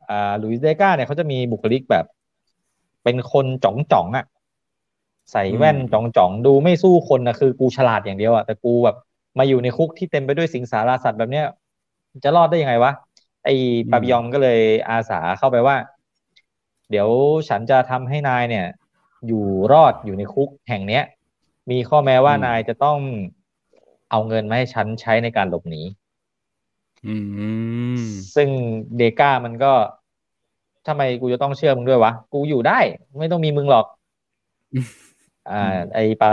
[0.10, 2.06] อ่าหลุยส์เดกาเนี่ยเขาจะมีบุคลิกแบบ
[3.04, 4.26] เป็นคนจ๋องจ๋องๆอะ
[5.32, 8.96] ใส่แว่นจ๋องจ๋องๆดูไม่สู้คนนะคือกูฉลาดอย่างเดียวอะแต่กูแบบ
[9.38, 11.46] มาอยู่ในคุกที่เต็มไปด้วยสิงสารสัตว์แบบเนี้ย
[12.24, 12.92] จะรอดได้ยังไงวะ
[13.46, 13.54] ไอ้
[13.92, 14.60] ปาปิยองก็เลย
[14.90, 15.76] อาสาเข้าไปว่า
[16.90, 17.10] เดี๋ยว
[17.50, 18.66] ฉันจะทำให้นายเนี่ย
[19.28, 21.04] อยู่รอดอยู่ในคุกแห่งเนี้ย
[21.72, 22.98] มีข้อแม้ว่าอืมนายจะต้อง
[24.10, 25.82] เอาเงินมาให้ฉันใช้ในการหลบหนี
[27.06, 27.16] อื
[27.98, 28.02] ม
[28.36, 28.50] ซึ่ง
[28.98, 29.74] เดก้ามันก็
[30.88, 32.80] ทำไมกูจะต้องเชื่อมึงด้วยวะ กูอยู่ได้
[33.20, 33.86] ไม่ต้องมีมึงหรอก
[35.52, 36.30] อืมอ่าไอปา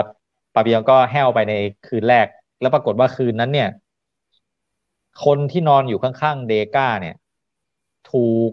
[0.54, 1.52] ปาปิยองก็แห้วไปใน
[1.86, 2.26] คืนแรก
[2.60, 3.68] แล้วปรากฏว่าคืนนั้นเนี่ย
[5.24, 7.16] คนที่นอนอยู่ข้างๆเดก้าเนี่ย
[8.10, 8.50] ถูก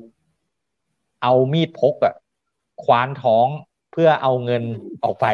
[1.21, 2.13] เอามีดพกอะ
[2.83, 3.47] คว้านท้อง
[3.91, 4.63] เพื่อเอาเงิน
[5.03, 5.25] ออกไป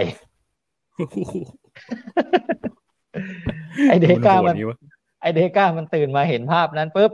[3.88, 4.78] ไอเดก้ามันโหดวะ
[5.22, 7.12] ไอเดก้ามันตื่นมาเห็นภาพนั้นปุ๊บ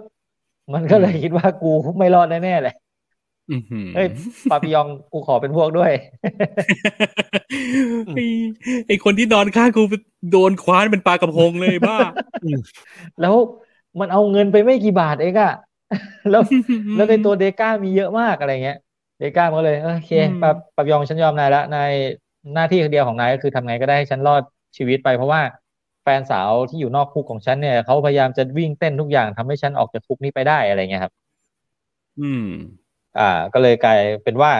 [0.74, 2.87] มันก็เลยคิดว่ากูไม่รอดแน่ๆเลยอื้อหือ
[3.94, 4.08] เฮ้ย
[4.50, 5.92] ปาปิยองกูขอเป็นพวกด้วย
[8.14, 8.24] ไอ้
[8.88, 9.82] ไอคนที่นอนข้างกู
[10.32, 12.00] โดนคว้านเป็นปลากระพงเลยบ้า
[13.20, 13.36] แล้ว
[14.00, 15.52] มันเอาเงินไปไม่กี่บาทเองอะ
[16.30, 16.42] แล้ว
[16.96, 18.78] แล้วในตัวเดก้ามีเยอะมากอะไรเงี้ย
[19.20, 21.92] เดก้ามันก็เลยเออโอเคอืมปาปาปิยองฉันยอมนายละนาย
[22.54, 24.42] หน้าที่เดียวของนายก็คือทำไงก็ได้ให้ฉันรอด
[24.78, 25.42] ชีวิตไปเพราะว่า
[26.04, 31.14] แฟนสาวที่อยู่นอกคุกของฉันเนี่ยเขาพยายามจะวิ่งเต้นทุกอย่างทำให้ฉันออกจากคุกนี้ไปได้อะไรเงี้ยครับ
[32.20, 32.44] อืม
[33.20, 34.52] อ่า ก็เลยกลายเป็นว่า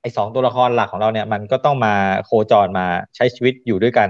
[0.00, 2.86] ไอ้สองตัวละครหลักของเราเนี่ย มันก็ต้องมาโคจรมา
[3.16, 4.08] ใช้ชีวิตอยู่ด้วยกัน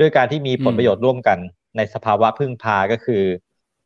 [0.00, 1.38] ด้วยการที่มีผลอืมประโยชน์ร่วมกัน
[1.76, 3.22] ในสภาวะพึ่งพาก็คือ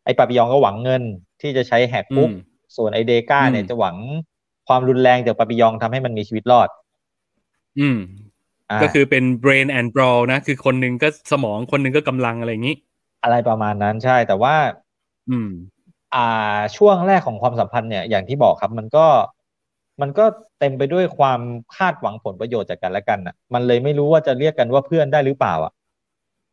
[0.04, 1.02] ไอ้ปาปิยองก็หวังเงิน
[1.40, 2.42] ที่จะใช้แหกคุกอืม
[2.76, 3.96] ส่วนไอ้เดก้าเนี่ยอืมจะหวัง
[4.68, 6.68] ความรุนแรงจากปาปิยองทำให้มันมีชีวิตรอด
[7.78, 7.98] อืม
[8.70, 12.76] อ่าก็คือเป็น brain and brawl นะ คือคนหนึ่งก็สมองคนหนึ่งก็กำลังอะไรอย่างนี้
[13.22, 14.54] อะไรประมาณนั้นใช่แต่ว่า
[15.30, 15.50] อืม
[16.12, 16.18] อ่า
[16.76, 19.06] ช่วงแรกของความสัมพันธ์เนี่ยอย่างที่บอกครับมันก็
[20.00, 20.24] มันก็
[20.58, 21.40] เต็มไปด้วยความ
[21.76, 25.72] คาดหวังผลประโยชน์จากกันและกันอะ มันเลยไม่รู้ว่าจะเรียกกันว่าเพื่อนได้หรือเปล่าอะ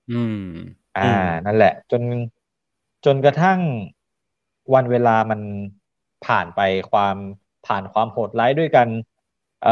[0.08, 0.34] อืม
[0.96, 2.04] อ่าอืมนั่นแหละ จน
[3.06, 3.60] จนกระทั่ง
[4.74, 5.42] วันเวลามัน
[6.26, 6.60] ผ่านไป
[6.92, 7.18] ความ
[7.68, 8.88] ผ่านความโหดร้ายด้วยกัน
[9.62, 9.70] เอ่อ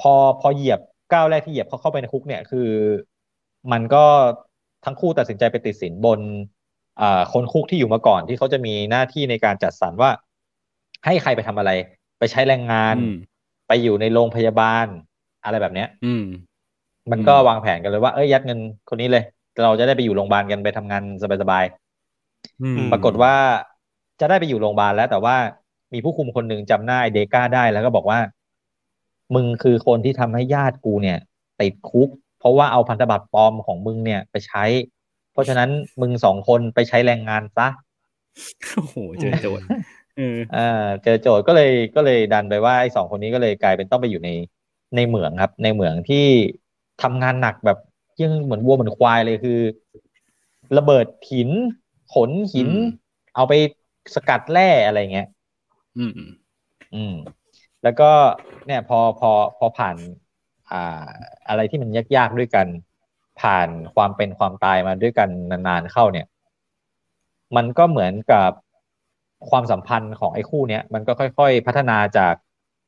[0.00, 0.80] พอพอเหยียบ
[1.12, 2.60] ก้าวแรกที่เหยียบเขาเข้าไปในคุกเนี่ยคือ
[3.72, 3.98] มันก็
[4.84, 6.55] ทั้งคู่ตัดสินใจไปติดสินบนอ่า
[7.32, 10.10] คนคุกที่อยู่มาก่อนที่เขาจะมีหน้าที่ในการจัดสรรว่า
[11.04, 11.70] ให้ใครไปทำอะไร
[12.18, 13.14] ไปใช้แรงงานอืม
[13.68, 14.86] ไปอยู่ในโรงพยาบาล
[15.44, 16.24] อะไรแบบเนี้ย อืม
[17.10, 19.24] มันก็อืมวางแผนกันเลยว่าเอ้ยยัดเงินคนนี้เลย
[19.62, 21.02] เราจะได้ไปอยู่โรงพยาบาลกันไปทำงาน
[21.42, 23.34] สบายๆอืมปรากฏว่า
[24.20, 25.36] จะได้ไปอยู่โรงพยาบาลแล้ว แต่ว่า
[25.92, 28.18] มีผู้คุมคนหนึ่งจำหน้าไอเดก้าได้แล้วก็บอกว่า
[29.34, 31.18] มึงคือคนที่ทำให้ญาติกูเนี่ย
[31.60, 34.64] ติดคุก เพราะว่าเอาพันธบัตรปลอมของมึงเนี่ย ไปใช้
[35.36, 35.70] เพราะฉะนั้น
[36.00, 37.68] มึงสองคนไปใช้แรงงานซะ
[38.74, 39.66] โอ้โหเจอโจทย์
[40.16, 44.30] เอออ่าเจอโจทย์ก็เลยก็เลยดันไปว่าไอ้สองคนนี้ก็เลยกลายเป็นต้องไปอยู่ใน
[44.96, 46.24] ในเหมืองครับ ในเหมืองที่
[47.02, 47.78] ทำงานหนักแบบ
[48.20, 49.60] ยังเหมือนวัวเหมือนควายเลยคือ
[50.76, 51.50] ระเบิดหิน
[52.12, 52.70] ขนหิน
[53.34, 53.52] เอาไป
[54.14, 55.26] สกัดแร่อะไรเงี้ย
[55.98, 56.30] อืมอืม
[56.94, 57.12] อืม
[57.82, 58.10] แล้วก็
[58.66, 59.96] เนี่ยพอพอพอผ่าน
[60.70, 60.76] อ่า
[61.48, 62.66] อะไรที่มันยากๆด้วยกัน
[63.40, 66.26] ผ่านความเป็นความตายมาด้วยกันนานๆเข้าเนี่ย
[67.56, 68.50] มันก็เหมือนกับ
[69.50, 72.34] ความสัมพันธ์ของไอ้คู่เนี้ยมันก็ค่อย ๆ พัฒนาจาก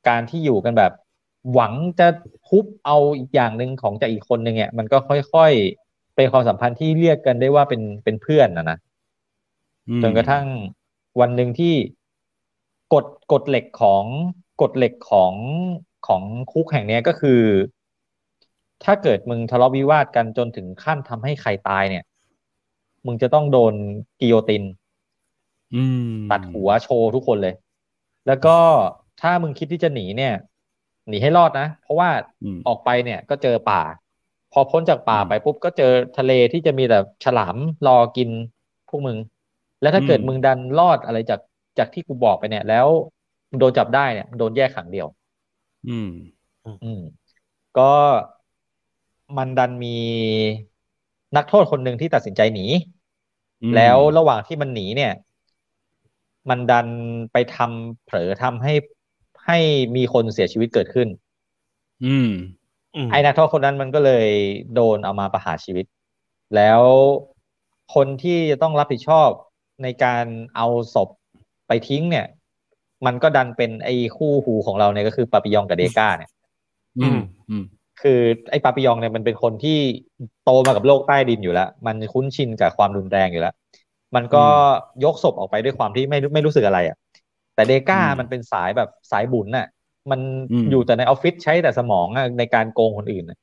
[0.08, 0.92] การที่อยู่กันแบบ
[1.52, 2.08] หวังจะ
[2.48, 8.78] ทุบเอาอีกอย่างหนึ่งของจากอีกคนหนึ่งเนี่ยมันก็ค่อยๆเป็นความสัมพันธ์ที่เรียกกันได้ว่าเป็นเป็นเพื่อนนะนะ
[9.88, 10.46] อืมจนกระทั่ง
[11.20, 11.74] วันหนึ่งที่
[12.94, 14.04] กฎกฎเหล็กของ
[14.60, 15.34] กฎเหล็กของ
[16.06, 16.22] ของ
[16.52, 17.40] คุกแห่งเนี้ยก็คือ
[18.84, 22.04] ถ้าเกิดมึงทะเลาะวิวาทกันจนถึงขั้นทำให้ใครตายเนี่ย
[23.06, 23.74] มึงจะต้องโดน
[24.20, 24.62] กิโยติน
[25.72, 27.54] อืมตัดหัวโชว์ทุกคนเลย
[28.26, 28.56] แล้วก็
[29.20, 30.34] ถ้ามึงคิดที่จะหนีเนี่ย
[31.08, 32.10] หนีให้รอดนะ เพราะว่า
[32.42, 33.82] อืมออกไปเนี่ยก็เจอป่า
[34.52, 37.56] พอพ้นจากป่าอืมไปปุ๊บก็เจอทะเลที่จะมีแต่ฉลาม
[37.86, 38.30] รอกิน
[38.88, 39.18] พวกมึง
[39.80, 41.40] แล้วถ้าเกิดอืมมึงดันรอดอะไรจาก
[41.78, 42.86] จากที่กูบอกไปเนี่ย แล้ว
[43.50, 45.06] มึงโดนจับได้เนี่ยมึงโดนแยกขังเดียว
[45.86, 46.08] อืม
[46.64, 46.68] อื
[46.98, 47.00] ม
[47.74, 47.82] ก็
[49.36, 49.96] มันดันมี
[51.36, 52.66] นักโทษคนหนึ่งที่ตัดสินใจหนี
[53.62, 55.12] อืมแล้วระหว่างที่มันหนีเนี่ย
[56.48, 56.88] มันดัน
[57.32, 58.74] ไปทำเผลอทำให้
[59.46, 59.58] ให้
[59.96, 61.08] มีคนเสียชีวิตเกิดขึ้น
[62.04, 62.30] อืม
[62.94, 64.28] อืมไอ้นักโทษคนนั้นมันก็เลย
[64.74, 65.86] โดนเอามาประหารชีวิต
[66.56, 66.82] แล้ว
[67.94, 69.28] คนที่จะต้องรับผิดชอบ
[69.82, 70.24] ในการ
[70.56, 71.08] เอาศพ
[71.68, 72.26] ไปทิ้งเนี่ย
[73.06, 76.30] มันก็ดันเป็นไอ้คู่หูของเราเนี่ยก็คือปาปิยองกับเดก้าเนี่ย
[76.98, 77.20] อืม
[77.50, 77.64] อืม
[78.02, 78.20] คือ
[78.50, 79.78] ไอ้ปาปิยองเนี่ยมันเป็นคนที่
[80.44, 83.54] โตมากับโลกใต้ดินอยู่แล้ว มันคุ้นชินกับความรุนแรงอยู่แล้ว
[84.14, 84.44] มันก็
[85.04, 86.96] ยกศพออกไปด้วยความที่ไม่ไม่รู้สึกอะไรอะ
[87.54, 89.66] แต่เดก้าอืมมันเป็นสายแบบสายบุญน่ะ
[90.10, 90.20] มัน
[90.50, 93.38] อืมอยู่แต่ในออฟฟิศใช้แต่สมองอะในการโกงคนอื่นน่ะ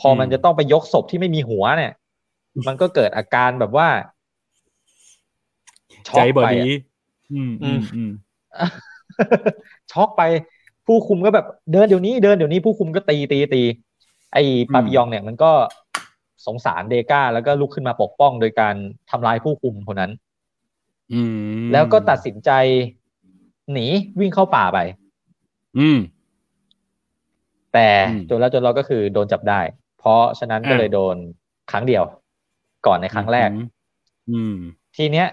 [0.00, 1.92] พออมมันจะต้องไปยกศพที่ไม่มีหัวเนี่ย
[2.66, 3.88] มันก็เกิดอาการแบบว่า
[6.08, 6.68] ช็ใจอกบอไปดีอะ
[7.32, 8.10] อืมอืมอืม
[9.92, 10.22] ช็อกไป
[10.86, 13.62] ผู้คุมก็แบบเดินเดี๋ยวนี้เดินเดี๋ยวนี้ผู้คุมก็ตีตีตี
[14.34, 15.52] ไอ้ปาปิยองเนี่ยมันก็
[16.46, 18.74] สงสารเดก้า แล้วก็ลุกขึ้นมาปกป้องโดยการ
[19.10, 20.12] ทำร้ายผู้คุมคนนั้น
[21.12, 21.20] อื
[21.62, 22.50] มแล้วก็ตัดสินใจ
[23.72, 23.86] หนี
[24.20, 24.78] วิ่งเข้าป่าไป
[25.78, 25.98] อืม
[27.72, 29.60] แต่อืมจนแล้วจนเราก็คือโดนจับได้
[29.98, 31.16] เพราะฉะนั้นก็อ่าเลยโดน
[31.70, 32.04] ครั้งเดียว
[32.86, 33.50] ก่อนในครั้งแรก
[34.30, 34.54] อืม
[34.96, 35.26] ทีเนี้ย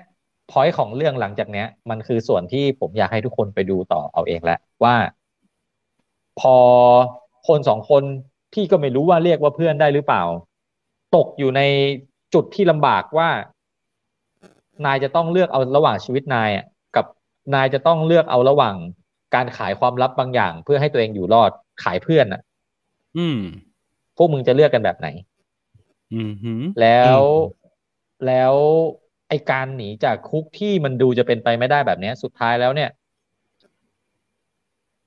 [0.51, 4.95] พอยของเรื่องหลังจากเนี้ย มันคือส่วนที่ผมอยากให้ทุกคนไปดูต่อเอาเองแหละว่า
[6.39, 6.55] พอ
[7.47, 8.03] คนสองคน
[8.53, 10.23] ที่ก็ไม่รู้ว่าเรียกว่าเพื่อนได้หรือเปล่า
[11.15, 11.61] ตกอยู่ใน
[12.33, 13.29] จุดที่ลำบากว่า
[14.85, 16.65] นายจะต้องเลือกเอาระหว่างชีวิตนายอะ
[16.95, 17.05] กับ
[17.55, 18.75] นายจะต้องเลือกเอาระหว่าง
[19.35, 21.51] การขายความลับบางอย่าง เพื่อให้ตัวเองอยู่รอด
[21.83, 22.41] ขายเพื่อนอะ
[23.17, 23.39] อืม
[24.17, 25.07] พวกมึงจะเลือกกันแบบไหน
[26.13, 27.21] อืมหืมแล้ว
[28.27, 28.53] แล้ว
[29.29, 32.89] ไอการหนีจากคุกที่มันดูจะเป็นไปไม่ได้แบบเนี้ย สุดท้ายแล้วเนี่ย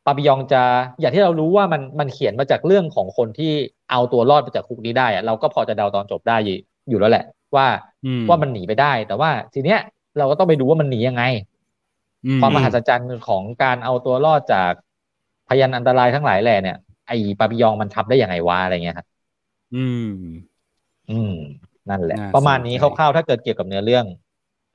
[0.07, 0.63] ปาปิยองจะ
[1.01, 3.53] อย่างที่เรารู้ว่ามันมันเขียนมาจากเรื่องของคนที่
[3.91, 6.57] เอาตัวรอดมาจากคุกนี้ได้อะเราก็พอจะเดาตอนจบได้อยู่
[6.89, 7.25] อยู่แล้วแหละ
[7.57, 7.67] ว่า
[8.05, 9.81] อืมว่ามันหนีไปได้ แต่ว่าทีเนี้ย
[10.19, 11.23] เราก็ต้องไปดูว่ามันหนียังไง
[12.25, 14.73] อืความมหัศจรรย์ของการเอาตัวรอดจาก
[15.49, 16.77] พยานอันตรายทั้งหลายแหล่เนี่ย
[17.09, 19.07] ไอปาปิยองมันทำได้ยังไงวะอะไรเงี้ยครับ
[19.73, 20.05] อืม
[21.09, 21.31] อืม
[21.91, 24.07] นั่นแหละน่าประมาณนี้สนใจคร่าวๆถ้าเกิดเกี่ยวกับเนื้อเรื่อง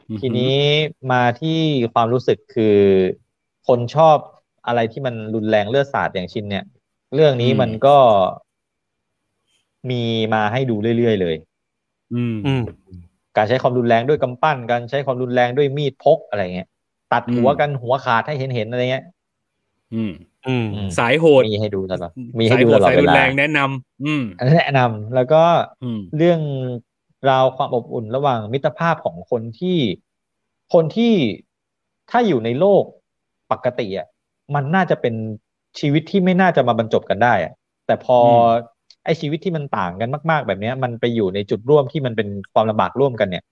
[0.09, 0.55] อืมทีนี้
[1.11, 1.59] มาที่
[1.93, 2.65] ความรู้สึกคือ
[3.67, 4.17] คนชอบ
[4.69, 6.63] อะไรที่มันรุนแรงเลือดสาดอย่างชินเนี่ย
[7.15, 7.97] เรื่องนี้มันก็
[9.89, 10.01] มี
[10.33, 11.35] มาให้ดูเรื่อยๆเลย
[12.13, 12.63] อืมอืม
[13.37, 16.67] การใช้ความรุนแรงด้วยกำปั้น การใช้ความรุนแรงด้วยมีดพกอะไรเงี้ย
[17.13, 19.05] ตัดหัวอืมกันหัวขาดให้เห็นๆอะไรเงี้ย
[19.93, 20.13] อืม
[20.47, 24.23] อืมอืมสายโหด มีให้ดูตลอด มีให้สายดูโหตดลอดสายเวรุนลาแรงแนะนำอืม
[24.55, 25.43] แนะนำแล้วก็
[25.83, 26.41] อืมเรื่อง
[27.29, 29.77] ราวความอบอุ่นระหว่างมิตรภาพของคนที่
[30.73, 31.13] คนที่
[32.11, 32.83] ถ้าอยู่ในโลก
[33.51, 34.07] ปกติอะ
[34.55, 35.15] มันน่าจะเป็น
[35.79, 37.53] ชีวิตที่ไม่น่าจะมาบรรจบกันได้อะ
[37.85, 38.19] แต่พอ
[39.05, 43.43] ไอชีวิตที่มันต่างกันมาก ๆ แบบเนี้ยมันไปอยู่ในจุดร่วมที่มันเป็นความลำบากร่วมกันเนี่ย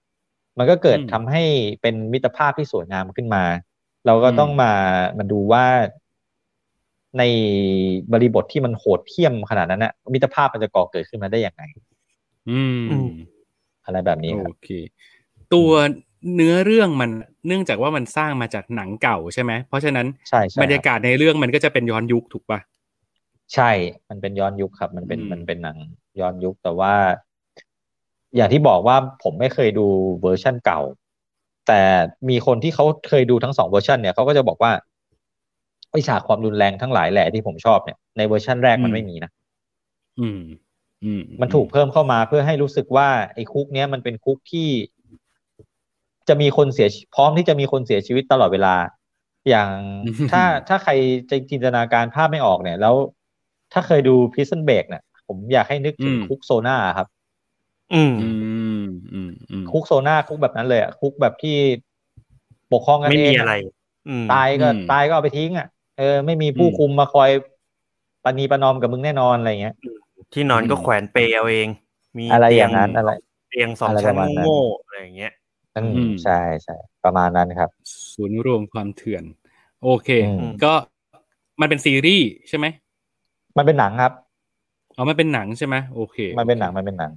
[0.58, 1.44] มันก็เกิดอืมทำให้
[1.82, 3.44] เป็นมิตรภาพที่สวยงามขึ้นมา
[4.06, 4.74] เราก็ต้องอืมมา
[5.18, 5.66] มาดูว่า
[7.18, 7.24] ใน
[8.14, 11.64] บริบทที่มันโหดเหี้ยมขนาดนั้นนะมิตรภาพมันจะก่อเกิดขึ้นมาได้อย่างไง
[12.48, 13.08] อืมอืม
[13.86, 14.68] อะไรแบบนี้ครับโอเค
[15.54, 15.72] ตัว
[16.36, 17.10] เนื้อเรื่องมัน
[17.48, 22.60] เนื่องจากว่ามันสร้างมาจากหนังเก่าใช่ไหมเพราะฉะนั้นใช่ใช่บรรยากาศในเรื่องมันก็จะเป็นย้อนยุคถูกปะ
[23.54, 23.72] ใช่
[24.10, 25.78] มันเป็นย้อนยุคครับ มันเป็นอืมมันเป็นหนัง
[26.20, 26.94] ย้อนยุคแต่ว่า
[28.36, 29.88] อย่างที่บอกว่าผมไม่เคยดู
[30.22, 30.82] เวอร์ชั่นเก่า
[31.68, 31.82] แต่
[32.30, 34.72] มีคนที่เขาเคยดูทั้งสองเวอร์ชันเนี่ยเขาก็จะบอกว่า
[35.92, 39.32] ไอฉากความรุนแรงทั้งหลายแหละที่ผมชอบเนี่ยในเวอร์ชันแรกมันไม่มีนะ
[40.20, 40.42] อืม
[41.04, 44.68] อืม มันถูกเพิ่มเข้ามาเพื่อให้รู้สึกว่าไอ้คุกเนี้ยมันเป็นคุกที่
[46.30, 48.76] จะมีคนเสียชีพร้อมที่จะมีคนเสียชีวิตตลอดเวลา
[49.50, 49.72] อย่าง
[50.30, 50.92] ถ้าถ้าใคร
[51.30, 52.96] จะจินตนาการภาพไม่ออกเนี่ย แล้ว
[53.74, 57.08] ถ้าเคยดู Prison Break เนี่ยผมอยากให้นึกถึงคุกโซน่าครับ
[57.92, 58.22] อืมอื
[58.80, 61.56] มอืมอืมคุกโซน่าคุกแบบนั้นเลยอะคุกแบบที่
[62.72, 63.52] ปกครองกันไม่เอมีงอะไร
[64.08, 67.30] อืมตายก็อืมตายก็เอาไปทิ้งอะเออไม่มีผู้อืมคุมมาคอย
[68.24, 69.76] ปณีประนอมกับมึงแน่นอนอะไรเงี้ย
[70.34, 71.70] ที่นอนก็อืมแขวนเปลเอาเอง
[72.20, 73.12] มีอะไรเตีอย่างนั้นอะไร
[73.48, 75.32] เตียงสองอะไรชั้นประมาณนั้นโง่ๆอะไรอย่างเงี้ย
[75.84, 77.70] อืมอืมใช่ใช่ประมาณนั้นครับ
[78.14, 79.24] ศูนย์รวมความเถื่อน
[79.84, 80.74] โอเคอืมก็
[81.62, 82.66] มันเป็นซีรีส์ใช่ไหม
[83.58, 84.14] มันเป็นหนังครับ
[84.96, 87.12] อ๋อมันเป็นหนังใช่ไหมโอเค มันเป็นหนังมันเป็นหนัง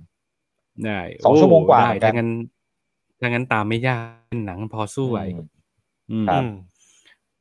[0.84, 2.30] ได้สองชั่วโมงกว่าได้เหมือนกันถ้างั้น
[3.20, 5.44] ถ้างั้นตามไม่ยากเป็นหนังพอสู้ไหวอืม
[6.10, 6.52] อืมครับอืม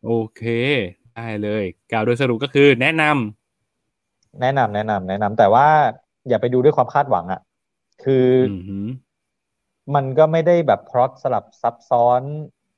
[0.06, 0.42] โอเค
[1.16, 5.68] ได้เลย กล่าวโดยสรุปก็คือ แนะนำแนะนำแนะนำแนะนำแต่ว่า
[6.30, 7.42] อย่าไปดูด้วยความคาดหวังอะ
[8.04, 8.86] คือออือหือ
[9.96, 12.22] มันก็ไม่ได้แบบพล็อตสลับซับซ้อน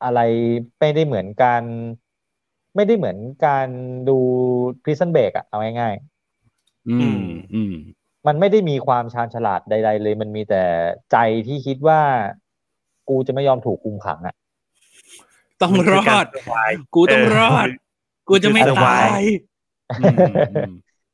[0.04, 0.20] อะไร
[0.80, 1.64] ไม่ได้เหมือนการ
[2.76, 3.68] ไม่ได้เหมือนการ
[4.10, 4.18] ดู
[4.84, 5.96] Prison Break อะเอาง่าย
[6.90, 7.22] อืม
[7.54, 10.64] อืมๆมันไม่ได้มีความชาญฉลาดใด ๆ เลย มันมีแต่
[11.12, 11.18] ใจ
[11.48, 12.02] ที่คิดว่า
[13.10, 14.36] กูจะไม่ยอมถูกคุมขังอะ
[15.62, 17.68] ต้องมันรคืออการด survive กูต้องเออรอด
[18.28, 19.42] กูจะไม่คือตาย survive
[20.00, 20.18] อืม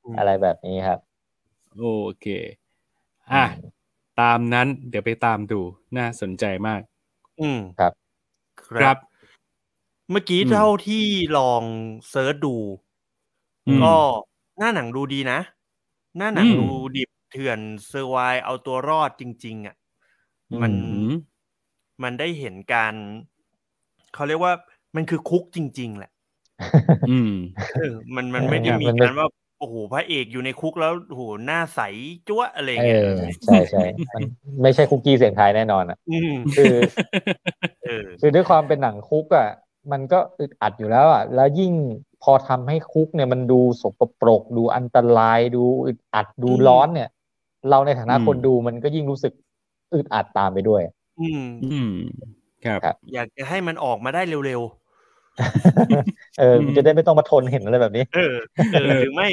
[0.06, 1.00] อืมอะไรแบบนี้ครับ
[1.80, 1.88] โอ
[2.22, 2.28] เค
[3.34, 3.46] อะ
[4.22, 5.62] ตามนั้น เดี๋ยวไปตามดู
[5.98, 6.82] น่าสนใจมาก
[7.42, 7.94] อืมครับ
[8.68, 8.98] ครับ
[10.12, 11.06] เมื่อกี้อืมเท่าที่
[11.38, 11.64] ลอง
[12.10, 12.56] เซิร์ชดู
[13.68, 13.96] อืมก็
[14.58, 15.40] หน้าหนังดูดีนะ
[16.18, 19.76] หน้าหนังอืมดูดิบเถื่อนเซอร์ไวเอาตัวรอดจริง ๆ อะ
[20.62, 20.78] มันอื
[21.10, 21.12] ม
[22.04, 22.94] มันได้เห็นการ
[24.14, 24.54] เขาเรียกว่า
[24.96, 26.12] มันคือคุกจริง ๆ แหละ
[27.10, 27.32] อืม
[27.76, 29.28] เออมันมันไม่ได้เออมีมันไม่การว่า
[29.60, 31.80] โอ้โหพระเอกอยู่ในคุกแล้วโอ้โหหน้าใส
[32.28, 33.14] จ้วะอะไรอย่างเอเงี้ยอ
[33.46, 33.84] ใช่ใช่
[34.16, 34.24] มัน
[34.62, 36.74] ไม่ใช่คุกกี้เสียงไทายแน่นอนอะอืมคือ
[37.84, 39.48] เออคือด้วยความเป็นหนังคุกอะ
[39.92, 41.74] มันก็อึดอัดอยู่แล้วอะ แล้วยิ่ง
[42.24, 47.10] พอทำให้คุกเนี่ยมันดูสกปรก ดูอันตรายดูอึดอัดดูอืมร้อนเนี่ย
[47.70, 49.34] เราในฐานะอืมคนดูมันก็ยิ่งรู้สึก
[49.94, 50.82] อึดอัดตามไปด้วย
[51.20, 51.92] อืมอืม
[52.66, 54.62] ครับครับอยากจะให้มันออกมาได้เร็ว
[56.40, 58.36] เอออืมจะได้ไม่ต้องมาทนเห็นอะไรแบบนี้ๆเออ
[58.72, 59.28] เออเออหรือไม่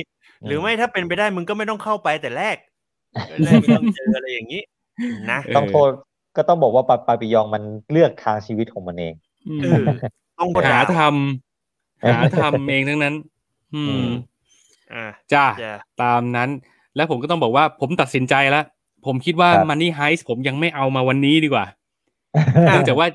[0.47, 2.57] หรือไม่ถ้าเป็นไปได้มึงก็ไม่ต้องเข้าไปแต่แรก
[3.31, 4.62] จะได้ไม่ต้องเจออะไรอย่างนี้
[5.31, 5.91] นะต้องโทษ
[6.37, 7.62] ก็ต้องบอกว่าปาปาปิยองมัน
[7.93, 9.15] เลือกทางชีวิตของมันเอง
[9.49, 9.85] อืมเออ
[10.39, 13.15] ต้องบหาดาทำหาทำเองทั้งนั้น
[13.75, 14.09] อือืมม
[14.93, 16.51] อ่าจ้าจะตามนั้น
[16.97, 18.65] แล้วผมก็ต้องบอกว่าผมตัดสินใจแล้ว
[19.07, 21.66] ผมคิดว่าครับ Money Heist ผมยังไม่เอามาวันนี้ดีกว่า
[22.71, 23.09] เนื่องจากว่า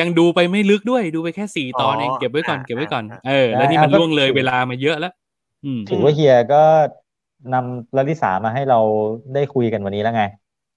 [0.00, 5.21] ยังดูไปไม่ลึกด้วยดูไปแค่สี่ตอนเองอ๋อเก็บไว้ก่อนอ่าเก็บไว้ก่อนอ่าเออแล้วนี่มันอ่าก็ล่วงเลยเวลามาเยอะแล้วอืม
[5.88, 6.62] ถือว่าเฮียก็
[7.52, 8.78] นำลลิสามาให้เรา
[9.34, 10.22] ได้คุยกันวันนี้แล้วไง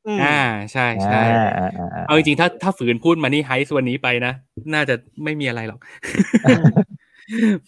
[0.07, 0.39] อืมอ่า
[0.73, 4.33] ใช่ใช่อ่าอ่าอ่าอ่าเอาจริงๆถ้าถ้าฝืนพูดมานี่ไฮส์วันนี้ไปนะ
[4.73, 5.79] น่าจะไม่มีอะไรหรอก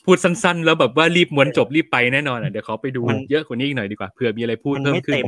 [0.06, 5.28] พูดสั้น ๆ แล้วแบบว่ารีบม้วนจบรีบไปแน่นอนอะเดี๋ยวขอไปดูมันเยอะกว่านี้อีกหน่อยดีกว่าเผื่อมีอะไรพูดมันเพิ่มไม่ขึ้นเต็ม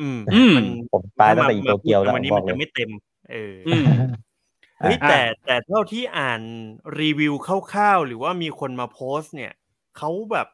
[0.00, 2.90] อืมอืมมันผมตายตั้งแต่อีโตเกียวแล้ววันนี้บอมักนเลจะยไม่เต็ม
[3.30, 3.88] เออออืม
[4.82, 6.42] เฮ้ยอะแต่แต่เท่าที่อ่าน
[7.00, 9.52] รีวิวคร่าวๆหรือว่ามีคนมาโพสต์เนี่ย
[9.98, 10.46] เขาแบบ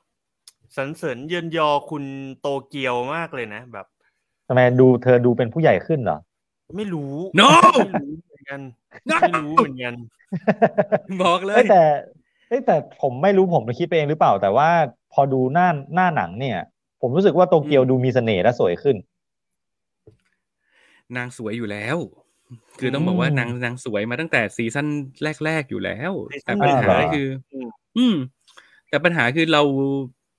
[0.76, 2.04] สรรเสริญเยินยอคุณ
[2.40, 3.86] โตเกียวมากเลยนะแบบ
[4.48, 6.18] ทำไมดูเธอดูเป็นผู้ใหญ่ขึ้นเหรอ
[6.76, 7.48] ไม่รู้ No
[7.86, 8.60] ไม่รู้เหมือนกัน
[9.06, 9.94] ไม่รู้เหมือนกัน
[11.22, 11.82] บอกเลเอ้ยยแต่
[12.48, 14.68] เอ้ยแต่ผมไม่รู้ผมไปคิดไปเองหรือเปล่า แต่ว่า
[15.12, 16.58] พอดูหน้าหน้าหนังเนี่ย
[17.00, 18.96] ผมรู้สึกว่าโตเกียวอืมดูมีเสน่ห์และสวยขึ้น
[21.16, 21.96] นางสวยอยู่แล้ว
[22.80, 24.86] คือต้องบอกว่านางนางสวยมาตั้งแต่ซีซั่น
[25.44, 27.68] แรก ๆ อยู่แล้ว ซีซั่แต่นปัญหาแรกเหรอ คือ อืม
[27.98, 28.16] อืม
[28.88, 29.62] แต่ปัญหาคือเรา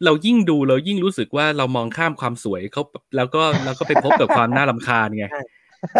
[0.05, 2.83] เรายิ่งดูเรายิ่งรู้สึกว่าเรามองข้ามความสวยเขา
[3.15, 5.25] แล้วก็เราก็ไปพบกับความน่ารำคาญไง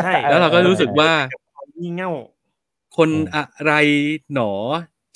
[0.04, 1.12] ใช่แล้วเราก็รู้สึกว่า
[1.56, 2.12] ความงี่เง่า
[2.98, 3.74] คนอืมอะไร
[4.34, 4.52] หนอ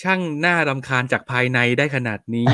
[0.04, 2.54] ช่างน่ารำคาญจากภายในได้ขนาดนี้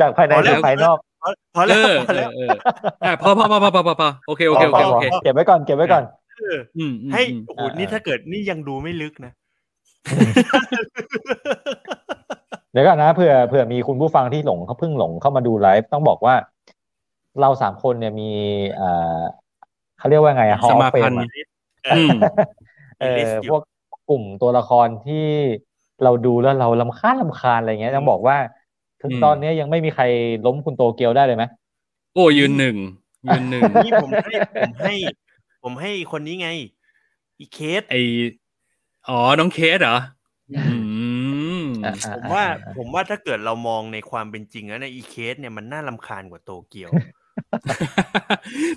[0.00, 2.56] จากภายในพอแล้สู่วภายนอกพพอพอเอแล้วอพอเอแล้วอเออ
[3.04, 9.32] อะพอพอพอพอพอพอพอโอเคโอเคโอเคพโอเคพเก็บไว้ก่อนเก็บไว้ก่อนเก็บไว้ก่อนเอออืมอืมให้อืมโอ้โหอ่านี่ถ้าเกิดนี่ยังดูไม่ลึกนะ
[12.74, 16.34] เดี๋ยวก่อนนะเผื่อเผื่อมีคุณผู้ฟังที่หลงเขาเพิ่งหลงเข้ามาดูไลฟ์ต้องบอกว่า
[17.40, 18.30] เราสามคนเนี่ยมี
[18.74, 18.88] เอ่
[19.18, 19.20] อ
[19.98, 21.28] เขาเรียกว่าไงอะสมาพันธ์อะ
[21.94, 22.16] อืม
[23.00, 23.62] เอมีอ list อยู่พวก
[24.10, 25.26] กลุ่มตัวละครที่
[26.04, 28.36] เราดูแล้วเราลำคาญลำคาญอะไรเงี้ยต้องบอกว่า
[29.02, 30.04] ถึงอืมตอนนี้ยังไม่มีใคร
[30.46, 31.44] ล้มคุณโตเกียวได้เลยไหม
[32.14, 32.76] โอ้ยืนหนึ่ง
[33.28, 34.94] ยืนหนึ่งนี่ผมให้ผมให้
[35.62, 36.48] ผมให้คนนี้ไง
[37.38, 37.96] อีเคสไอ
[39.08, 39.96] อ๋อน้องเคสเหรอ
[40.50, 40.78] อืมอะอะ
[42.16, 46.90] ผมว่าอะผมว่าถ้าเกิดเรามองในความเป็นจริงแล้วในยอีเคสเนี่ยมันน่าลำคาญกว่าโตเกียว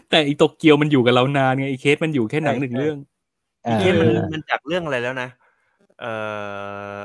[0.09, 2.97] แต่อีโตเกียวมันอยู่กับเรานานไงไอเคสมันอยู่แค่หนังหนึ่งเรื่อง
[3.67, 5.29] อีเคสมันเออมันจากเรื่องอะไรแล้วนะ
[5.99, 6.13] เอ่
[6.95, 6.97] อ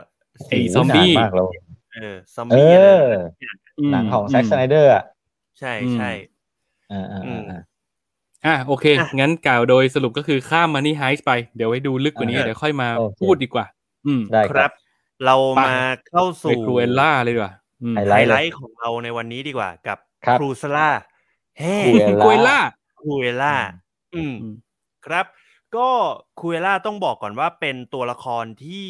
[0.48, 1.48] ไอ้ซอมบี้นานมากแล้ว
[1.94, 3.56] เออซอมเอบี้อะไรอนะ
[3.92, 5.04] หนังของแซ็กสไนเดอร์อะ
[5.60, 6.10] ใช่อืมใช่
[6.92, 7.60] อ่าอ่าอืมอ่า
[8.46, 13.64] อะโอเคอะงั้นกล่าวโดยสรุปก็คือข้ามมานี่ไฮส์ไป เดี๋ยวไว้ดูลึกกว่านี้อ่าเดี๋ยวค่อยมาโอเคพูดดีกว่า
[14.06, 14.81] อืมได้คครัรับบ
[15.24, 15.76] เราไปมา
[16.08, 20.88] เข้าไปสู่ครูเอลล่าเลยดีกว่าอืมไฮไฮไลท์ไลเลยท์ของเราในวันนี้ดีกว่า กับครับครูซล่า
[21.58, 22.58] แฮ่ครูเอลครูเอลล่า
[23.00, 23.54] ครูเอล่า
[24.14, 24.54] อืมอืม
[25.06, 25.26] ครับ
[25.76, 25.88] ก็
[26.40, 28.86] คูเอล่าต้องบอกก่อนว่าเป็นตัวละครที่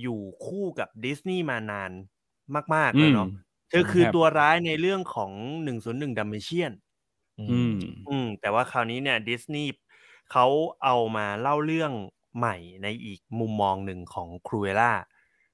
[0.00, 1.90] อยู่คู่กับดิสนีย์มานาน
[2.74, 5.32] มาก ๆ เลยเนาะอืมเธอคือครับตัวร้ายในเรื่องของ
[5.64, 6.72] หนึ่งศูนย์หนึ่ง Dalmatians
[7.40, 7.76] อืม
[8.08, 9.70] อืม แต่ว่าคราวนี้เนี่ยดิสนีย์
[10.32, 10.46] เขา
[10.84, 11.92] เอามาเล่าเรื่อง
[12.38, 14.92] ใหม่ในอีกมุมมองหนึ่งของ Cruella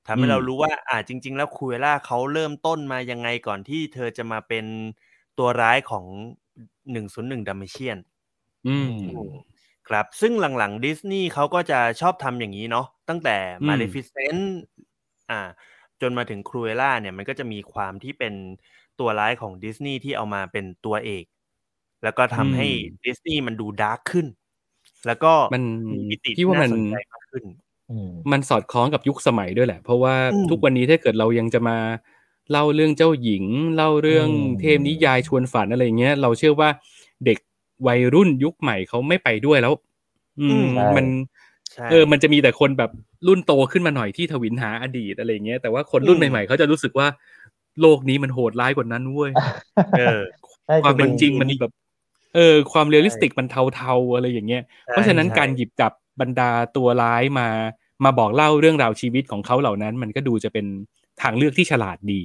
[0.09, 4.65] ทำให้อืมเรารู้ว่า อ่าจริง ๆ แล้ว Cruella เขาเริ่มต้นมายังไงก่อนที่เธอจะมาเป็น
[5.39, 6.05] ตัวร้ายของ
[6.93, 7.99] หนึ่งศูนย์หนึ่ง Dalmatians
[8.69, 8.93] อืม
[9.89, 14.43] ครับ ซึ่งหลังๆดิสนีย์เขาก็จะชอบทำอย่างนี้เนาะตั้งแต่อืม Maleficent
[15.31, 15.41] อ่า
[16.01, 18.35] จนมาถึงครูเอล่าเนี่ยมันก็จะมีความที่เป็น
[19.01, 21.25] ตัวร้ายของดิสนีย์ที่เอามาเป็นตัวเอก
[22.05, 22.67] แล้วก็ทำให้
[23.05, 24.27] ดิสนีย์มันดูดาร์กขึ้น
[25.07, 27.68] แล้วก็มันมีมิติพี่ว่ามันสนใจมากขึ้นอื
[28.11, 31.79] มมันสอดคล้องกับยุคสมัยด้วยแหละ เพราะว่าอืมทุกวันนี้ถ้าเกิดเรายังจะมา
[32.51, 33.45] เล่าเรื่องเจ้าหญิง
[33.77, 36.69] เล่าเรื่องอืมเทพนิยายชวนฝันอะไรเงี้ย เราเชื่อว่า
[37.25, 37.39] เด็ก
[37.87, 39.75] วัยรุ่นยุคใหม่เขาไม่ไปด้วยแล้ว
[40.41, 41.07] อืมใช่มัน
[41.73, 42.91] ใช่เออ มันจะมีแต่คนแบบ
[43.27, 47.07] รุ่นโตขึ้นมาหน่อยที่ถวิลหาอดีตอะไรเงี้ย แต่ว่าคนรุ่นอืมใหม่ๆเขาจะรู้สึกว่า
[47.81, 49.33] โลกนี้มันโหดร้ายกว่านั้นเว้ย
[49.97, 50.19] เออ
[50.65, 51.73] ใช่ความเป็นจริงๆมันแบบ
[52.35, 57.49] เออ ความ realistic มันเทาๆอะไรอย่างเงี้ย เพราะฉะนั้นใช่การหยิบจับบรรดาตัวร้ายมา
[58.05, 60.67] มาบอกเล่าเรื่องราวชีวิตของเขาเหล่านั้น มันก็ดูจะเป็น
[61.23, 62.21] ทางเลือกที่ฉลาดดี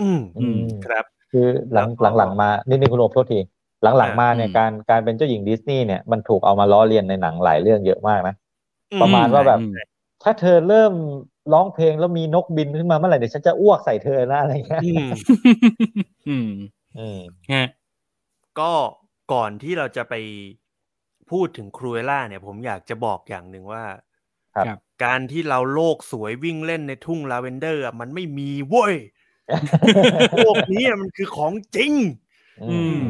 [0.00, 3.40] อืมอืมครับ คือหลังแล้วก็หลังๆมานิดนึงคุณโอมโทษที
[3.82, 8.34] หลังๆมาเนี่ยอืมการการเป็นเจ้าหญิงดิสนีย์เนี่ยมันถูกเอามาล้อเลียนในหนังหลายเรื่องเยอะมากนะ
[9.02, 9.72] ประมาณว่าแบบอืม
[10.22, 10.92] ถ้าเธอเริ่ม
[11.52, 15.10] ร้องเพลงแล้วมีนกบินขึ้นมาเมื่อไหร่เดี๋ยวฉันจะอ้วกใส่เธอนะอะไรเงี้ยอืม
[16.28, 16.50] อืม
[16.98, 17.20] อืม
[17.52, 17.66] ฮะ
[18.60, 18.72] ก็
[19.32, 20.14] ก่อนที่เราจะไป
[21.30, 23.84] พูดถึง Cruella เนี่ย ผมอยากจะบอกอย่างหนึ่งว่า
[24.54, 28.96] ครับครับ การที่เราโลกสวยวิ่งเล่นในทุ่งลาเวนเดอร์อะมันไม่มีเว้ย
[30.38, 31.92] โลกนี้อะมันคือของจริง
[32.70, 33.02] อืม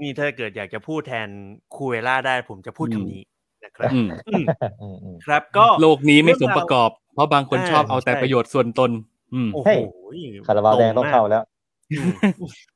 [0.00, 1.28] นี่ถ้าเกิดอยากจะพูดแทน
[1.76, 3.22] ครูเอล่าได้ผมจะพูดอืมคำนี้
[3.64, 4.46] นะครับอืมอืม
[4.82, 8.90] อืมอืมครับก็โลกนี้ไม่สมประกอบ เพราะบางคนอ่าชอบเอาแต่ใช่ประโยชน์ส่วนตน
[9.34, 9.78] อืมโอ้เฮ้โห
[10.16, 11.42] ยคาราบาวแดงต้องเข้าแล้ว
[11.92, 12.12] อืม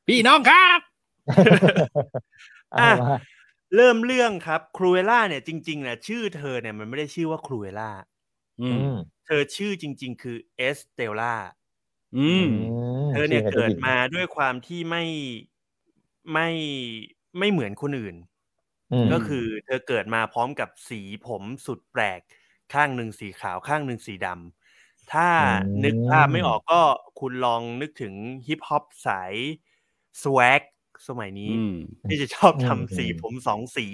[0.07, 0.81] พี่น้องครับ
[2.75, 3.17] อะอะมา
[3.77, 7.91] เริ่มเรื่องครับครูเอล่าเนี่ยจริงๆเนี่ยชื่อเธอเนี่ยมันไม่ได้ชื่อว่าครูเอล่า
[8.61, 8.91] อือืมม
[9.25, 11.35] เธอชื่อจริง ๆ คือเอสเตลล่า
[12.15, 12.45] อืม
[13.09, 15.05] เธอเนี่ยชื่เกิดจ้หญิงมาด้วยความที่ไม่
[16.33, 16.49] ไม่
[17.39, 18.17] ไม่เหมือนคนอื่น
[18.91, 22.21] อืมก็คือเธอเกิดมาพร้อมกับสีผมสุดแปลก
[22.75, 25.29] ข้างหนึ่งสีขาวข้างหนึ่งสีดำถ้า
[25.85, 26.81] นึกภาพไม่ออกก็
[27.21, 28.15] คุณลองนึกถึง
[28.47, 29.35] ฮิปฮอปสาย
[30.23, 30.63] สวก
[31.09, 31.73] สมัยนี้อืม
[32.07, 33.87] ที่จะชอบทำสีผมสองสี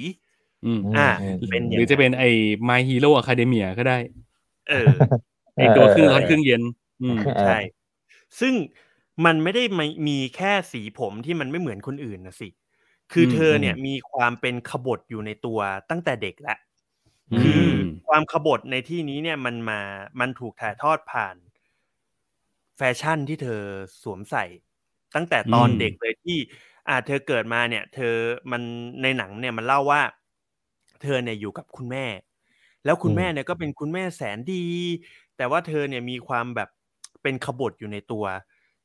[0.64, 1.10] อืมอ่าม
[1.50, 2.28] เป็นอย่างหรือจะเป็นไอ้
[2.68, 3.98] My Hero Academia ก็ได้
[4.68, 4.92] เออ
[5.54, 6.62] ไอ้ตัวครึ่งร้อนเออครึ่งเย็น
[7.02, 7.58] อืมเออใช่
[8.40, 8.54] ซึ่ง
[9.24, 12.48] มันไม่ได้มีมีแค่สีผมที่มันไม่เหมือนคนอื่นนะสิ
[13.12, 15.58] คืออมเธอเนี่ยมีความเป็นขบฏอยู่ในตัว
[15.90, 16.58] ตั้งแต่เด็กแล้ว
[17.32, 17.64] อืมคือ
[18.08, 19.80] ความขบฏในที่นี้เนี่ยมันมา
[20.20, 21.36] มันถูกถ่ายทอดผ่าน
[22.76, 23.62] แฟชั่นที่เธอ
[24.02, 24.44] สวมใส่
[25.14, 26.38] ตั้งแต่ตอนอืมเด็กเลยที่
[26.88, 28.14] อ่า เธอเกิดมาเนี่ย เธอ
[28.50, 28.62] มัน
[29.02, 30.02] ในหนังเนี่ยมันเล่าว่า
[31.02, 32.06] เธอเนี่ยอยู่กับคุณแม่
[32.86, 34.64] แล้วคุณอืมแม่เนี่ยก็เป็นคุณแม่แสนดี
[35.36, 36.68] แต่ว่าเธอเนี่ยมีความแบบ
[37.22, 38.24] เป็นขบถอยู่ในตัว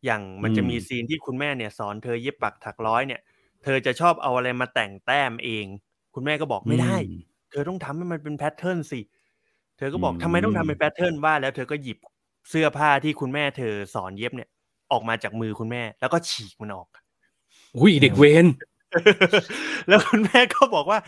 [0.05, 3.21] อย่างมันจะมีอืมซีนที่คุณแม่เนี่ยสอนเธอเย็บปักถักร้อยเนี่ย
[3.63, 5.65] เธอจะชอบเอาอะไรมาแต่งแต้มเอง
[6.13, 7.21] คุณแม่ก็บอกไม่ได้อืม
[7.51, 9.01] เธอต้องทำให้มันเป็น pattern สิ
[9.77, 11.97] เธอก็บอกอืมทำไมต้องทำเป็น pattern วะ แล้วเธอก็หยิบ
[12.49, 14.49] เสื้อผ้าที่คุณแม่เธอสอนเย็บเนี่ย
[14.91, 16.87] ออกมาจากมือคุณแม่ แล้วก็ฉีกมันออก
[17.77, 18.45] อุ้ยเด็กเวน
[19.87, 20.99] แล้วคุณแม่ก็บอกว่า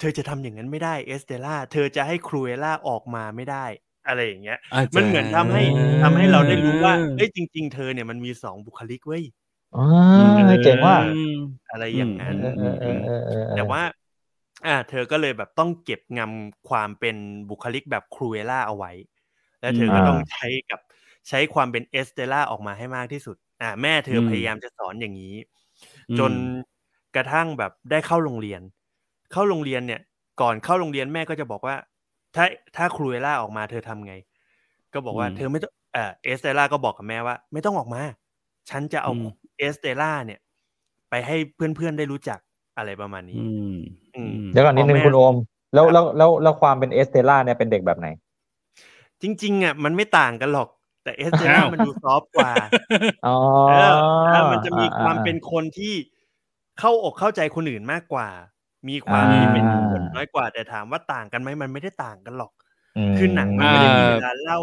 [0.00, 3.64] เธอจะทำอย่างนั้นไม่ได้เอสเตล่าเธอจะให้ครูเอล่าออกมาไม่ได้
[4.08, 4.58] อะไรอย่างเงี้ย
[4.96, 5.62] มันเหมือนทำให้
[6.02, 9.24] ทำให้เราได้รู้ว่าเอ้ยจริง ๆ เธอเนี่ยมันมีสองบุคลิกเว้ย
[9.76, 11.36] อ่าเจ๋งว่าอืม
[11.70, 13.82] อะไรอย่างนั้นเออเออเออเออเออแต่ว่า
[14.66, 17.16] อ่า เธอก็เลยแบบต้องเก็บงำความเป็น
[17.50, 18.92] บุคลิกแบบครูเอล่าเอาไว้
[19.60, 20.80] และเธอก็อ่าต้องใช้กับ
[21.28, 25.34] ใช้ความเป็น Estella ออกมาให้มากที่สุด อ่า แม่เธออืมพยายามจะสอนอย่างนี้
[26.10, 26.32] อืมจน
[27.16, 28.62] กระทั่งแบบได้เข้าโรงเรียน
[29.32, 30.00] เข้าโรงเรียนเนี่ย
[30.40, 31.76] ก่อนเข้าโรงเรียนแม่ก็จะบอกว่า
[32.36, 32.44] ถ้า
[32.76, 34.14] ถ้า Cruella ออกมาเธอทำไง
[34.94, 38.02] ก็บอกว่าอืมเธอไม่ต้องเออ Estella ก็บอกกับแม่ว่า ไม่ต้องออกมา
[38.70, 39.24] ฉันจะเอาอืม
[39.58, 40.40] Estella เนี่ย
[41.10, 42.38] ไปให้เพื่อนๆได้รู้จัก
[42.76, 43.76] อะไรประมาณนี้อืม
[44.16, 45.34] อืมเดี๋ยวก่อนนิดนึงพ่อแม่คุณโอม
[45.74, 48.08] แล้วครับแล้วแล้วแล้วความเป็น Estella เนี่ยเป็นเด็กแบบไหน
[49.22, 50.68] จริง ๆอะมันไม่ต่างกันหรอก
[51.04, 52.52] แต่เอสเตล่าอ้าวมันดู soft กว่า
[53.26, 53.36] อ๋อ
[53.68, 53.96] เออ
[54.32, 55.94] แล้วมันจะมีอ่ความเป็นคนที่
[56.78, 58.28] เข้าอกเข้าใจคนอื่นมากกว่า
[58.88, 62.52] มีความอ่าที่เป็นคนน้อยกว่าแต่ถามว่าต่างกันไหมมันไม่ได้ต่างกันหรอก
[63.12, 64.58] มคือหนังมันไม่ได้มีอ่าเวลาเล่า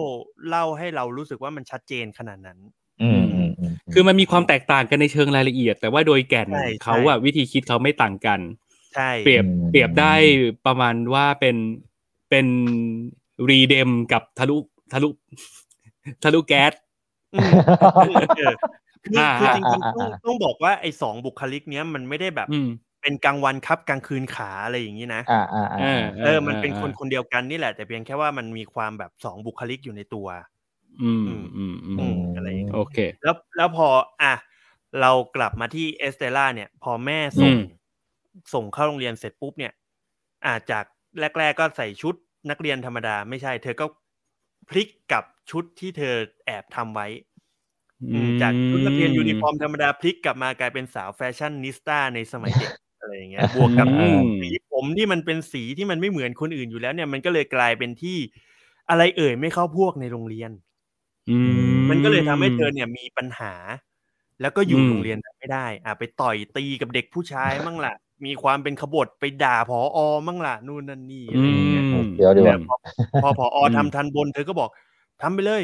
[0.50, 2.60] เล่าให้เรารู้สึกว่ามันชัดเจนขนาดนั้น
[3.02, 8.40] อืมอืมอืมคือมันมีความแตกต่างกันในเชิงรายละเอียด แต่ว่าโดยแก่นใช่เขาอะวิธีคิดเขาไม่ต่างกัน
[8.96, 10.14] ใช่เปรียบเปรียบได้
[10.66, 11.56] ประมาณว่าเป็น
[12.30, 12.48] เป็น
[13.50, 14.58] รีเดมกับทะลุ
[14.94, 15.10] ทะลุ
[16.24, 16.74] ทะลุแก๊ส
[17.36, 17.52] อืม
[18.38, 18.54] เออ
[19.04, 22.70] คืออ่าคือจริงๆต้องอ่าต้องบอกว่าไอ้สองบุคลิกเนี้ยมันไม่ได้แบบอืม
[23.02, 30.28] เป็นกลางวันครับกลางคืนขาอะไรอย่างนี้นะอ่าอ่าอ่าเออเออ มันเป็นคนคนเดียวกันนี่แหละ แต่เพียงแค่ว่ามันมีความแบบสองบุคลิกอยู่ในตัว
[31.04, 33.88] อืมอืมอืมอืมอะไรอย่างเงี้ยโอเค แล้วแล้วพอ
[34.22, 34.34] อะ
[35.02, 37.62] เรากลับมาที่ Estella เนี่ย พอแม่ส่งอืม
[38.54, 39.74] ส่งเข้าโรงเรียนเสร็จปุ๊บเนี่ย
[40.46, 40.86] อาจาก
[41.40, 42.16] แรก ๆ ก็ใส่ชุด
[42.50, 43.86] นักเรียนธรรมดา ไม่ใช่ เธอก็
[44.70, 46.16] พลิกกับชุดที่เธอ
[46.46, 47.08] แอบทำไว้
[48.14, 58.18] อืมจากชุดนักเรียนยูนิฟอร์มธรรมดาพลิกกลับมากลายเป็นสาว fashionista ในสมัยเด็ก อะไรอย่างเงี้ยบวกกับอืมสีผมที่มันเป็นสีที่มันไม่เหมือนคนอื่นอยู่แล้วเนี่ยมันก็เลยกลายเป็นที่
[58.90, 60.52] อะไรเอ่ยไม่เข้าพวกในโรงเรียน
[61.28, 61.34] อื
[61.90, 63.54] มันก็เลยทำให้เธอเนี่ยมีปัญหา
[64.42, 67.94] แล้วก็อยู่อืมโรงเรียนไม่ได้ อะไปต่อยตีกับเด็กผู้ชายมั่งล่ะ
[68.26, 72.76] มีความเป็นขบฏไปด่าผออมั่งล่ะนู่นนั่นนี่อะไรอย่างเงี้ยอืมเดี๋ยวเดี๋ยวแต่พอ
[73.22, 74.70] พอผออืมทำทันบนเธอก็บอก
[75.22, 75.64] ทำไปเลย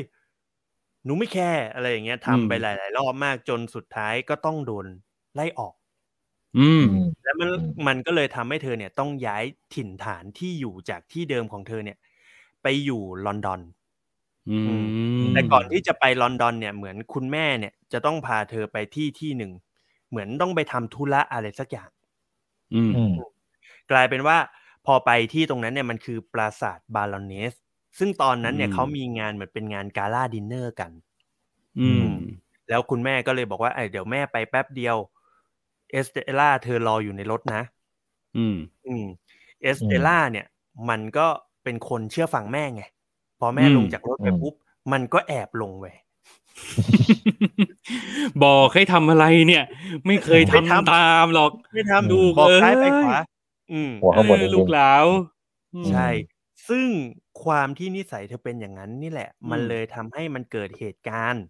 [1.05, 4.85] หนูไม่แคร์อะไรอย่างเงี้ยทำไปอืมหลาย ๆ รอบมากจนสุดท้ายก็ต้องโดน
[5.35, 5.73] ไล่ออก
[6.57, 6.83] อืม
[7.23, 9.43] แล้วมันอืมมันก็เลยทำให้เธอเนี่ยต้องย้าย
[9.75, 11.97] ถิ่นฐานที่อยู่จากที่เดิมของเธอเนี่ย
[12.63, 13.61] ไปอยู่ลอนดอน
[14.49, 14.83] อืม
[15.33, 19.51] แต่ก่อนที่จะไปลอนดอนเนี่ยเหมือนคุณแม่เนี่ยจะต้องพาเธอไปที่ที่หนึ่ง
[20.09, 21.89] เหมือนต้องไปทำธุระอะไรสักอย่าง
[22.75, 23.13] อืมอืม
[23.91, 24.37] กลายเป็นว่า
[24.85, 27.53] พอไปที่ตรงนั้นเนี่ยมันคือปราสาท Baroness
[27.99, 30.91] ซึ่งตอนนั้นเนี่ยอืมเขามีงานเหมือนเป็นงาน gala dinner กัน
[31.81, 32.07] อืม
[32.69, 34.97] แล้วคุณแม่ก็เลยบอกว่าเอ้ยเดี๋ยวแม่ไปแป๊บเดียว
[35.93, 37.61] Estella เธอรออยู่ในรถนะ
[38.37, 38.55] อืม
[38.87, 39.05] อืม
[39.61, 40.45] เอสเตล่าเนี่ย
[40.89, 41.27] มันก็
[41.63, 42.83] เป็นคนเชื่อฟังแม่ไง
[43.39, 44.53] พอแม่อืมลงจากรถไปอืมปุ๊บ
[44.91, 45.85] มันก็แอบลงไป
[48.43, 49.63] บอกให้ทำอะไรเนี่ย
[50.05, 53.19] ไม่เคยไม่ทำทำตามหรอก ไม่ดูทำบอกซ้ายไปเอ้ยขวา
[53.71, 55.05] อืมหัวขบวนเอจอริงๆลูกหลาว
[55.75, 56.07] อืมใช่
[56.69, 56.87] ซึ่ง
[57.43, 61.43] ความที่นิสัยเธอเป็นอย่างนั้นนี่แหละ มันอืมเลยทำให้มันเกิดเหตุการณ์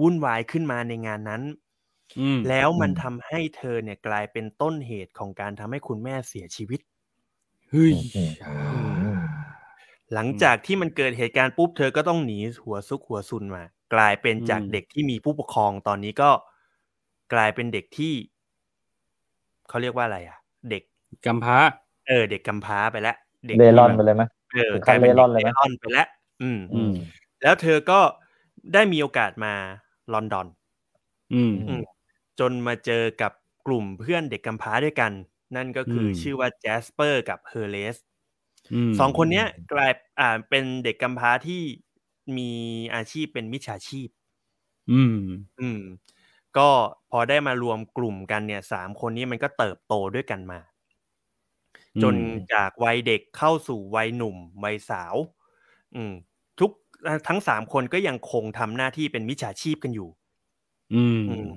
[0.00, 1.67] วุ่นวายขึ้นมาในงานนั้นอืม
[2.48, 6.80] แล้วมันอืมทำให้เธอเนี่ยกลายเป็นต้นเหตุของการทำให้คุณแม่เสียชีวิต
[7.70, 8.32] เฮ้ยอืม
[9.02, 9.20] อืม
[10.14, 13.64] หลังจากที่มันเกิดเหตุการณ์ปุ๊บเธอก็ต้องหนีหัวซุกหัวซุนมา
[13.94, 16.30] กลายเป็นจากอืมเด็กที่มีผู้ปกครองตอนนี้ก็
[17.32, 18.14] กลายเป็นเด็กที่
[19.68, 20.38] เขาเรียกว่าอะไรอะ
[20.70, 20.82] เด็ก
[21.26, 21.56] กำพร้า
[22.08, 23.16] เออ เด็กกำพร้าไปแล้ว
[23.46, 24.22] เด็กเดที่ลอนแบบไปเลยไหม
[24.54, 26.08] เออถึงกขั้ลานยเป็นเร่ร่อนเลยไหมเร่อนไปแล้ว
[26.42, 26.92] อืมอืม
[27.42, 28.00] แล้วเธอก็
[28.74, 29.52] ได้มีโอกาสมา
[30.12, 30.46] ลอนดอน
[31.34, 31.82] อืมอืม
[32.40, 33.32] จนมาเจอกับ
[33.66, 35.12] กลุ่มเพื่อนเด็กกำพร้าด้วยกัน
[35.56, 41.62] นั่นก็คืออืมชื่อว่า Jasper กับ Horace สองคนเนี้ยกลายอ่าเป็นเด็กกำพร้าที่
[42.36, 42.50] มี
[42.94, 44.08] อาชีพเป็นมิจฉาชีพ
[44.90, 45.14] อืม
[45.60, 45.80] อืม
[46.56, 46.68] ก็
[47.10, 50.60] พอได้มารวมกลุ่มกันเนี่ยสามคนนี้มันก็เติบโตด้วยกันมา
[52.02, 52.14] จน
[52.52, 55.14] จากวัยเด็กเข้าสู่วัยหนุ่ม วัยสาว
[55.94, 56.12] อืม
[56.60, 56.70] ทุก
[57.28, 60.08] ทั้งสามคนก็ยังคงทำหน้าที่เป็นมิจฉาชีพกันอยู่
[60.92, 61.48] อืมอืม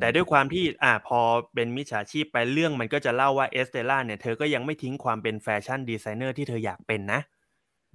[0.00, 1.20] แต่ด้วยความที่อ่าพอ
[1.54, 7.20] เป็นมิจฉาชีพไปเรื่องมันก็จะเล่าว่าเอสเตล่าเนี่ยเธอก็ยังไม่ทิ้งความเป็นแฟชั่นดีไซเนอร์ที่เธออยากเป็นนะ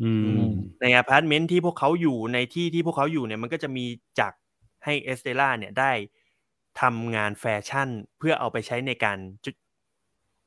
[0.04, 0.12] อื
[0.42, 0.44] ม
[0.82, 3.86] ในอพาร์ตเมนต์ที่พวกเขาอยู่ในที่ที่พวกเขาอยู่เนี่ยมันก็จะมี
[4.20, 4.38] จักร
[4.86, 5.92] ให้เอสเตล่าเนี่ยได้
[6.82, 9.52] ทำงานแฟชั่นเพื่อเอาไปใช้ในการจุ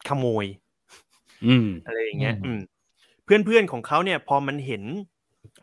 [0.08, 0.46] ขโมย
[1.46, 2.60] อืมอะไรอย่างเงี้ยอืมอืม
[3.24, 4.82] เพื่อนเพื่อนๆของเขาเนี่ย พอมันเห็น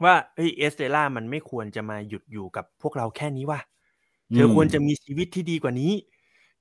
[0.04, 3.60] ว่าเฮ้ยเอสเตล่ามันไม่ควรจะมาหยุดอยู่กับพวกเราแค่นี้ว่ะ
[4.34, 5.94] เธอควรจะมีชีวิตที่ดีกว่านี้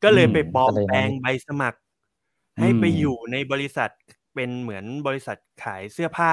[0.03, 1.79] ก็เลยไปอืมปลอมก็เลยแปลงใบสมัคร
[2.61, 3.91] ให้ไปอืมอยู่ในบริษัท
[4.35, 6.33] เป็นเหมือนบริษัทขายเสื้อผ้า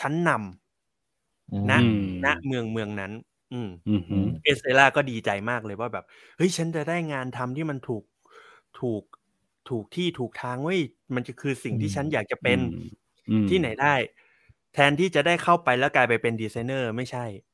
[0.00, 3.12] ชั้นนำนะอืมณเมืองเมืองนั้น
[3.52, 6.04] อืมอืมอืมเอสเตล่าก็ดีใจมากเลยว่าแบบ
[6.36, 8.04] เฮ้ยฉันจะได้งานทำที่มันถูก
[8.80, 9.02] ถูก
[9.70, 10.80] ถูกที่ถูกทางเว้ย
[11.14, 12.58] มันจะคือสิ่งที่ฉันอยากจะเป็น
[13.28, 13.94] อืมที่ไหนได้
[14.74, 17.47] แทนที่จะได้เข้าไปแล้วกลายไปเป็นดีไซเนอร์ ไม่ใช่อืม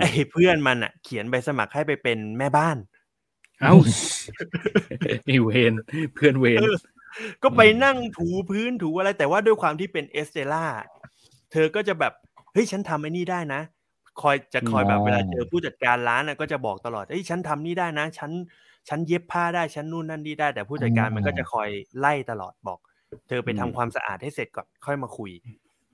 [0.00, 2.76] ไอ้เพื่อนมันอะ เขียนใบสมัครให้ไปเป็นแม่บ้าน
[3.60, 3.74] เอ้า
[5.26, 5.72] ไอ้เวร
[6.14, 6.76] เพื่อนเวรเออ
[7.42, 10.64] ก็ไปนั่งถูพื้นถูอะไร แต่ว่าด้วยความที่เป็นเอสเตล่า
[11.52, 12.12] เธอก็จะแบบ
[12.52, 13.62] เฮ้ย ฉันทำไอ้นี่ได้นะ
[14.20, 18.30] คอยจะคอยแบบอ๋อเวลาเจอผู้จัดการร้านน่ะก็จะบอกตลอดเฮ้ยฉันทำนี่ได้นะ ฉัน
[18.88, 21.68] ฉันเย็บผ้าได้ฉันนู่นนั่นนี่ได้ แต่ผู้จัดการมันก็จะคอย
[21.98, 22.78] ไล่ตลอดบอก
[23.28, 25.30] เธอไปทำความสะอาดให้เสร็จก่อนค่อยมาคุย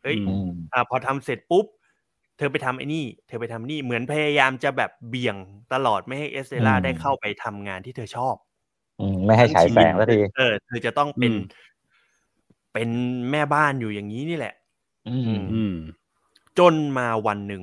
[0.03, 1.67] เฮ้ยอือืมอ่าพอทำเสร็จปุ๊บ
[2.39, 5.37] เธอไปทำไอ้นี่ เธอไปทำนี่เหมือนพยายามจะแบบเบี่ยง
[5.73, 8.35] ตลอดไม่ให้เอสเตล่าอืมได้เข้าไปทำงานที่เธอชอบ
[9.01, 11.41] อืมไม่ให้ฉายแสงสักทีเออเธอจะต้องเป็นอืม
[12.73, 12.89] เป็น
[13.31, 14.55] แม่บ้านอยู่อย่างนี้นี่แหละ
[15.09, 15.75] อืมอืม
[16.59, 17.63] จนมาวันหนึ่ง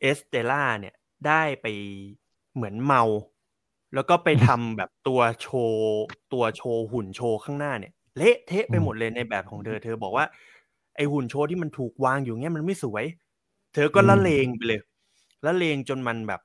[0.00, 0.94] เอสเตล่าเนี่ย
[1.26, 1.66] ได้ไป
[2.54, 3.02] เหมือนเมา
[3.94, 10.24] แล้วก็ไปทำแบบตัวโชว์ ตัวโชว์หุ่นโชว์ข้างหน้าเนี่ย เละเทะไปหมดเลยในแบบของเธอ เธอบอกว่า
[10.59, 13.04] ไอหุ่นโชว์ที่มันถูกวางอยู่เงี้ยมันไม่สวย
[13.74, 14.80] เธอก็ละเลงไปเลย
[15.44, 16.40] ละเลงจนมันแบบ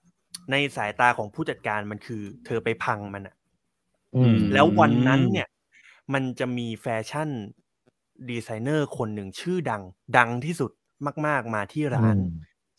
[0.51, 3.35] ในสายตาของผู้จัดการมันคือ เธอไปพังมันอะ
[4.15, 5.47] อืมแล้ววันนั้นเนี่ย
[6.13, 7.29] มันจะมีแฟชั่น
[8.29, 9.83] ดีไซเนอร์คนหนึ่งชื่อดัง
[10.17, 10.71] ดังที่สุด
[11.27, 12.17] มาก ๆ มาที่ร้าน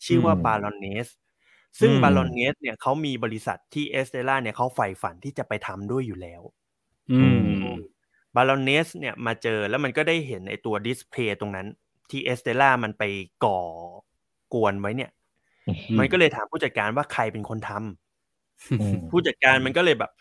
[0.05, 1.07] ชื่อว่าอืมบารอนเนส
[1.79, 6.41] ซึ่งอืมบารอนเนสเนี่ยเขามีบริษัทที่เอสเตล่าเนี่ยเขาใฝ่ฝันที่จะไปทำด้วยอยู่แล้ว
[7.09, 7.29] อื
[7.65, 7.67] ม
[8.37, 11.67] บารอนเนสเนี่ยมาเจอแล้วมันก็ได้เห็นไอ้ตัว display ตรงนั้น
[12.09, 13.03] ที่เอสเตล่ามันไป
[13.45, 13.59] ก่อ
[14.53, 15.11] กวนไว้เนี่ย
[15.99, 20.11] มันก็เลยถามผู้จัดการว่าใครเป็นคนทำอืมผู้จัดการมันก็เลยแบบ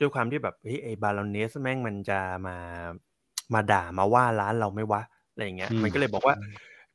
[0.00, 2.56] ด้วยความที่แบบเฮ้ยไอ้บารอนเนสแม่งมันจะมา
[3.54, 6.34] มาด่ามาว่าร้านเราไหมวะอะไรอย่างเงี้ยอืมมันก็เลยบอกว่า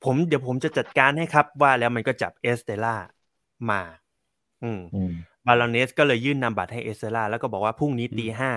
[0.03, 2.95] ผมเดี๋ยวผมจะจัดการให้ครับว่าแล้วมันก็จับเอสเตล่า
[3.69, 3.81] มา
[4.63, 5.11] อืมอืม
[5.47, 8.51] บารอนเนสก็เลยยื่นนามบัตรให้เอสเตล่าแล้วก็บอกว่าพรุ่งนี้ตีห้า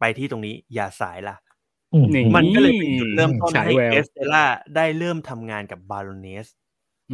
[0.00, 1.49] ไปที่ตรงนี้อย่าสายล่ะนี่
[2.36, 4.44] มันก็เลยเป็นจุดเริ่มต้นฉายให้แววเอสเตล่า
[4.76, 6.46] ได้เริ่มทำงานกับบารอนเนส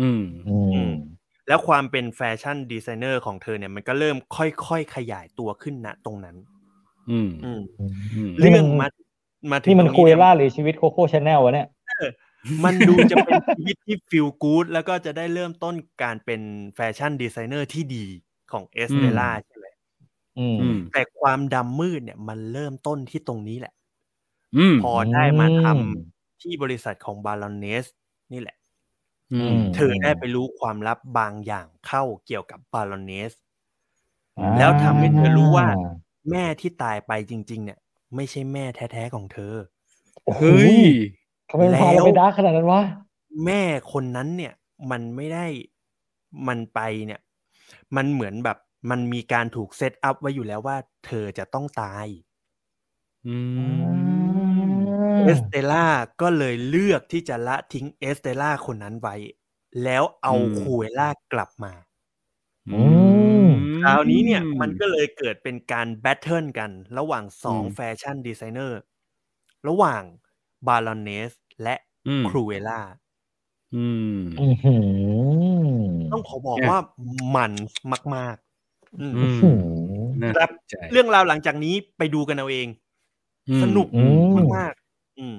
[0.00, 0.92] อืมอืม
[1.48, 6.36] แล้วความเป็นแฟชั่นดีไซเนอร์ของเธอเนี่ยมันก็เริ่มค่อยๆขยายตัวขึ้นณตรงนั้น
[7.10, 7.60] อืมอืม
[8.14, 8.88] อืมนี่เรื่มัอนงมา
[9.52, 11.68] มาถึงนี่มันตรงครูเอลล่าหรือชีวิตโคโค่ชาแนลวะเนี่ย
[12.64, 16.40] มันดูจะเป็นชีวิตที่ feel good แล้วก็จะได้เริ่มต้นการเป็น
[16.74, 18.04] แฟชั่นดีไซเนอร์ที่ดี
[18.52, 19.66] ของเอสเตล่าใช่ไหม
[20.38, 23.75] อืมอืมแต่ความดำมืดเนี่ยมันเริ่มต้นที่ตรงนี้แหละอืม
[24.82, 25.82] พอได้มาทำอืม
[26.42, 27.86] ที่บริษัทของบารอนเนส
[28.32, 28.56] นี่แหละ
[29.32, 33.32] อืมเธอได้ไปรู้ความลับบางอย่างเข้าเกี่ยวกับบารอนเนส
[34.38, 35.66] อ่าแล้วทำให้เธอรู้ว่า
[36.30, 37.78] แม่ที่ตายไปจริง ๆ เนี่ย
[38.14, 39.54] ไม่ใช่แม่แท้ๆของเธอ
[40.24, 40.78] โอ้โหเฮ้ย
[41.50, 42.82] ทำไมมันพาเราไป dark ขนาดนั้นวะ
[43.44, 43.62] แม่
[43.92, 44.52] คนนั้นเนี่ย
[44.90, 45.46] มันไม่ได้
[46.48, 47.20] มันไปเนี่ย
[47.96, 48.58] มันเหมือนแบบ
[48.90, 50.76] มันมีการถูก set up ไว้อยู่แล้วว่า
[51.06, 52.06] เธอจะต้องตาย
[53.26, 53.36] อื
[54.04, 54.05] ม
[55.26, 55.86] เอสเตล่า
[56.20, 59.14] ก็เลยเลือกที่จะละทิ้งเอสเตล่าคนนั้นไว้
[59.84, 61.72] แล้วเอาอืมครูเอลล่ากลับมา
[62.68, 62.82] อื
[63.46, 63.50] ม
[63.82, 68.80] คราวนี้เนี่ยมันก็เลยเกิดเป็นการ battle กัน ระหว่างสองอืมแฟชั่นดีไซเนอร์
[69.68, 70.02] ระหว่าง
[70.66, 71.32] บารอนเนส
[71.62, 71.74] และ
[72.08, 72.80] อืมครูเอลล่า
[73.74, 73.84] อื
[74.16, 76.78] มอื้อหือต้องขอบอกเนี่ยว่า
[77.36, 77.52] มัน
[78.16, 79.58] มากๆอืมอืมอื้อหือ
[80.22, 82.68] น่าครับสนใจเรื่องราวหลังจากนี้ไปดูกันเอาเอง
[83.48, 84.16] อืมสนุกอืม
[84.56, 84.85] มากๆ
[85.18, 85.38] อืม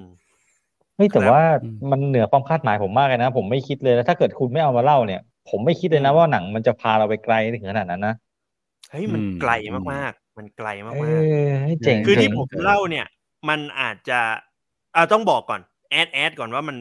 [0.96, 8.14] เฮ้ยแต่ครับว่าอืมมันเหนือความคาดหมายผมมากเลยนะ ผมไม่คิดเลยแล้วถ้าเกิดคุณไม่เอามาเล่าเนี่ย ผมไม่คิดเลยนะอืมว่าหนังมันจะพาเราไปไกลถึงขนาดนั้นนะ
[8.90, 9.52] เฮ้ยมันอืมไกล
[9.92, 13.06] มากๆ มันไกลเอมากอให้เจ๋งๆคือที่เจ๋งผมเล่าเนี่ย
[13.48, 14.20] มันอาจจะ
[14.96, 15.60] อ่าต้องบอกก่อน
[15.90, 16.76] แอดแอดก่อนว่ามัน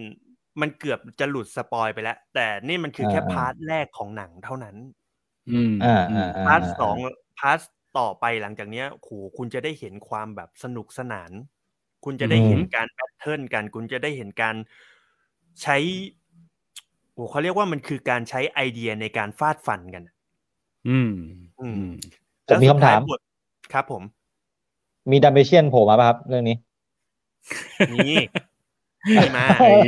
[0.62, 4.76] มันเกือบจะหลุดสปอยไปแล้ว แต่นี่มันคือแค่พาร์ทแรกของหนังเท่านั้น
[5.50, 6.96] อืมอ่าอ่าอ่พาร์ทสอง
[7.40, 7.60] พาร์ท
[8.00, 11.32] ต่อไปหลังจากเนี้ยโหคุณจะได้เห็นความแบบสนุกสนาน
[12.06, 14.56] คุณจะได้เห็นการแบทเทิลกัน คุณจะได้เห็นการ
[15.62, 15.78] ใช้
[17.14, 20.04] โอ้เขาเรียกว่ามันคือการใช้ไอเดียในการฟาดฟันกัน
[20.88, 21.08] อืม
[21.60, 21.84] อือืมม
[22.48, 23.20] ผมมีคำถามแล้วสุดท้ยบท
[23.74, 24.04] ครับผม
[25.12, 26.56] มีดัมเบเชียนโผล่มาป่ะครับ เรื่องนี้
[27.94, 28.16] นี่
[29.10, 29.82] มีมาเฮ้ย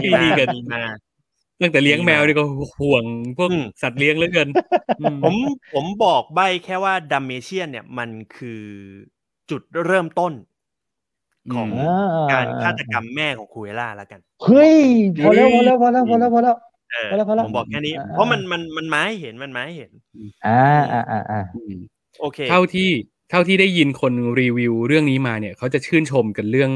[0.00, 0.82] มีมาดีกันมีมา
[1.62, 2.44] ตั้งแต่เลี้ยงแมวนี่ก็
[2.80, 3.04] ห่วง
[3.38, 4.48] พวกอืมสัตว์เลี้ยงเหลือเกิน
[5.00, 5.34] อืผม
[5.72, 8.62] ผมบอกใบ้แค่ว่าดัลเมเชียนเนี่ยมันคือ
[9.50, 10.32] จุดเริ่มต้น
[11.54, 14.76] ของอ่าการฆาตกรรมแม่ของครูเอลล่าแล้วกันเฮ้ย
[15.24, 16.56] พอแล้วพอแล้วพอแล้วพอแล้วพอแล้ว
[16.92, 19.90] เออพอแล้วพอแล้วผมบอกแค่นี้อ่าเพราะมันมันมันมาให้เห็นมันมาให้เห็น
[20.46, 20.62] อ่า
[20.92, 21.74] อ่าอ่าอ่าอืม
[22.20, 22.90] โอเค เท่าที่
[23.30, 26.72] เท่าที่ได้ยินคนรีวิวเรื่องนี้มาเนี่ย เขาจะชื่นชมกันเรื่อง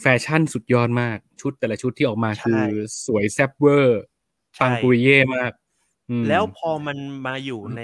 [0.00, 2.62] แฟชั่นสุดยอดมาก ชุดแต่ละชุดที่ออกมาใช่คือ
[3.06, 4.02] สวยแซ่บเวอร์
[4.56, 5.52] ใช่ปังปุริเย่มาก
[6.10, 7.82] อืมแล้วพอมันมาอยู่ใน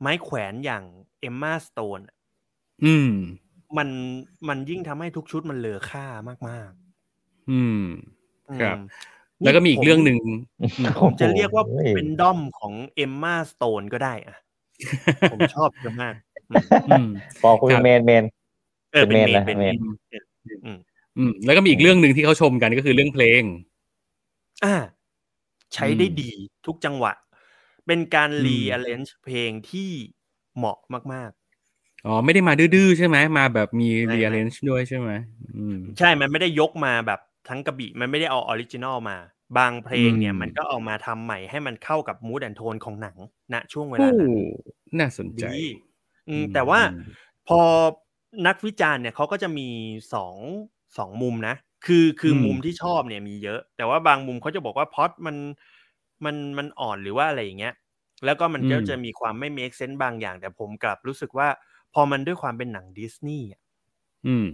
[0.00, 0.84] ไม้แขวนอย่าง
[1.20, 2.00] เอมมาสโตน
[2.84, 3.10] อืม
[3.76, 3.88] มัน
[4.48, 6.06] มันยิ่งทำให้ทุกชุดมันเหลือค่า
[6.48, 6.70] มาก
[7.50, 8.76] อืมๆครับ
[9.40, 10.18] อืมแล้วก็มีอีกผเรื่องหนึ่ง
[11.02, 14.36] ผมจะเรียกว่าโอ้โหเป็นด้อมของเอมมาสโตนก็ได้อะ
[15.32, 16.14] ผมชอบเธอมาก
[16.50, 17.08] อืมอืม
[17.42, 18.24] พอคุยครับเมนเมน
[18.92, 19.76] เออเป็นเมเป็นนเมนเป็นนะเมน
[20.64, 20.78] อืม
[21.18, 23.42] อืมแล้วก็มีอีกเรื่องหนึ่งที่เขาชมกันก็คือเรื่องเพลง
[24.64, 24.76] อ่า
[25.74, 26.30] ใช้ได้อืมดี
[26.66, 27.12] ทุกจังหวะ
[27.86, 29.90] เป็นการอืมรีอ r เลน g e เพลงที่
[30.56, 30.78] เหมาะ
[31.14, 31.30] มาก
[32.04, 35.10] อ๋อไม่ได้มาดื้อๆใช่ไหมมาแบบมีไม่ rearrange ด้วยใช่ไหม
[35.54, 39.16] อืมๆใช่มันไม่ได้ยกมาแบบทั้งกระบิมันไม่ได้เอา original มา
[39.58, 43.16] บางเพลงเนี่ยอืมมันก็เอามาทำใหม่ให้มันเข้ากับ mood and tone ของหนัง
[43.52, 44.30] ณช่วงเวโอ้ลานั้น
[44.98, 45.58] น่าสนใจดี
[46.28, 47.60] อืมอืมแต่ว่าอืมพอ
[48.46, 49.68] นักวิจารณ์เนี่ยเขาก็จะมี
[50.14, 50.36] สอง
[50.98, 51.54] สองมุมนะ
[51.86, 55.36] คือคืออมมุมที่ชอบเนี่ยมีเยอะ แต่ว่าบางมุมเขาจะบอกว่าพอดมัน
[56.24, 57.74] มันมันอ่อนหรือว่าอะไรอย่างเงี้ย
[58.24, 61.48] แล้วก็มันก็จะมีความไม่ make sense บางอย่าง แต่ผมกลับรู้สึกว่า
[61.94, 63.60] พอมันด้วยความเป็นหนังดิสนีย์อะ
[64.26, 64.46] อืม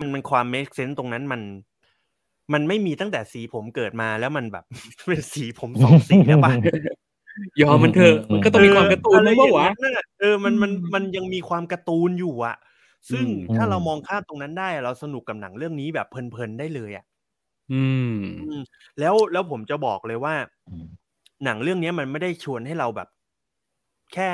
[0.00, 1.42] มันมันความ make sense ตรงนั้นมัน
[2.52, 4.64] มันไม่มีตั้งแต่สีผมเกิดมาแล้วมันแบบ
[5.08, 6.52] เป็นสีผมสองสีแล้วปะ
[7.60, 12.56] ยอมมันเถอะมันก็ต้องมีความการ์ตูนเออมั้งอะไรวะอย่างนั้นน่ะเออมันมันอืมมันยังมีความการ์ตูนอยู่อะ
[13.10, 17.04] ซึ่งอืมถ้าเรามองข้ามตรงนั้นได้ เราสนุกกับหนังเรื่องนี้แบบเพลินๆได้เลยอะ
[17.72, 18.60] อืมอืม
[19.00, 20.34] แล้วแล้วผมจะบอกเลยว่า
[20.68, 20.86] อืม
[21.44, 23.08] หนังเรื่องนี้มันไม่ได้ชวนให้เราแบบ
[24.14, 24.32] แค่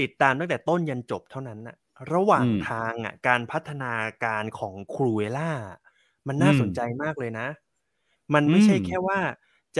[0.00, 1.76] ติดตามตั้งแต่ต้นยันจบเท่านั้นน่ะ
[2.12, 3.92] ระหว่างอืมทางอะการพัฒนา
[4.24, 5.52] การของครูเอล่า
[6.26, 7.46] มันน่าอืมสนใจมากเลยนะ
[8.34, 9.18] มันไม่ใช่อืมแค่ว่า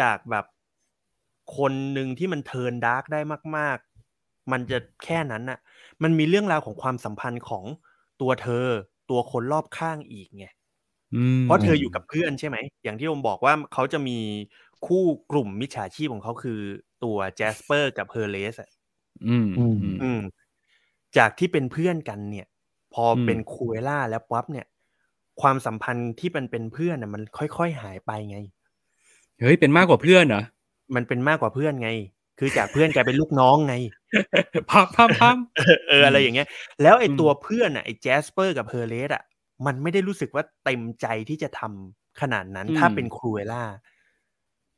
[0.00, 0.44] จากแบบ
[1.56, 3.20] คนหนึ่งที่มัน turn dark ได้
[3.56, 3.78] มาก
[4.14, 5.58] ๆ มันจะแค่นั้นน่ะ
[6.02, 7.64] มันมีเรื่องราวของความสัมพันธ์ของ
[8.20, 8.66] ตัวเธอ
[9.10, 10.46] ตัวคนรอบข้างอีกไง
[11.12, 14.18] อืมเพราะเธออยู่กับเพื่อนใช่ไหม อย่างที่ผมบอกว่าเขาจะมี
[14.86, 16.60] คู่กลุ่มมิจฉาชีพของเขาคือ
[17.04, 18.54] ตัวแจสเปอร์กับเฮอร์เลส
[19.22, 20.20] อะอืมอืมอืมอืม
[21.16, 22.46] จากที่เป็นเพื่อนกันเนี่ย
[22.94, 24.66] พออืมเป็นครูเอล่าแล้วปั๊บเนี่ย
[25.40, 28.38] ความสัมพันธ์ที่มันเป็นเพื่อนน่ะมันค่อยๆหายไปไง
[29.40, 30.42] เฮ้ยเป็นมากกว่าเพื่อนเหรอ
[30.94, 31.90] มันเป็นมากกว่าเพื่อนไง
[32.38, 33.74] คือจากเพื่อนกลายเป็นลูกน้องไง
[34.70, 35.36] พับพับพับ
[35.88, 36.48] เอออะไรอย่างเงี้ย
[36.82, 39.22] แล้วไอ้อืมตัวเพื่อนอะไอ้แจสเปอร์กับเฮอร์เลสอะ
[39.66, 43.64] มันไม่ได้รู้สึกว่าเต็มใจที่จะทำขนาดนั้นถ้าเป็นครูเอล่า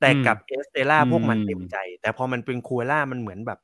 [0.01, 3.59] แต่กับเอสเตล่าพวกมันเต็มใจ แต่พอมันเป็นครูเอล่ามันเหมือนแบบ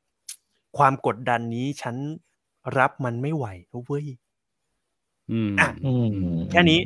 [0.76, 1.96] ความกดดันนี้ฉัน
[2.78, 3.46] รับมันไม่ไหว
[3.86, 4.06] เว้ย
[5.32, 6.08] อืมอะอืม
[6.50, 6.80] แค่นี้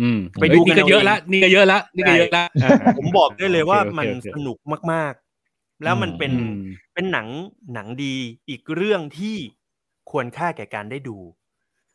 [0.00, 4.58] อืม ไปดูเฮ้ยกันนี่ก็เยอะเอาเองละนี่ก็เยอะละนี่ก็เยอะละอ่าผมบอกได้เลยว่าโอเคโอเคมันโอเคสนุก
[4.92, 5.12] มาก
[5.48, 6.50] ๆ แล้วมันเป็นอืม
[6.94, 7.28] เป็นหนัง
[7.74, 8.14] หนังดี
[8.48, 9.36] อีกเรื่องที่
[10.10, 11.18] ควรค่าแก่การได้ดู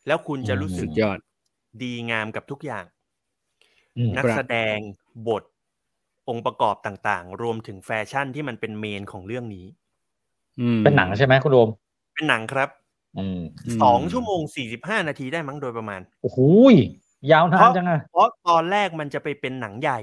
[0.06, 1.18] แล้วคุณจะรู้สึสุกดยอด
[1.82, 2.84] ดีงามกับทุกอย่าง
[3.96, 4.78] อืมนักครับแสดง
[5.28, 5.42] บท
[6.28, 9.81] องค์ประกอบต่างๆ รวมถึงแฟชั่นที่มันเป็นเมนของเรื่องนี้อืม
[10.84, 11.68] เป็นหนังใช่ไหมคุณโดม
[12.14, 12.68] เป็นหนังครับ
[13.18, 13.40] อืม
[13.76, 16.38] มสองชั่วโมงสี่สิบห้านาทีได้มั้งโดยประมาณ โอ้โห
[16.72, 16.74] ย
[17.30, 20.00] ยาวนานจังอะเพราะตอนแรกมันจะไปเป็นหนังใหญ่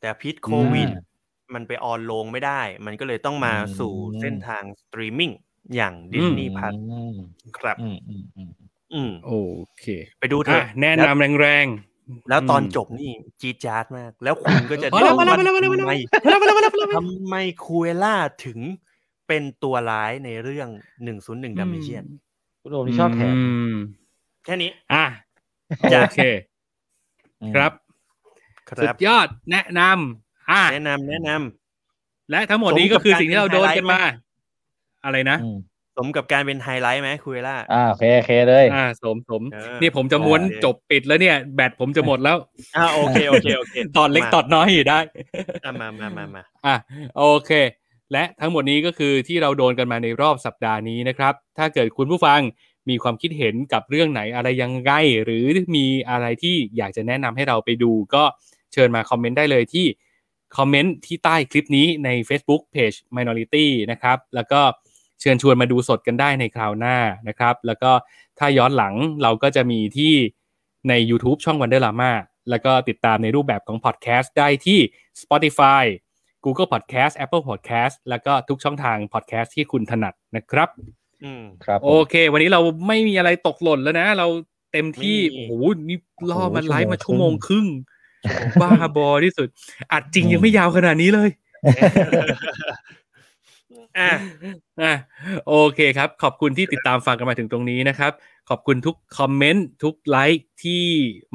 [0.00, 1.10] แต่พิษโควิดอืม
[1.54, 5.30] มันไป on โรงไม่ได้ มันก็เลยต้องมาอืมสู่เส้นทางสตรีมมิ่ง
[5.74, 7.16] อย่าง Disney Plus อืม
[7.58, 8.50] ครับอืมอืมอืม
[8.92, 9.32] อืมโอ
[9.80, 9.86] เค
[10.20, 18.58] ไปดูเถอะอะแนะนำแรงๆ แล้วตอนจบนี่จี๊ดจ๊าดมาก แล้วคุณก็จะพอแล้วพอแล้วว่าพอแล้วพอแล้วพอทำแล้วไมพอแล้วพอแล้วพอแล้วพอแล้วทำไมคูเอล่าถึง
[19.32, 20.68] เป็นตัวร้ายในเรื่อง
[21.04, 22.04] หนึ่งศูนย์หนึ่งดัมเมเชียน
[22.60, 23.34] คุณโดมที่ชอบแถม
[23.74, 23.76] ม
[24.44, 25.04] แค่นี้ อะ
[25.92, 26.20] จ้ะโอเค
[27.54, 27.72] ครับ
[28.68, 34.00] คสุรับดยอดแนะนำอะแนะนำแนะนำและทั้งหมดนี้ก็คือสิ่งที่เราโดนกันมา
[35.04, 35.58] อะไรนะอืม
[35.96, 42.36] สมกับการเป็นไฮไลท์ไหมคูเอล่าอ่าโอเคโอเคเลย อ่า สมสมเออนี่ผมจะม้วนโอเคจบปิดแล้วเนี่ย แบตผมจะหมดแล้ว
[42.76, 44.98] อ่าโอเคโอเคโอเคตอนเล็กมาตอนน้อยอยู่ได้
[45.64, 46.74] อะมามามามาอะ
[47.18, 47.50] โอเค
[48.12, 52.40] และทั้งหมดนี้ก็คือที่เราโดนกันมาในรอบสัปดาห์นี้นะครับ ถ้าเกิดคุณผู้ฟัง
[52.88, 54.92] มีความคิดเห็นกับเรื่องไหนอะไรยังไง
[55.24, 55.44] หรือ
[55.76, 58.24] มีอะไรที่อยากจะแนะนำให้เราไปดู ก็
[58.72, 59.86] เชิญมาคอมเมนต์ได้เลยที่
[60.56, 64.60] คอมเมนต์ที่ใต้คลิปนี้ใน Facebook Page Minority นะครับ แล้วก็
[65.20, 66.96] เชิญชวนมาดูสดกันได้ในคราวหน้า
[67.28, 67.90] นะครับ แล้วก็
[68.38, 70.14] ถ้าย้อนหลังเราก็จะมีที่
[70.88, 72.12] ใน YouTube ช่อง Wonderlama
[72.50, 74.78] แล้วก็ติดตามในรูปแบบของ Podcast ได้ที่
[75.22, 75.84] Spotify
[76.44, 80.68] Google Podcast Apple Podcast แล้วก็ทุกช่องทาง Podcast ที่คุณถนัดนะครับ
[81.24, 84.26] อืมครับผมโอเค วันนี้เราไม่มีอะไรตกหล่นแล้วนะ เรา
[84.72, 85.98] เต็มที่ไม่มีโอ้โห นี่
[86.30, 87.66] ล่อโอ้โหมันไลฟ์มาชั่ชั่ววโมโมงงครึ่ง
[88.60, 89.48] บ้าบอที่สุด
[89.92, 91.28] อัดจริงอืมยังไม่ยาวขนาดนี้เลย
[93.98, 94.10] ออะ
[94.82, 94.94] อะ
[95.48, 98.12] โอเคครับ ขอบคุณที่ติดตามฟังกันมาถึงตรงนี้นะครับ
[98.48, 100.84] ขอบคุณทุกคอมเมนต์ทุกไลค์ที่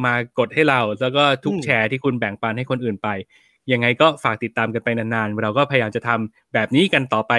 [0.04, 3.10] มากดให้เรา แล้วก็ทุกอืมแชร์ที่คุณแบ่งปันให้คนอื่นไป
[3.72, 7.34] ยังไงก็ฝากติดตามกันไปนานๆ เราก็พยายามจะทำแบบนี้กันต่อไป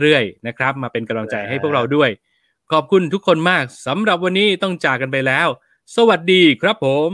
[0.00, 2.10] เรื่อยๆนะครับ มาเป็นกำลังใจให้พวกเราด้วย
[2.72, 5.48] ขอบคุณทุกคนมากสำหรับวันนี้ต้องจากกันไปแล้ว
[5.96, 7.10] สวัสดีครับผม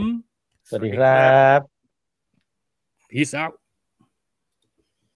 [0.69, 1.59] สวัสดีครับ
[3.09, 3.62] Peace out